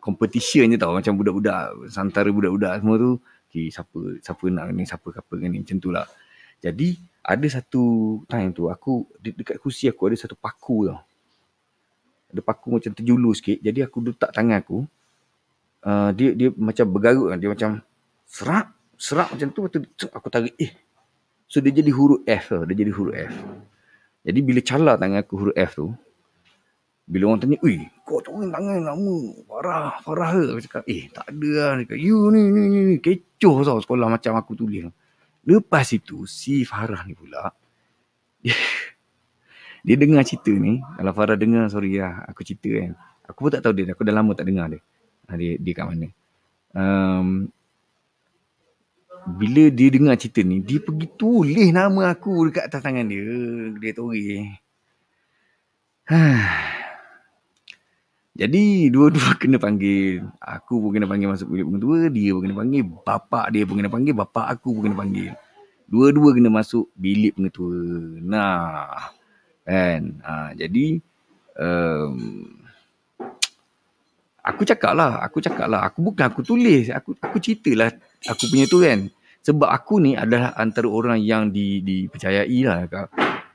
competition 0.00 0.72
je 0.72 0.78
tau 0.80 0.96
macam 0.96 1.12
budak-budak 1.18 1.92
antara 1.92 2.28
budak-budak 2.32 2.80
semua 2.80 2.96
tu 2.96 3.10
okay, 3.50 3.68
siapa 3.68 3.98
siapa 4.24 4.44
nak 4.48 4.72
ni 4.72 4.88
siapa 4.88 5.06
apa 5.12 5.32
ni 5.36 5.60
macam 5.60 5.76
tu 5.76 5.90
lah 5.92 6.06
jadi 6.64 6.96
ada 7.24 7.46
satu 7.48 8.20
time 8.28 8.52
tu 8.52 8.68
aku 8.68 9.08
de- 9.16 9.32
dekat 9.32 9.56
kursi 9.56 9.88
aku 9.88 10.12
ada 10.12 10.16
satu 10.20 10.36
paku 10.36 10.92
tau. 10.92 11.00
Ada 12.28 12.40
paku 12.44 12.76
macam 12.76 12.92
terjulur 12.92 13.32
sikit. 13.32 13.64
Jadi 13.64 13.80
aku 13.80 14.04
letak 14.04 14.28
tangan 14.36 14.60
aku. 14.60 14.84
Uh, 15.84 16.10
dia 16.12 16.36
dia 16.36 16.52
macam 16.52 16.84
bergarut 16.92 17.32
kan. 17.32 17.38
Dia 17.40 17.48
macam 17.48 17.70
serak. 18.28 18.76
Serak 19.00 19.32
macam 19.32 19.48
tu. 19.56 19.60
Tu 19.72 20.06
aku 20.12 20.28
tarik. 20.28 20.52
Eh. 20.60 20.76
So 21.48 21.64
dia 21.64 21.72
jadi 21.72 21.88
huruf 21.88 22.20
F 22.28 22.52
tau. 22.52 22.68
Dia 22.68 22.76
jadi 22.76 22.92
huruf 22.92 23.16
F. 23.16 23.34
Jadi 24.24 24.38
bila 24.44 24.60
calar 24.60 24.96
tangan 25.00 25.24
aku 25.24 25.34
huruf 25.40 25.56
F 25.56 25.70
tu. 25.80 25.88
Bila 27.04 27.28
orang 27.28 27.40
tanya, 27.44 27.60
Ui, 27.60 27.84
kau 28.08 28.16
turun 28.24 28.48
tangan 28.48 28.80
lama. 28.80 29.16
Farah, 29.44 30.00
Farah 30.00 30.30
ke? 30.32 30.44
Aku 30.56 30.60
cakap, 30.64 30.82
eh 30.88 31.12
tak 31.12 31.28
ada 31.28 31.50
lah. 31.52 31.70
Dia 31.76 31.84
cakap, 31.84 31.98
you 32.00 32.32
ni, 32.32 32.48
ni, 32.48 32.62
ni. 32.72 32.96
Kecoh 32.96 33.60
tau 33.60 33.76
sekolah 33.84 34.08
macam 34.08 34.32
aku 34.40 34.56
tulis. 34.56 34.88
Lepas 35.44 35.92
itu, 35.92 36.24
si 36.24 36.64
Farah 36.64 37.04
ni 37.04 37.12
pula. 37.12 37.52
Dia, 38.40 38.56
dia 39.86 39.96
dengar 40.00 40.24
cerita 40.24 40.52
ni. 40.52 40.80
Kalau 40.80 41.12
Farah 41.12 41.36
dengar, 41.36 41.68
sorry 41.68 42.00
lah. 42.00 42.24
Aku 42.32 42.40
cerita 42.44 42.68
kan. 42.72 42.92
Aku 43.28 43.38
pun 43.48 43.50
tak 43.52 43.64
tahu 43.64 43.72
dia. 43.76 43.92
Aku 43.92 44.04
dah 44.04 44.14
lama 44.16 44.32
tak 44.32 44.48
dengar 44.48 44.72
dia. 44.72 44.80
Ah, 45.28 45.36
Dia, 45.40 45.56
dia 45.56 45.72
kat 45.72 45.86
mana. 45.88 46.08
Um, 46.74 47.48
bila 49.24 49.72
dia 49.72 49.88
dengar 49.88 50.20
cerita 50.20 50.44
ni, 50.44 50.60
dia 50.60 50.84
pergi 50.84 51.08
tulis 51.16 51.72
nama 51.72 52.12
aku 52.12 52.52
dekat 52.52 52.68
atas 52.68 52.80
tangan 52.84 53.08
dia. 53.08 53.24
Dia 53.80 53.92
tulis. 53.96 54.52
Jadi 58.34 58.90
dua-dua 58.90 59.34
kena 59.40 59.62
panggil. 59.62 60.26
Aku 60.42 60.82
pun 60.82 60.90
kena 60.90 61.06
panggil 61.06 61.30
masuk 61.30 61.48
bilik 61.54 61.66
pengetua. 61.70 61.98
Dia 62.10 62.30
pun 62.34 62.40
kena 62.42 62.56
panggil. 62.58 62.82
Bapak 62.82 63.46
dia 63.54 63.62
pun 63.62 63.74
kena 63.78 63.90
panggil. 63.90 64.14
Bapak 64.14 64.46
aku 64.58 64.68
pun 64.74 64.82
kena 64.90 64.98
panggil. 64.98 65.30
Dua-dua 65.86 66.34
kena 66.34 66.50
masuk 66.50 66.90
bilik 66.98 67.38
pengetua. 67.38 67.78
Nah. 68.20 69.14
Kan. 69.62 70.18
Ha, 70.26 70.50
jadi. 70.58 70.98
Um, 71.54 72.18
aku 74.42 74.66
cakap 74.66 74.98
lah. 74.98 75.22
Aku 75.22 75.38
cakap 75.38 75.70
lah. 75.70 75.86
Aku 75.86 76.02
bukan 76.02 76.26
aku 76.26 76.42
tulis. 76.42 76.90
Aku 76.90 77.14
aku 77.22 77.38
ceritalah 77.38 77.94
aku 78.26 78.50
punya 78.50 78.66
tu 78.66 78.82
kan. 78.82 79.06
Sebab 79.44 79.68
aku 79.68 80.00
ni 80.00 80.16
adalah 80.16 80.56
antara 80.56 80.88
orang 80.88 81.20
yang 81.20 81.52
di, 81.52 81.84
dipercayai 81.84 82.58
lah. 82.64 82.88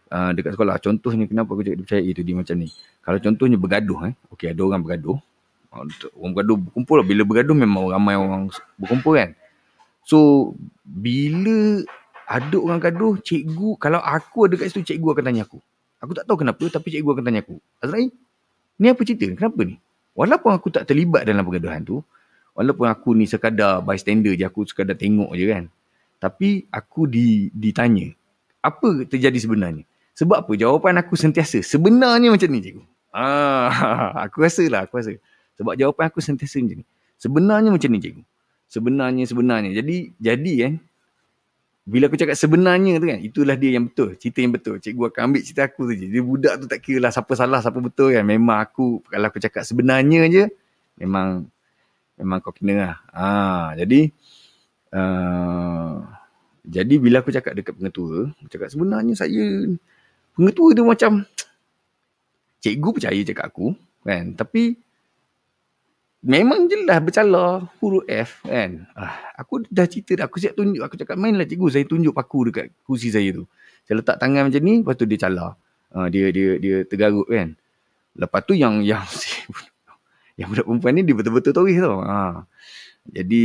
Uh, 0.09 0.33
dekat 0.33 0.57
sekolah. 0.57 0.81
Contohnya 0.81 1.29
kenapa 1.29 1.53
aku 1.53 1.61
cakap 1.61 1.85
dipercayai 1.85 2.11
tu 2.17 2.25
dia 2.25 2.33
macam 2.33 2.55
ni. 2.57 2.73
Kalau 3.05 3.21
contohnya 3.21 3.57
bergaduh 3.61 3.99
eh. 4.09 4.13
Okey 4.33 4.49
ada 4.49 4.61
orang 4.65 4.81
bergaduh. 4.81 5.17
Ah, 5.69 5.85
Orang 6.17 6.33
bergaduh 6.33 6.57
berkumpul. 6.57 6.97
Bila 7.05 7.21
bergaduh 7.29 7.53
memang 7.53 7.93
ramai 7.93 8.17
orang 8.17 8.49
berkumpul 8.81 9.21
kan. 9.21 9.37
So 10.01 10.51
bila 10.81 11.85
ada 12.29 12.57
orang 12.57 12.81
gaduh, 12.81 13.21
cikgu 13.21 13.77
kalau 13.81 14.01
aku 14.01 14.49
ada 14.49 14.57
kat 14.57 14.73
situ 14.73 14.81
cikgu 14.93 15.17
akan 15.17 15.23
tanya 15.29 15.41
aku. 15.45 15.61
Aku 16.01 16.11
tak 16.13 16.25
tahu 16.29 16.41
kenapa 16.41 16.63
tapi 16.69 16.93
cikgu 16.93 17.09
akan 17.17 17.23
tanya 17.25 17.41
aku. 17.41 17.57
Azrael, 17.81 18.09
ni 18.77 18.85
apa 18.89 19.01
cerita? 19.05 19.29
Kenapa 19.33 19.61
ni? 19.65 19.77
Walaupun 20.13 20.51
aku 20.53 20.69
tak 20.69 20.85
terlibat 20.85 21.25
dalam 21.25 21.41
pergaduhan 21.41 21.81
tu, 21.81 22.05
walaupun 22.53 22.85
aku 22.85 23.17
ni 23.17 23.25
sekadar 23.25 23.81
bystander 23.81 24.37
je, 24.37 24.45
aku 24.45 24.65
sekadar 24.65 24.93
tengok 24.93 25.33
je 25.33 25.45
kan. 25.49 25.65
Tapi 26.19 26.67
aku 26.69 27.07
di, 27.07 27.47
ditanya, 27.55 28.11
apa 28.61 29.07
terjadi 29.07 29.39
sebenarnya? 29.39 29.88
Sebab 30.19 30.43
apa? 30.43 30.51
Jawapan 30.59 30.99
aku 30.99 31.15
sentiasa 31.15 31.63
sebenarnya 31.63 32.27
macam 32.27 32.51
ni 32.51 32.59
cikgu. 32.59 32.83
Ah, 33.15 33.71
aku 34.27 34.43
rasa 34.43 34.67
lah, 34.67 34.83
aku 34.83 34.99
rasa. 34.99 35.15
Sebab 35.55 35.79
jawapan 35.79 36.11
aku 36.11 36.19
sentiasa 36.19 36.59
macam 36.59 36.83
ni. 36.83 36.85
Sebenarnya 37.15 37.69
macam 37.71 37.89
ni 37.95 37.99
cikgu. 38.03 38.23
Sebenarnya, 38.67 39.23
sebenarnya. 39.23 39.71
Jadi, 39.79 40.11
jadi 40.19 40.53
kan, 40.67 40.73
bila 41.87 42.11
aku 42.11 42.19
cakap 42.19 42.35
sebenarnya 42.35 42.99
tu 42.99 43.07
kan, 43.07 43.19
itulah 43.23 43.55
dia 43.55 43.79
yang 43.79 43.87
betul. 43.87 44.19
Cerita 44.19 44.43
yang 44.43 44.53
betul. 44.53 44.75
Cikgu 44.83 45.07
akan 45.07 45.21
ambil 45.31 45.41
cerita 45.41 45.63
aku 45.71 45.87
tu 45.87 45.93
je. 45.95 46.05
Dia 46.11 46.21
budak 46.21 46.53
tu 46.59 46.65
tak 46.67 46.79
kira 46.83 46.99
lah 47.07 47.11
siapa 47.15 47.33
salah, 47.39 47.63
siapa 47.63 47.79
betul 47.79 48.11
kan. 48.11 48.27
Memang 48.27 48.59
aku, 48.59 48.99
kalau 49.07 49.25
aku 49.31 49.39
cakap 49.39 49.63
sebenarnya 49.63 50.27
je, 50.27 50.43
memang 50.99 51.47
memang 52.19 52.43
kau 52.43 52.51
kena 52.51 52.73
lah. 52.75 52.95
Ah, 53.15 53.67
jadi, 53.79 54.11
uh, 54.91 56.03
jadi 56.67 56.93
bila 56.99 57.23
aku 57.23 57.31
cakap 57.31 57.55
dekat 57.55 57.73
pengetua, 57.79 58.35
aku 58.35 58.47
cakap 58.51 58.67
sebenarnya 58.67 59.15
saya, 59.15 59.47
pengetua 60.39 60.71
tu 60.71 60.83
macam, 60.87 61.11
cikgu 62.63 62.89
percaya 62.95 63.19
cakap 63.27 63.51
aku, 63.51 63.75
kan. 64.07 64.31
Tapi, 64.39 64.79
memang 66.19 66.67
jelas 66.67 66.99
bercala 66.99 67.63
huruf 67.79 68.03
F 68.07 68.43
kan. 68.43 68.83
Ah, 68.95 69.15
aku 69.39 69.63
dah 69.71 69.87
cerita 69.87 70.19
dah. 70.19 70.25
Aku 70.27 70.39
siap 70.39 70.55
tunjuk. 70.55 70.83
Aku 70.83 70.95
cakap 70.99 71.15
mainlah 71.15 71.47
cikgu. 71.47 71.67
Saya 71.71 71.85
tunjuk 71.87 72.11
paku 72.11 72.51
dekat 72.51 72.75
kursi 72.83 73.11
saya 73.11 73.31
tu. 73.31 73.47
Saya 73.87 74.03
letak 74.03 74.19
tangan 74.19 74.51
macam 74.51 74.61
ni. 74.63 74.83
Lepas 74.83 74.95
tu 74.99 75.05
dia 75.07 75.19
cala. 75.19 75.55
Ah, 75.95 76.07
dia 76.11 76.29
dia 76.29 76.59
dia 76.59 76.75
tergarut 76.83 77.27
kan. 77.27 77.55
Lepas 78.19 78.41
tu 78.43 78.53
yang 78.53 78.83
yang 78.83 79.03
yang 80.39 80.51
budak 80.51 80.65
perempuan 80.67 80.93
ni 80.99 81.01
dia 81.07 81.15
betul-betul 81.15 81.53
tulis 81.55 81.77
tau. 81.79 82.03
Ah. 82.03 82.43
Jadi 83.09 83.43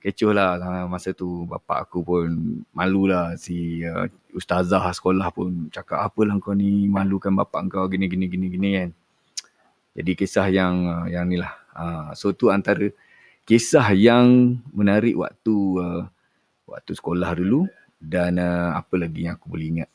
kecoh 0.00 0.32
lah 0.32 0.58
ah, 0.62 0.84
masa 0.86 1.10
tu 1.12 1.44
bapak 1.44 1.88
aku 1.88 1.98
pun 2.06 2.28
malu 2.70 3.10
lah 3.10 3.34
si 3.34 3.82
uh, 3.82 4.06
ustazah 4.32 4.82
sekolah 4.94 5.28
pun 5.34 5.68
cakap 5.74 6.06
apalah 6.06 6.38
kau 6.38 6.54
ni 6.54 6.86
malukan 6.86 7.34
bapak 7.34 7.66
kau 7.72 7.86
gini 7.90 8.06
gini 8.06 8.26
gini 8.30 8.46
gini 8.50 8.68
kan. 8.78 8.90
Jadi 9.96 10.12
kisah 10.12 10.46
yang 10.52 10.74
uh, 10.86 11.06
yang 11.08 11.26
ni 11.26 11.40
lah. 11.40 11.52
Uh, 11.76 12.08
so 12.14 12.30
tu 12.30 12.52
antara 12.52 12.88
kisah 13.48 13.86
yang 13.96 14.58
menarik 14.74 15.14
waktu 15.14 15.56
uh, 15.78 16.02
waktu 16.66 16.92
sekolah 16.92 17.30
dulu 17.38 17.70
dan 18.02 18.38
uh, 18.38 18.76
apa 18.76 18.94
lagi 18.98 19.26
yang 19.26 19.38
aku 19.38 19.46
boleh 19.50 19.66
ingat. 19.72 19.90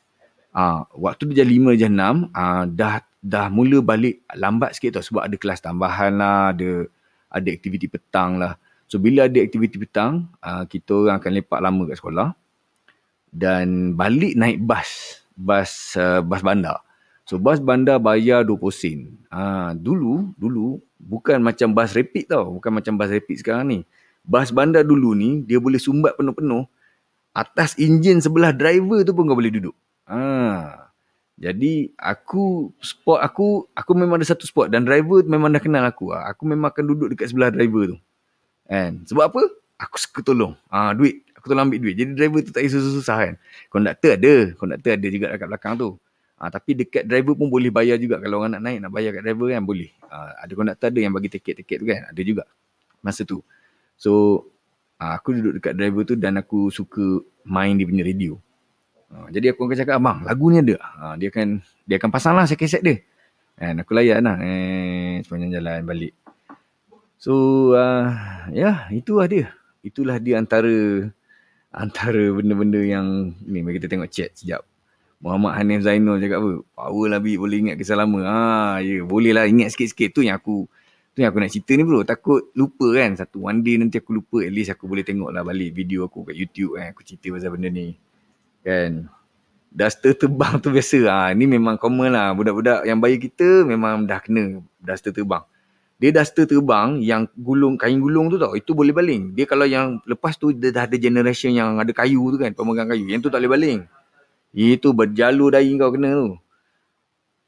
Uh, 0.52 0.84
waktu 1.00 1.32
jam 1.32 1.48
5 1.48 1.80
jam 1.80 1.92
6 1.96 2.36
uh, 2.36 2.64
dah 2.68 3.00
dah 3.22 3.48
mula 3.48 3.80
balik 3.80 4.26
lambat 4.36 4.76
sikit 4.76 5.00
tau 5.00 5.06
sebab 5.06 5.30
ada 5.30 5.36
kelas 5.38 5.64
tambahan 5.64 6.12
lah, 6.18 6.52
ada 6.52 6.90
ada 7.32 7.50
aktiviti 7.54 7.88
petang 7.88 8.42
lah. 8.42 8.60
So 8.92 9.00
bila 9.00 9.32
ada 9.32 9.40
aktiviti 9.40 9.80
petang, 9.80 10.28
uh, 10.44 10.68
kita 10.68 11.08
orang 11.08 11.24
akan 11.24 11.32
lepak 11.40 11.60
lama 11.64 11.88
kat 11.88 11.96
sekolah 11.96 12.36
dan 13.32 13.96
balik 13.96 14.36
naik 14.36 14.60
bas, 14.68 15.24
bas 15.32 15.96
uh, 15.96 16.20
bas 16.20 16.44
bandar. 16.44 16.84
So 17.24 17.40
bas 17.40 17.64
bandar 17.64 18.04
bayar 18.04 18.44
20 18.44 18.60
sen. 18.76 19.16
Ha, 19.32 19.72
dulu, 19.72 20.36
dulu 20.36 20.84
bukan 21.00 21.40
macam 21.40 21.72
bas 21.72 21.96
rapid 21.96 22.36
tau. 22.36 22.60
Bukan 22.60 22.68
macam 22.68 23.00
bas 23.00 23.08
rapid 23.08 23.40
sekarang 23.40 23.66
ni. 23.72 23.80
Bas 24.28 24.52
bandar 24.52 24.84
dulu 24.84 25.16
ni, 25.16 25.40
dia 25.48 25.64
boleh 25.64 25.80
sumbat 25.80 26.20
penuh-penuh. 26.20 26.68
Atas 27.32 27.80
enjin 27.80 28.20
sebelah 28.20 28.52
driver 28.52 29.08
tu 29.08 29.16
pun 29.16 29.24
kau 29.24 29.40
boleh 29.40 29.56
duduk. 29.56 29.76
Ha. 30.12 30.92
Jadi 31.40 31.96
aku 31.96 32.76
spot 32.84 33.24
aku 33.24 33.72
aku 33.72 33.92
memang 33.96 34.20
ada 34.20 34.28
satu 34.28 34.44
spot 34.44 34.68
dan 34.68 34.84
driver 34.84 35.24
memang 35.24 35.56
dah 35.56 35.64
kenal 35.64 35.88
aku. 35.88 36.12
Aku 36.12 36.44
memang 36.44 36.76
akan 36.76 36.84
duduk 36.92 37.16
dekat 37.16 37.32
sebelah 37.32 37.48
driver 37.48 37.96
tu. 37.96 37.98
Kan? 38.72 39.04
Sebab 39.04 39.26
apa? 39.28 39.44
Aku 39.84 40.00
suka 40.00 40.24
tolong. 40.24 40.56
Ah 40.72 40.96
duit. 40.96 41.28
Aku 41.36 41.52
tolong 41.52 41.68
ambil 41.68 41.84
duit. 41.84 42.00
Jadi 42.00 42.16
driver 42.16 42.40
tu 42.40 42.56
tak 42.56 42.64
payah 42.64 42.72
susah-susah 42.72 43.18
kan. 43.20 43.34
Konduktor 43.68 44.16
ada. 44.16 44.34
Konduktor 44.56 44.92
ada 44.96 45.08
juga 45.12 45.26
dekat 45.36 45.48
belakang 45.52 45.74
tu. 45.76 45.90
Ha, 46.42 46.50
tapi 46.50 46.74
dekat 46.74 47.04
driver 47.06 47.36
pun 47.36 47.52
boleh 47.52 47.68
bayar 47.68 48.00
juga. 48.00 48.18
Kalau 48.24 48.40
orang 48.40 48.56
nak 48.56 48.64
naik, 48.64 48.78
nak 48.82 48.92
bayar 48.96 49.12
kat 49.14 49.22
driver 49.28 49.48
kan 49.52 49.62
boleh. 49.68 49.92
Ha, 50.08 50.48
ada 50.48 50.52
konduktor 50.56 50.88
ada 50.88 51.00
yang 51.04 51.12
bagi 51.12 51.30
tiket-tiket 51.34 51.78
tu 51.84 51.86
kan. 51.90 52.02
Ada 52.14 52.22
juga. 52.24 52.44
Masa 53.04 53.22
tu. 53.28 53.44
So, 54.00 54.46
ha, 55.02 55.20
aku 55.20 55.36
duduk 55.36 55.60
dekat 55.60 55.74
driver 55.76 56.02
tu 56.08 56.16
dan 56.16 56.40
aku 56.40 56.72
suka 56.72 57.26
main 57.44 57.76
dia 57.76 57.90
punya 57.90 58.06
radio. 58.06 58.38
Ha, 59.12 59.34
jadi 59.34 59.52
aku 59.52 59.68
akan 59.68 59.76
cakap, 59.76 60.00
abang 60.00 60.24
lagu 60.24 60.46
ni 60.48 60.62
ada. 60.64 60.78
Ha, 60.80 61.20
dia 61.20 61.28
akan 61.28 61.60
dia 61.90 62.00
akan 62.00 62.10
pasang 62.14 62.38
lah 62.38 62.48
kaset 62.48 62.80
dia. 62.86 63.02
And 63.62 63.82
aku 63.82 63.98
layan 63.98 64.26
lah. 64.26 64.38
Eh, 64.42 65.22
sepanjang 65.26 65.58
jalan 65.58 65.86
balik. 65.86 66.21
So, 67.22 67.34
uh, 67.78 68.10
ya 68.50 68.90
itu 68.90 69.22
lah 69.22 69.30
dia. 69.30 69.54
Itulah 69.86 70.18
dia 70.18 70.42
antara 70.42 70.74
antara 71.70 72.34
benda-benda 72.34 72.82
yang 72.82 73.38
ni 73.46 73.62
mari 73.62 73.78
kita 73.78 73.94
tengok 73.94 74.10
chat 74.10 74.34
sekejap. 74.34 74.66
Muhammad 75.22 75.54
Hanif 75.54 75.86
Zainul 75.86 76.18
cakap 76.18 76.42
apa? 76.42 76.52
Power 76.74 77.06
lah 77.14 77.22
Bi, 77.22 77.38
boleh 77.38 77.62
ingat 77.62 77.78
kisah 77.78 77.94
lama. 77.94 78.26
Ha, 78.26 78.82
ya, 78.82 79.06
boleh 79.06 79.38
lah 79.38 79.46
ingat 79.46 79.70
sikit-sikit. 79.70 80.18
Tu 80.18 80.26
yang 80.26 80.42
aku 80.42 80.66
tu 81.14 81.22
yang 81.22 81.30
aku 81.30 81.46
nak 81.46 81.54
cerita 81.54 81.78
ni 81.78 81.86
bro. 81.86 82.02
Takut 82.02 82.50
lupa 82.58 82.90
kan. 82.98 83.14
Satu 83.14 83.46
one 83.46 83.62
day 83.62 83.78
nanti 83.78 84.02
aku 84.02 84.18
lupa. 84.18 84.42
At 84.42 84.50
least 84.50 84.74
aku 84.74 84.90
boleh 84.90 85.06
tengok 85.06 85.30
lah 85.30 85.46
balik 85.46 85.78
video 85.78 86.10
aku 86.10 86.26
kat 86.26 86.34
YouTube 86.34 86.82
kan. 86.82 86.90
Aku 86.90 87.06
cerita 87.06 87.30
pasal 87.38 87.54
benda 87.54 87.70
ni. 87.70 88.02
Kan. 88.66 89.14
Duster 89.70 90.18
terbang 90.18 90.58
tu 90.58 90.74
biasa. 90.74 91.06
Ha, 91.06 91.38
ni 91.38 91.46
memang 91.46 91.78
common 91.78 92.18
lah. 92.18 92.34
Budak-budak 92.34 92.82
yang 92.90 92.98
bayar 92.98 93.22
kita 93.22 93.62
memang 93.62 94.10
dah 94.10 94.18
kena 94.18 94.58
duster 94.82 95.14
terbang. 95.14 95.46
Dia 96.02 96.10
duster 96.10 96.50
terbang 96.50 96.98
yang 96.98 97.30
gulung 97.38 97.78
kain 97.78 98.02
gulung 98.02 98.34
tu 98.34 98.42
tau. 98.42 98.58
Itu 98.58 98.74
boleh 98.74 98.90
baling. 98.90 99.38
Dia 99.38 99.46
kalau 99.46 99.70
yang 99.70 100.02
lepas 100.10 100.34
tu 100.34 100.50
dia 100.50 100.74
dah 100.74 100.90
ada 100.90 100.98
generation 100.98 101.54
yang 101.54 101.78
ada 101.78 101.94
kayu 101.94 102.34
tu 102.34 102.42
kan. 102.42 102.50
Pemegang 102.58 102.90
kayu. 102.90 103.06
Yang 103.06 103.30
tu 103.30 103.30
tak 103.30 103.46
boleh 103.46 103.54
baling. 103.54 103.80
Itu 104.50 104.98
berjalur 104.98 105.54
dahi 105.54 105.78
kau 105.78 105.94
kena 105.94 106.10
tu. 106.18 106.42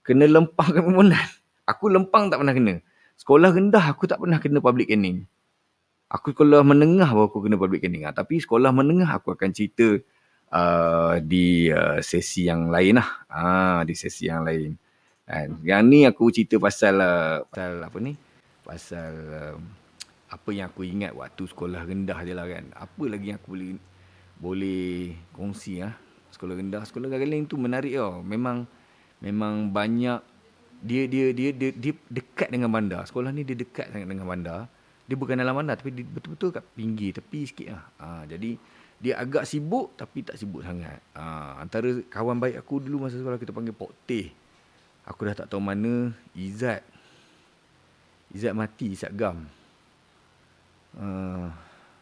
Kena 0.06 0.30
lempang 0.30 0.70
kat 0.70 0.86
permohonan. 0.86 1.28
Aku 1.66 1.90
lempang 1.90 2.30
tak 2.30 2.46
pernah 2.46 2.54
kena. 2.54 2.74
Sekolah 3.18 3.50
rendah 3.50 3.86
aku 3.90 4.06
tak 4.06 4.22
pernah 4.22 4.38
kena 4.38 4.62
public 4.62 4.94
caning. 4.94 5.26
Aku 6.14 6.30
sekolah 6.30 6.62
menengah 6.62 7.10
baru 7.10 7.34
aku 7.34 7.50
kena 7.50 7.58
public 7.58 7.82
caning. 7.82 8.06
Ha, 8.06 8.14
tapi 8.14 8.38
sekolah 8.38 8.70
menengah 8.70 9.10
aku 9.18 9.34
akan 9.34 9.50
cerita 9.50 9.98
uh, 10.54 11.18
di 11.18 11.74
uh, 11.74 11.98
sesi 12.06 12.46
yang 12.46 12.70
lain 12.70 13.02
lah. 13.02 13.10
Ah, 13.34 13.82
di 13.82 13.98
sesi 13.98 14.30
yang 14.30 14.46
lain. 14.46 14.78
Kan? 15.26 15.58
Yang 15.66 15.82
ni 15.90 16.00
aku 16.06 16.30
cerita 16.30 16.62
pasal 16.62 17.02
uh, 17.02 17.42
pasal 17.50 17.82
apa 17.82 17.98
ni? 17.98 18.14
Pasal 18.74 19.14
uh, 19.30 19.58
apa 20.34 20.50
yang 20.50 20.66
aku 20.66 20.82
ingat 20.82 21.14
waktu 21.14 21.46
sekolah 21.46 21.86
rendah 21.86 22.26
je 22.26 22.34
lah 22.34 22.50
kan. 22.50 22.74
Apa 22.74 23.06
lagi 23.06 23.30
yang 23.30 23.38
aku 23.38 23.54
boleh 23.54 23.78
boleh 24.42 25.14
kongsi 25.30 25.86
lah. 25.86 25.94
Sekolah 26.34 26.58
rendah, 26.58 26.82
sekolah 26.82 27.06
rendah 27.06 27.46
tu 27.46 27.62
menarik 27.62 27.94
tau. 27.94 28.26
Memang 28.26 28.66
memang 29.22 29.70
banyak 29.70 30.26
dia 30.82 31.06
dia 31.06 31.30
dia 31.38 31.54
dia, 31.54 31.70
dia 31.70 31.94
dekat 32.10 32.50
dengan 32.50 32.74
bandar. 32.74 33.06
Sekolah 33.06 33.30
ni 33.30 33.46
dia 33.46 33.54
dekat 33.54 33.94
sangat 33.94 34.10
dengan 34.10 34.26
bandar. 34.26 34.66
Dia 35.06 35.22
bukan 35.22 35.38
dalam 35.38 35.54
bandar 35.54 35.78
tapi 35.78 35.94
dia 35.94 36.10
betul-betul 36.10 36.58
kat 36.58 36.66
pinggir 36.74 37.14
tepi 37.14 37.46
sikit 37.46 37.78
lah. 37.78 37.86
Ha, 38.02 38.08
jadi 38.26 38.58
dia 38.98 39.22
agak 39.22 39.46
sibuk 39.46 39.94
tapi 39.94 40.26
tak 40.26 40.42
sibuk 40.42 40.66
sangat. 40.66 40.98
Ha, 41.14 41.62
antara 41.62 41.94
kawan 42.10 42.42
baik 42.42 42.58
aku 42.58 42.82
dulu 42.82 43.06
masa 43.06 43.22
sekolah 43.22 43.38
kita 43.38 43.54
panggil 43.54 43.78
Pok 43.78 43.94
Teh. 44.10 44.34
Aku 45.06 45.30
dah 45.30 45.38
tak 45.38 45.46
tahu 45.46 45.62
mana 45.62 46.10
Izzat. 46.34 46.93
Izzat 48.34 48.54
mati, 48.58 48.98
Izzat 48.98 49.14
Gam. 49.14 49.46
Uh, 50.98 51.50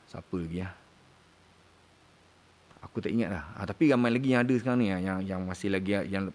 siapa 0.07 0.35
lagi 0.39 0.63
lah. 0.63 0.73
Aku 2.87 2.97
tak 3.03 3.13
ingat 3.13 3.29
lah. 3.29 3.43
Ha, 3.55 3.67
tapi 3.67 3.91
ramai 3.91 4.09
lagi 4.09 4.33
yang 4.33 4.41
ada 4.47 4.55
sekarang 4.55 4.79
ni. 4.79 4.87
Yang 4.89 5.19
yang 5.27 5.41
masih 5.45 5.69
lagi 5.69 5.91
yang 6.07 6.31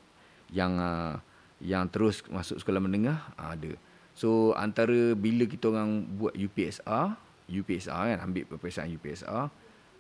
yang 0.53 0.73
uh, 0.79 1.19
yang 1.59 1.89
terus 1.89 2.21
masuk 2.29 2.61
sekolah 2.61 2.79
menengah 2.79 3.19
uh, 3.41 3.57
ada. 3.57 3.73
So 4.17 4.57
antara 4.57 5.13
bila 5.17 5.45
kita 5.45 5.73
orang 5.73 6.05
buat 6.17 6.33
UPSR, 6.33 7.17
UPSR 7.49 8.17
kan 8.17 8.19
ambil 8.25 8.45
peperiksaan 8.49 8.89
UPSR, 8.93 9.49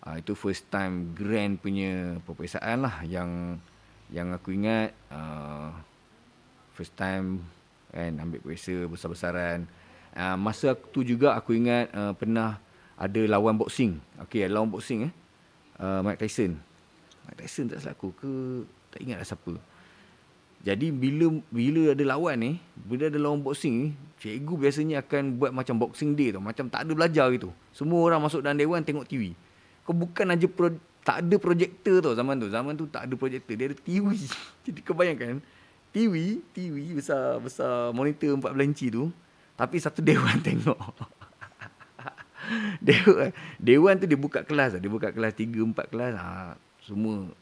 uh, 0.04 0.16
itu 0.16 0.32
first 0.32 0.68
time 0.72 1.12
grand 1.12 1.60
punya 1.60 2.20
peperiksaan 2.24 2.84
lah 2.84 3.04
yang 3.04 3.60
yang 4.08 4.30
aku 4.30 4.54
ingat 4.54 4.94
uh, 5.10 5.74
first 6.78 6.94
time 6.94 7.42
kan 7.90 8.16
ambil 8.20 8.40
periksa 8.44 8.86
besar-besaran. 8.86 9.66
Uh, 10.16 10.36
masa 10.40 10.72
tu 10.72 11.04
juga 11.04 11.36
aku 11.36 11.52
ingat 11.52 11.92
uh, 11.92 12.16
pernah 12.16 12.56
ada 12.96 13.20
lawan 13.28 13.60
boxing. 13.60 14.00
Okey, 14.24 14.48
lawan 14.48 14.72
boxing 14.72 15.12
eh. 15.12 15.12
Uh, 15.76 16.00
Mike 16.00 16.24
Tyson. 16.24 16.56
Mike 17.28 17.44
Tyson 17.44 17.68
tak 17.68 17.84
salah 17.84 17.92
aku 17.92 18.16
ke 18.16 18.32
tak 18.96 19.04
ingat 19.04 19.20
lah 19.20 19.28
siapa. 19.28 19.52
Jadi 20.64 20.88
bila 20.88 21.36
bila 21.52 21.92
ada 21.92 22.02
lawan 22.02 22.36
ni, 22.40 22.52
bila 22.74 23.12
ada 23.12 23.18
lawan 23.20 23.44
boxing 23.44 23.74
ni, 23.76 23.88
cikgu 24.18 24.54
biasanya 24.56 25.04
akan 25.04 25.36
buat 25.36 25.52
macam 25.52 25.76
boxing 25.76 26.16
day 26.16 26.32
tu, 26.32 26.40
macam 26.40 26.66
tak 26.72 26.88
ada 26.88 26.92
belajar 26.96 27.28
gitu. 27.36 27.52
Semua 27.76 28.00
orang 28.08 28.24
masuk 28.24 28.40
dalam 28.40 28.56
dewan 28.56 28.80
tengok 28.80 29.04
TV. 29.04 29.36
Kau 29.84 29.94
bukan 29.94 30.32
aja 30.32 30.48
pro, 30.48 30.72
tak 31.06 31.22
ada 31.22 31.36
projektor 31.38 32.02
tau 32.02 32.16
zaman 32.16 32.34
tu. 32.40 32.48
Zaman 32.50 32.72
tu 32.74 32.88
tak 32.88 33.06
ada 33.06 33.14
projektor, 33.14 33.54
dia 33.54 33.70
ada 33.70 33.76
TV. 33.78 34.16
Jadi 34.66 34.80
kau 34.80 34.96
bayangkan 34.96 35.38
TV, 35.94 36.40
TV 36.50 36.96
besar 36.96 37.38
besar 37.38 37.92
monitor 37.94 38.34
14 38.34 38.56
inci 38.66 38.90
tu, 38.90 39.12
tapi 39.56 39.80
satu 39.80 40.04
dewan 40.04 40.38
tengok. 40.46 40.78
dewan, 42.78 43.32
dewan 43.56 43.94
tu 43.96 44.06
dia 44.06 44.20
buka 44.20 44.44
kelas, 44.44 44.76
dia 44.76 44.92
buka 44.92 45.10
kelas 45.10 45.32
3 45.34 45.50
4 45.50 45.92
kelas. 45.92 46.12
Ha, 46.14 46.54
semua 46.84 47.32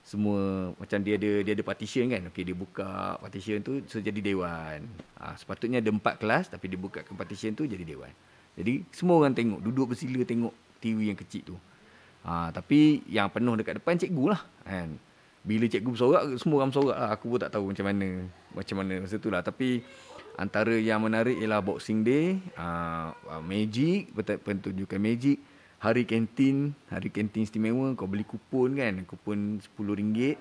semua 0.00 0.72
macam 0.80 0.98
dia 1.04 1.20
ada 1.20 1.30
dia 1.44 1.52
ada 1.52 1.62
partition 1.62 2.08
kan. 2.08 2.32
Okey 2.32 2.42
dia 2.48 2.56
buka 2.56 3.20
partition 3.20 3.60
tu 3.60 3.84
so 3.86 4.00
jadi 4.00 4.18
dewan. 4.18 4.88
Ha, 5.20 5.36
sepatutnya 5.36 5.84
ada 5.84 5.92
empat 5.92 6.16
kelas 6.18 6.48
tapi 6.48 6.72
dia 6.72 6.80
buka 6.80 7.04
ke 7.04 7.12
partition 7.12 7.52
tu 7.52 7.68
jadi 7.68 7.84
dewan. 7.84 8.10
Jadi 8.56 8.82
semua 8.90 9.20
orang 9.20 9.36
tengok, 9.36 9.60
duduk 9.62 9.94
bersila 9.94 10.24
tengok 10.26 10.52
TV 10.80 11.12
yang 11.12 11.18
kecil 11.20 11.54
tu. 11.54 11.56
Ha, 12.24 12.50
tapi 12.50 13.04
yang 13.06 13.28
penuh 13.28 13.54
dekat 13.60 13.78
depan 13.78 14.00
cikgu 14.00 14.24
lah 14.32 14.40
kan. 14.64 14.96
Bila 15.40 15.64
cikgu 15.64 15.96
bersorak 15.96 16.22
semua 16.36 16.56
orang 16.60 16.70
bersorak 16.72 16.96
lah. 17.00 17.10
Aku 17.16 17.32
pun 17.32 17.38
tak 17.40 17.52
tahu 17.56 17.72
macam 17.72 17.86
mana 17.88 18.08
macam 18.52 18.74
mana 18.80 18.94
masa 19.00 19.16
tu 19.16 19.32
lah. 19.32 19.40
Tapi 19.40 19.80
antara 20.36 20.76
yang 20.76 21.00
menarik 21.00 21.36
ialah 21.40 21.64
Boxing 21.64 22.04
Day, 22.04 22.40
uh, 22.60 23.12
Magic, 23.40 24.12
pertunjukan 24.16 25.00
Magic, 25.00 25.40
hari 25.80 26.04
kantin, 26.04 26.76
hari 26.92 27.08
kantin 27.08 27.48
istimewa 27.48 27.96
kau 27.96 28.04
beli 28.04 28.24
kupon 28.28 28.76
kan, 28.76 29.00
kupon 29.08 29.64
RM10 29.80 30.36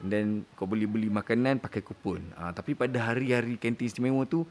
and 0.00 0.08
then 0.10 0.26
kau 0.58 0.66
boleh 0.66 0.90
beli 0.90 1.06
makanan 1.06 1.62
pakai 1.62 1.82
kupon. 1.84 2.18
Uh, 2.34 2.50
tapi 2.50 2.74
pada 2.74 2.98
hari-hari 2.98 3.54
kantin 3.54 3.86
istimewa 3.86 4.26
tu 4.26 4.42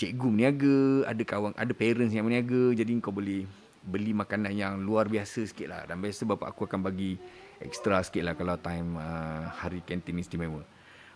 cikgu 0.00 0.28
meniaga, 0.32 1.04
ada 1.04 1.22
kawan, 1.22 1.52
ada 1.54 1.72
parents 1.76 2.16
yang 2.16 2.24
meniaga 2.24 2.72
jadi 2.72 2.90
kau 3.04 3.12
boleh 3.12 3.44
beli 3.84 4.16
makanan 4.16 4.56
yang 4.56 4.80
luar 4.80 5.04
biasa 5.04 5.44
sikit 5.44 5.68
lah. 5.68 5.84
Dan 5.84 6.00
biasa 6.00 6.24
bapak 6.24 6.56
aku 6.56 6.64
akan 6.64 6.80
bagi 6.80 7.20
extra 7.62 8.02
sikit 8.02 8.22
lah 8.26 8.34
kalau 8.34 8.58
time 8.58 8.98
uh, 8.98 9.50
hari 9.54 9.82
kantin 9.84 10.18
istimewa. 10.18 10.62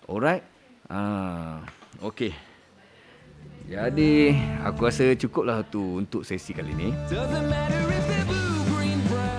Alright. 0.07 0.43
Uh, 0.89 1.61
okay. 2.01 2.33
Jadi 3.69 4.33
aku 4.65 4.89
rasa 4.89 5.13
cukup 5.13 5.45
lah 5.45 5.61
tu 5.61 6.01
untuk 6.01 6.25
sesi 6.25 6.57
kali 6.57 6.73
ni. 6.73 6.89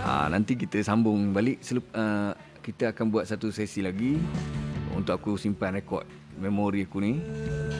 Ha, 0.06 0.30
nanti 0.30 0.54
kita 0.54 0.78
sambung 0.86 1.34
balik. 1.34 1.62
Selep, 1.66 1.86
uh, 1.98 2.38
kita 2.62 2.94
akan 2.94 3.10
buat 3.10 3.26
satu 3.26 3.50
sesi 3.50 3.82
lagi 3.82 4.22
untuk 4.94 5.18
aku 5.18 5.34
simpan 5.40 5.74
rekod 5.74 6.06
memori 6.40 6.88
aku 6.88 7.04
ni 7.04 7.20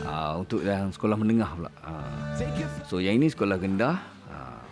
uh, 0.04 0.36
untuk 0.36 0.66
yang 0.68 0.92
sekolah 0.92 1.16
menengah 1.16 1.52
pula. 1.56 1.72
Uh, 1.80 2.36
so 2.90 3.00
yang 3.00 3.16
ini 3.16 3.32
sekolah 3.32 3.56
rendah, 3.56 3.96
uh, 3.96 4.19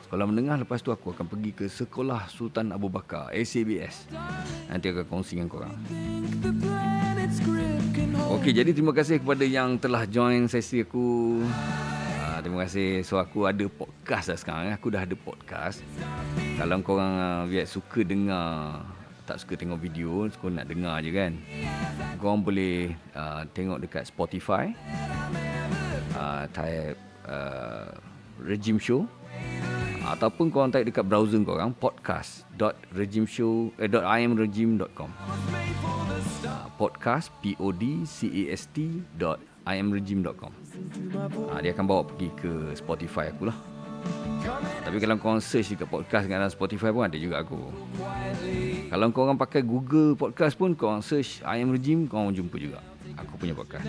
sekolah 0.07 0.23
menengah 0.23 0.55
lepas 0.63 0.79
tu 0.79 0.87
aku 0.95 1.11
akan 1.11 1.27
pergi 1.27 1.51
ke 1.51 1.65
sekolah 1.67 2.31
Sultan 2.31 2.71
Abu 2.71 2.87
Bakar 2.87 3.27
ACBS. 3.35 4.07
Nanti 4.71 4.87
akan 4.87 5.03
kongsi 5.03 5.35
dengan 5.35 5.51
korang. 5.51 5.75
Okey, 8.39 8.55
jadi 8.55 8.71
terima 8.71 8.95
kasih 8.95 9.19
kepada 9.19 9.43
yang 9.43 9.75
telah 9.75 10.07
join 10.07 10.47
sesi 10.47 10.87
aku. 10.87 11.43
Uh, 12.23 12.39
terima 12.39 12.63
kasih. 12.63 13.03
So 13.03 13.19
aku 13.19 13.51
ada 13.51 13.67
podcast 13.67 14.31
dah 14.31 14.39
sekarang. 14.39 14.63
eh. 14.71 14.73
Aku 14.79 14.87
dah 14.87 15.03
ada 15.03 15.11
podcast. 15.19 15.83
Kalau 16.55 16.79
korang 16.87 17.43
uh, 17.43 17.67
suka 17.67 18.07
dengar, 18.07 18.87
tak 19.27 19.43
suka 19.43 19.59
tengok 19.59 19.83
video, 19.83 20.23
suka 20.31 20.47
nak 20.47 20.71
dengar 20.71 21.03
je 21.03 21.11
kan. 21.11 21.35
Korang 22.15 22.47
boleh 22.47 22.95
uh, 23.11 23.43
tengok 23.51 23.83
dekat 23.83 24.07
Spotify. 24.07 24.71
Uh, 26.15 26.47
type 26.55 26.95
uh, 27.27 27.91
Regime 28.39 28.79
Show. 28.79 29.03
Ataupun 30.07 30.47
korang 30.47 30.71
type 30.71 30.87
dekat 30.87 31.03
browser 31.03 31.43
korang 31.43 31.75
podcast.regimeshow 31.75 33.75
eh, 33.75 33.91
.imregime.com 33.91 35.11
uh, 36.47 36.67
podcast 36.79 37.27
p 37.43 37.59
o 37.59 37.75
d 37.75 38.07
c 38.07 38.47
a 38.47 38.55
s 38.55 38.71
t 38.71 39.03
imregime.com 39.67 40.51
uh, 41.51 41.59
dia 41.59 41.75
akan 41.75 41.85
bawa 41.85 42.07
pergi 42.07 42.31
ke 42.39 42.51
Spotify 42.71 43.35
aku 43.35 43.51
lah. 43.51 43.57
Tapi 44.87 44.95
kalau 45.03 45.19
korang 45.19 45.43
search 45.43 45.75
dekat 45.75 45.91
podcast 45.91 46.23
dekat 46.23 46.39
dalam 46.39 46.53
Spotify 46.53 46.89
pun 46.95 47.03
ada 47.03 47.19
juga 47.19 47.43
aku. 47.43 47.59
Kalau 48.87 49.11
korang 49.11 49.35
pakai 49.35 49.67
Google 49.67 50.15
Podcast 50.15 50.55
pun 50.55 50.71
korang 50.71 51.03
search 51.03 51.43
I 51.43 51.59
am 51.59 51.75
Regime 51.75 52.07
korang 52.07 52.31
jumpa 52.31 52.55
juga. 52.55 52.79
Aku 53.19 53.35
punya 53.35 53.51
podcast 53.51 53.83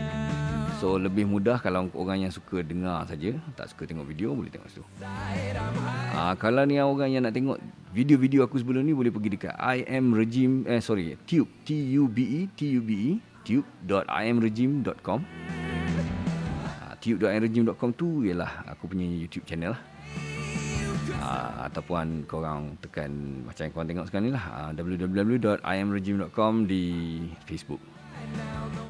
so 0.79 0.95
lebih 0.95 1.27
mudah 1.27 1.59
kalau 1.59 1.91
orang 1.99 2.23
yang 2.23 2.31
suka 2.31 2.63
dengar 2.63 3.03
saja 3.11 3.35
tak 3.59 3.67
suka 3.67 3.83
tengok 3.83 4.07
video 4.07 4.31
boleh 4.31 4.47
tengok 4.47 4.71
situ. 4.71 4.87
Uh, 6.15 6.35
kalau 6.39 6.63
ni 6.63 6.79
orang 6.79 7.11
yang 7.11 7.27
nak 7.27 7.35
tengok 7.35 7.59
video-video 7.91 8.47
aku 8.47 8.63
sebelum 8.63 8.87
ni 8.87 8.95
boleh 8.95 9.11
pergi 9.11 9.35
dekat 9.35 9.59
I 9.59 9.83
am 9.91 10.15
regime 10.15 10.63
eh 10.71 10.79
sorry 10.79 11.19
tube 11.27 11.51
t 11.67 11.75
u 11.99 12.07
b 12.07 12.23
e 12.23 12.41
t 12.55 12.79
u 12.79 12.81
b 12.81 12.91
e 12.95 13.13
tube.imregime.com 13.43 15.19
uh, 15.27 16.93
tube.imregime.com 17.03 17.91
tu 17.99 18.23
ialah 18.23 18.63
aku 18.71 18.87
punya 18.87 19.03
YouTube 19.09 19.51
channel 19.51 19.75
lah. 19.75 19.83
Uh, 21.19 21.67
ataupun 21.67 22.23
korang 22.31 22.79
tekan 22.79 23.43
macam 23.43 23.67
yang 23.67 23.73
korang 23.75 23.89
tengok 23.91 24.07
sekarang 24.07 24.31
ni 24.31 24.33
lah 24.37 24.45
uh, 24.47 24.71
www.imregime.com 24.77 26.53
di 26.71 26.85
Facebook 27.43 27.98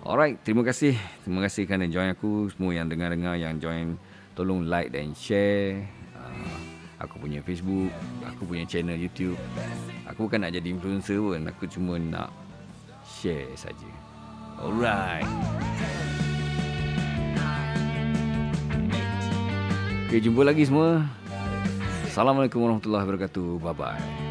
Alright, 0.08 0.40
terima 0.40 0.64
kasih. 0.64 0.96
Terima 1.20 1.44
kasih 1.44 1.68
kerana 1.68 1.84
join 1.84 2.08
aku. 2.08 2.48
Semua 2.48 2.72
yang 2.72 2.88
dengar-dengar 2.88 3.36
yang 3.36 3.60
join, 3.60 4.00
tolong 4.32 4.64
like 4.64 4.88
dan 4.88 5.12
share. 5.12 5.84
Uh, 6.16 6.56
aku 6.96 7.20
punya 7.20 7.44
Facebook, 7.44 7.92
aku 8.24 8.48
punya 8.48 8.64
channel 8.64 8.96
YouTube. 8.96 9.36
Aku 10.08 10.24
bukan 10.24 10.48
nak 10.48 10.56
jadi 10.56 10.72
influencer 10.72 11.20
pun. 11.20 11.44
Aku 11.44 11.68
cuma 11.68 12.00
nak 12.00 12.32
share 13.04 13.52
saja. 13.52 13.90
Alright. 14.56 15.28
Okay, 20.08 20.24
jumpa 20.24 20.40
lagi 20.40 20.64
semua. 20.64 21.04
Assalamualaikum 22.08 22.64
warahmatullahi 22.64 23.04
wabarakatuh. 23.04 23.60
Bye-bye. 23.60 24.27